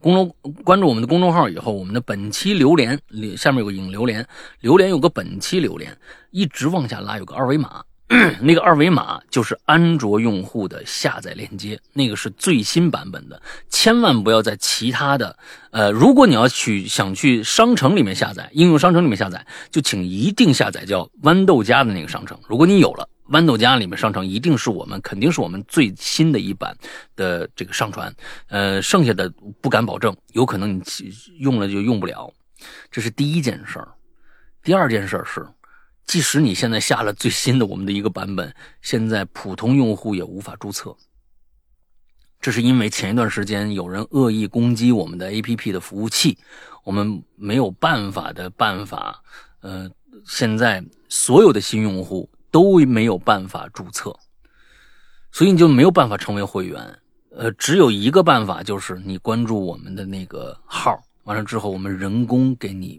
[0.00, 0.32] 公众
[0.62, 2.96] 关注我们的公众号以后，我们的本期榴莲
[3.36, 4.24] 下面有个引榴莲，
[4.60, 5.98] 榴莲有个本期榴莲，
[6.30, 7.82] 一直往下拉有个二维码。
[8.40, 15.36] 那个二维码就是安卓用户的下载链接，那个是最新版本的，千万不要在其他的。
[15.72, 22.38] 呃，如果你要去想去商城里面下载，应用商城里面下载，就请一定下载叫豌豆荚的那个商城。
[22.46, 26.76] 如果你有了豌豆荚里面商城，一定是我们肯定是我们最新的一版
[27.14, 28.14] 的这个上传。
[28.48, 29.28] 呃，剩下的
[29.60, 30.82] 不敢保证，有可能你
[31.38, 32.32] 用了就用不了。
[32.90, 33.88] 这是第一件事儿。
[34.62, 35.46] 第二件事儿是。
[36.06, 40.96] 即使你现在下了最新的我们的一个版本，现在普通用户也无法注册。
[42.40, 46.38] 这是因为前一段时间有人恶意攻击我们的 APP 的服务器，
[46.84, 49.20] 我们没有办法的办法。
[49.62, 49.90] 呃，
[50.24, 54.18] 现在所有的新用户都没有办法注册，
[55.30, 56.98] 所以你就没有办法成为会员。
[57.32, 62.98] 呃，只有一个办法，就是你关注我们的那个号，完了之后我们人工给你。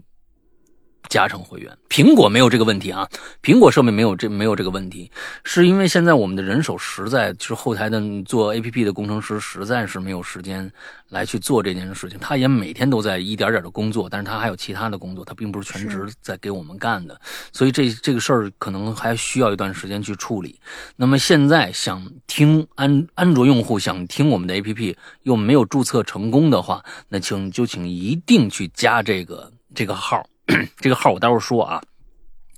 [1.08, 3.08] 加成会员，苹果没有这个问题啊，
[3.42, 5.10] 苹果设备没有这没有这个问题，
[5.42, 10.70] 是因为现在我们的人手实在就是后台的做 A P P 的工程师实在是没有时间
[11.08, 17.18] 来去做这件事情，他也每天都在一点点的工作，但是他还有其他的工作，他并不是全职在给我们干的，
[17.52, 20.60] 所以这这个事儿可能还需要一段时间去处理。
[20.96, 30.26] 那么现在想听安安卓用户想听我们的 A P P 又没有注册成功的话，那请就请一定去加这个这个号。
[30.78, 31.82] 这个号我待会儿说啊，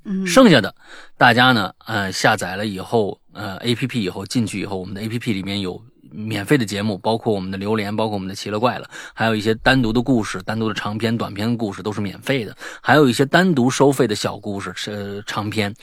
[0.05, 0.75] 嗯，剩下的
[1.19, 15.75] 大家呢，呃，下载了以后，呃，A P P 以后进去以后，我们的 A P P 里面有免费的节目，包括我们的榴莲，包括我们的奇了怪了，还有一些单独的故事，单独的长篇、短篇故事都是免费的，还有一些单独收费的小故事是长篇。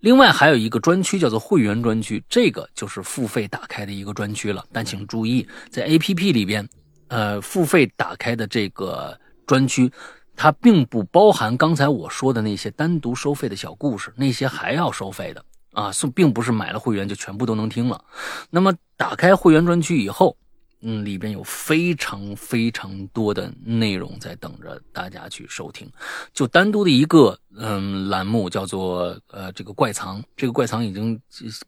[0.00, 4.64] 另外还有一个专区叫做会员专区，这个就是付费打开的一个专区了。
[4.70, 6.68] 但请注意，在 A P P 里边，
[7.08, 9.90] 呃，付费打开的这个专区。
[10.36, 18.04] 它并不包含刚才我说的那些单独收费的小故事，那些还要收费的啊，是并不是买了会员就全部都能听了。
[18.50, 20.36] 那么打开会员专区以后，
[20.82, 25.90] 嗯，里边有非常非常多的内容在等着大家去收听。
[26.32, 31.18] 就单独的一个嗯栏目叫做呃这个怪藏，这个怪藏已经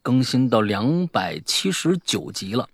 [0.01, 2.67] 更新到两百七十九集了，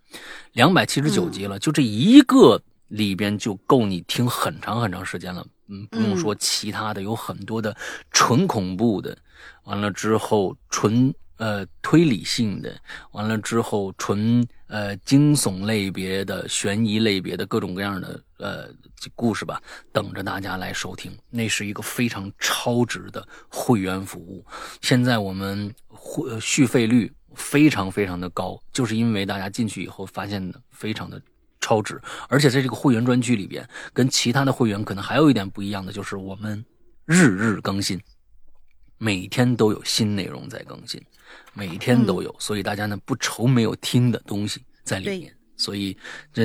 [0.51, 5.45] 两百七十九集了，就这一个里边就够你听很长很长时间了。
[5.67, 7.75] 嗯，不用说其他的，有很多的
[8.11, 9.17] 纯恐怖的，
[9.63, 12.79] 完了之后纯呃推理性的，
[13.11, 18.69] 完了之后纯呃惊悚类别的、悬疑类别的各种各样的呃
[19.15, 19.61] 故事吧，
[19.91, 21.11] 等着大家来收听。
[21.29, 24.45] 那是一个非常超值的会员服务。
[24.81, 31.21] 现在我们会续费率非常非常的高，就是因为大家进去以后发现的非常的。
[31.65, 36.63] 超值，而且在这个会员专区里边，跟其他的会员可能还有一点不一样的，就是我们
[37.05, 37.99] 日日更新，
[38.99, 41.01] 每天都有新内容在更新，
[41.55, 45.35] 每天都有，所以大家呢不愁没有听的东西在里面。
[45.57, 45.97] 所以
[46.31, 46.43] 这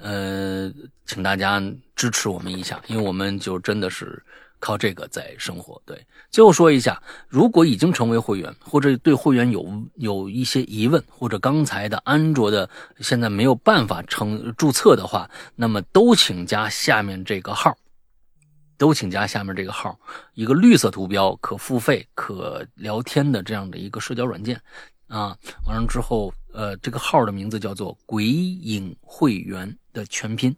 [0.00, 0.72] 呃，
[1.06, 1.60] 请大家
[1.96, 4.22] 支持我们一下，因为我们就真的是。
[4.58, 6.04] 靠这个在生活，对。
[6.30, 12.68] 最后说一下，如果已经成为会员，或者对会员有有一些疑问，或者刚才的安卓的
[13.00, 17.76] 现在没有办法成注册的话，那么都请加下面这个号，
[18.76, 19.98] 都请加下面这个号，
[20.34, 24.60] 一个绿色图标，可付费、可聊天的这样的一个社交软件
[25.08, 25.36] 啊。
[25.66, 30.54] 完了之后，呃，这个号的名字叫做“鬼影会员”的全拼。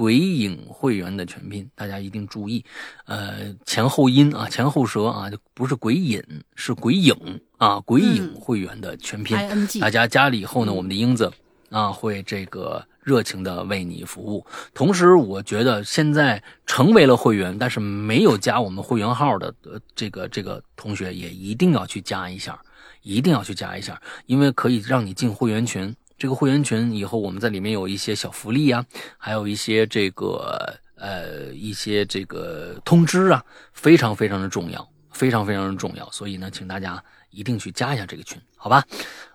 [0.00, 2.64] 鬼影会员的全拼，大家一定注意，
[3.04, 6.24] 呃，前后音啊，前后舌啊，就不是鬼影，
[6.54, 7.14] 是鬼影
[7.58, 9.36] 啊，鬼影会员的全拼。
[9.78, 11.30] 大家加了以后呢，我们的英子
[11.68, 14.46] 啊会这个热情的为你服务。
[14.72, 19.54] 同时，我觉得现在成为了会员，但是没有加我们会员号的
[19.94, 22.58] 这个这个同学，也一定要去加一下，
[23.02, 25.94] 一定要去加一下，因为可以让你进会员群。
[26.20, 28.84] 这个会员群以后我们在里面有一些小福利啊，
[29.16, 33.42] 还有一些这个呃一些这个通知啊，
[33.72, 36.10] 非常非常的重要，非常非常的重要。
[36.10, 38.84] 所以呢，请大家一定去加一下这个群，好吧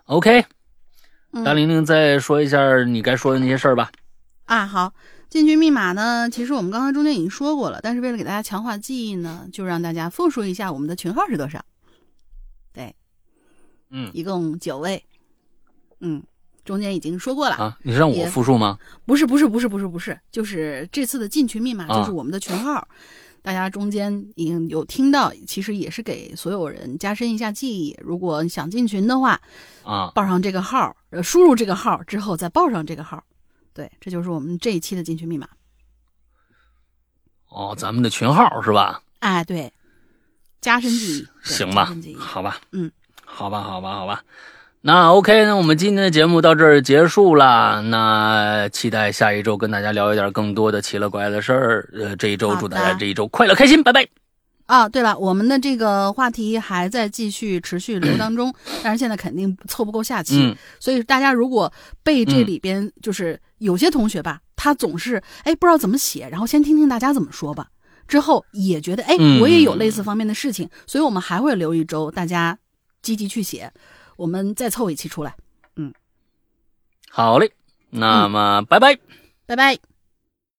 [0.06, 0.46] ？OK，
[1.44, 3.92] 大玲玲再说一下你该说的那些事儿吧。
[4.44, 4.94] 啊，好，
[5.28, 11.66] 进群密码呢，其实我们刚才中间已经说过了，但是为了给大家强化记忆呢，就让大家复述一下我们的群号是多少。
[12.72, 12.96] 对，
[13.90, 15.04] 嗯，一共九位，
[16.00, 16.22] 嗯。
[16.66, 18.78] 中间已经说过了啊，你是让我复述吗？
[19.06, 22.86] 不是，不是，不是，不是，不是，就是这次的进群密码就是我们的群号，
[23.44, 27.96] 大家中间已经有听到，其实也是给所有人加深一下记忆。
[28.02, 29.40] 如果你想进群的话，
[29.84, 33.24] 啊，报上这个号，呃，输入这个号之后再报上这个号，
[33.72, 35.48] 对，这就是我们这一期的进群密码。
[37.50, 39.04] 哦，咱们的群号是吧？
[39.20, 39.72] 哎，对，
[40.60, 41.96] 加深记忆，行吧？
[42.18, 42.92] 好吧，嗯，
[43.24, 44.24] 好吧，好吧，好吧。
[44.88, 47.82] 那 OK，那我们今天的节目到这儿结束了。
[47.82, 51.90] 那期待下一周跟大家聊一点更多的奇了怪的事儿。
[51.96, 54.08] 呃，这一周祝大家这一周快乐开心，拜拜。
[54.68, 58.54] 啊，对了，我们的这个话题还在继续持续留当中，
[58.84, 67.70] 但是现在肯定凑不够下期，所以大家如果被这里边就是有些同学吧，他总是哎不知道怎么写，然后先听听大家怎么说吧，
[68.08, 72.56] 之后也觉得哎我也有类似方面的事情，所以我们还会留一周，大家
[73.02, 73.74] 积极去写。
[74.16, 75.36] 我们再凑一期出来，
[75.76, 75.94] 嗯，
[77.10, 77.52] 好嘞，
[77.90, 78.98] 那么拜拜，
[79.46, 79.95] 拜拜。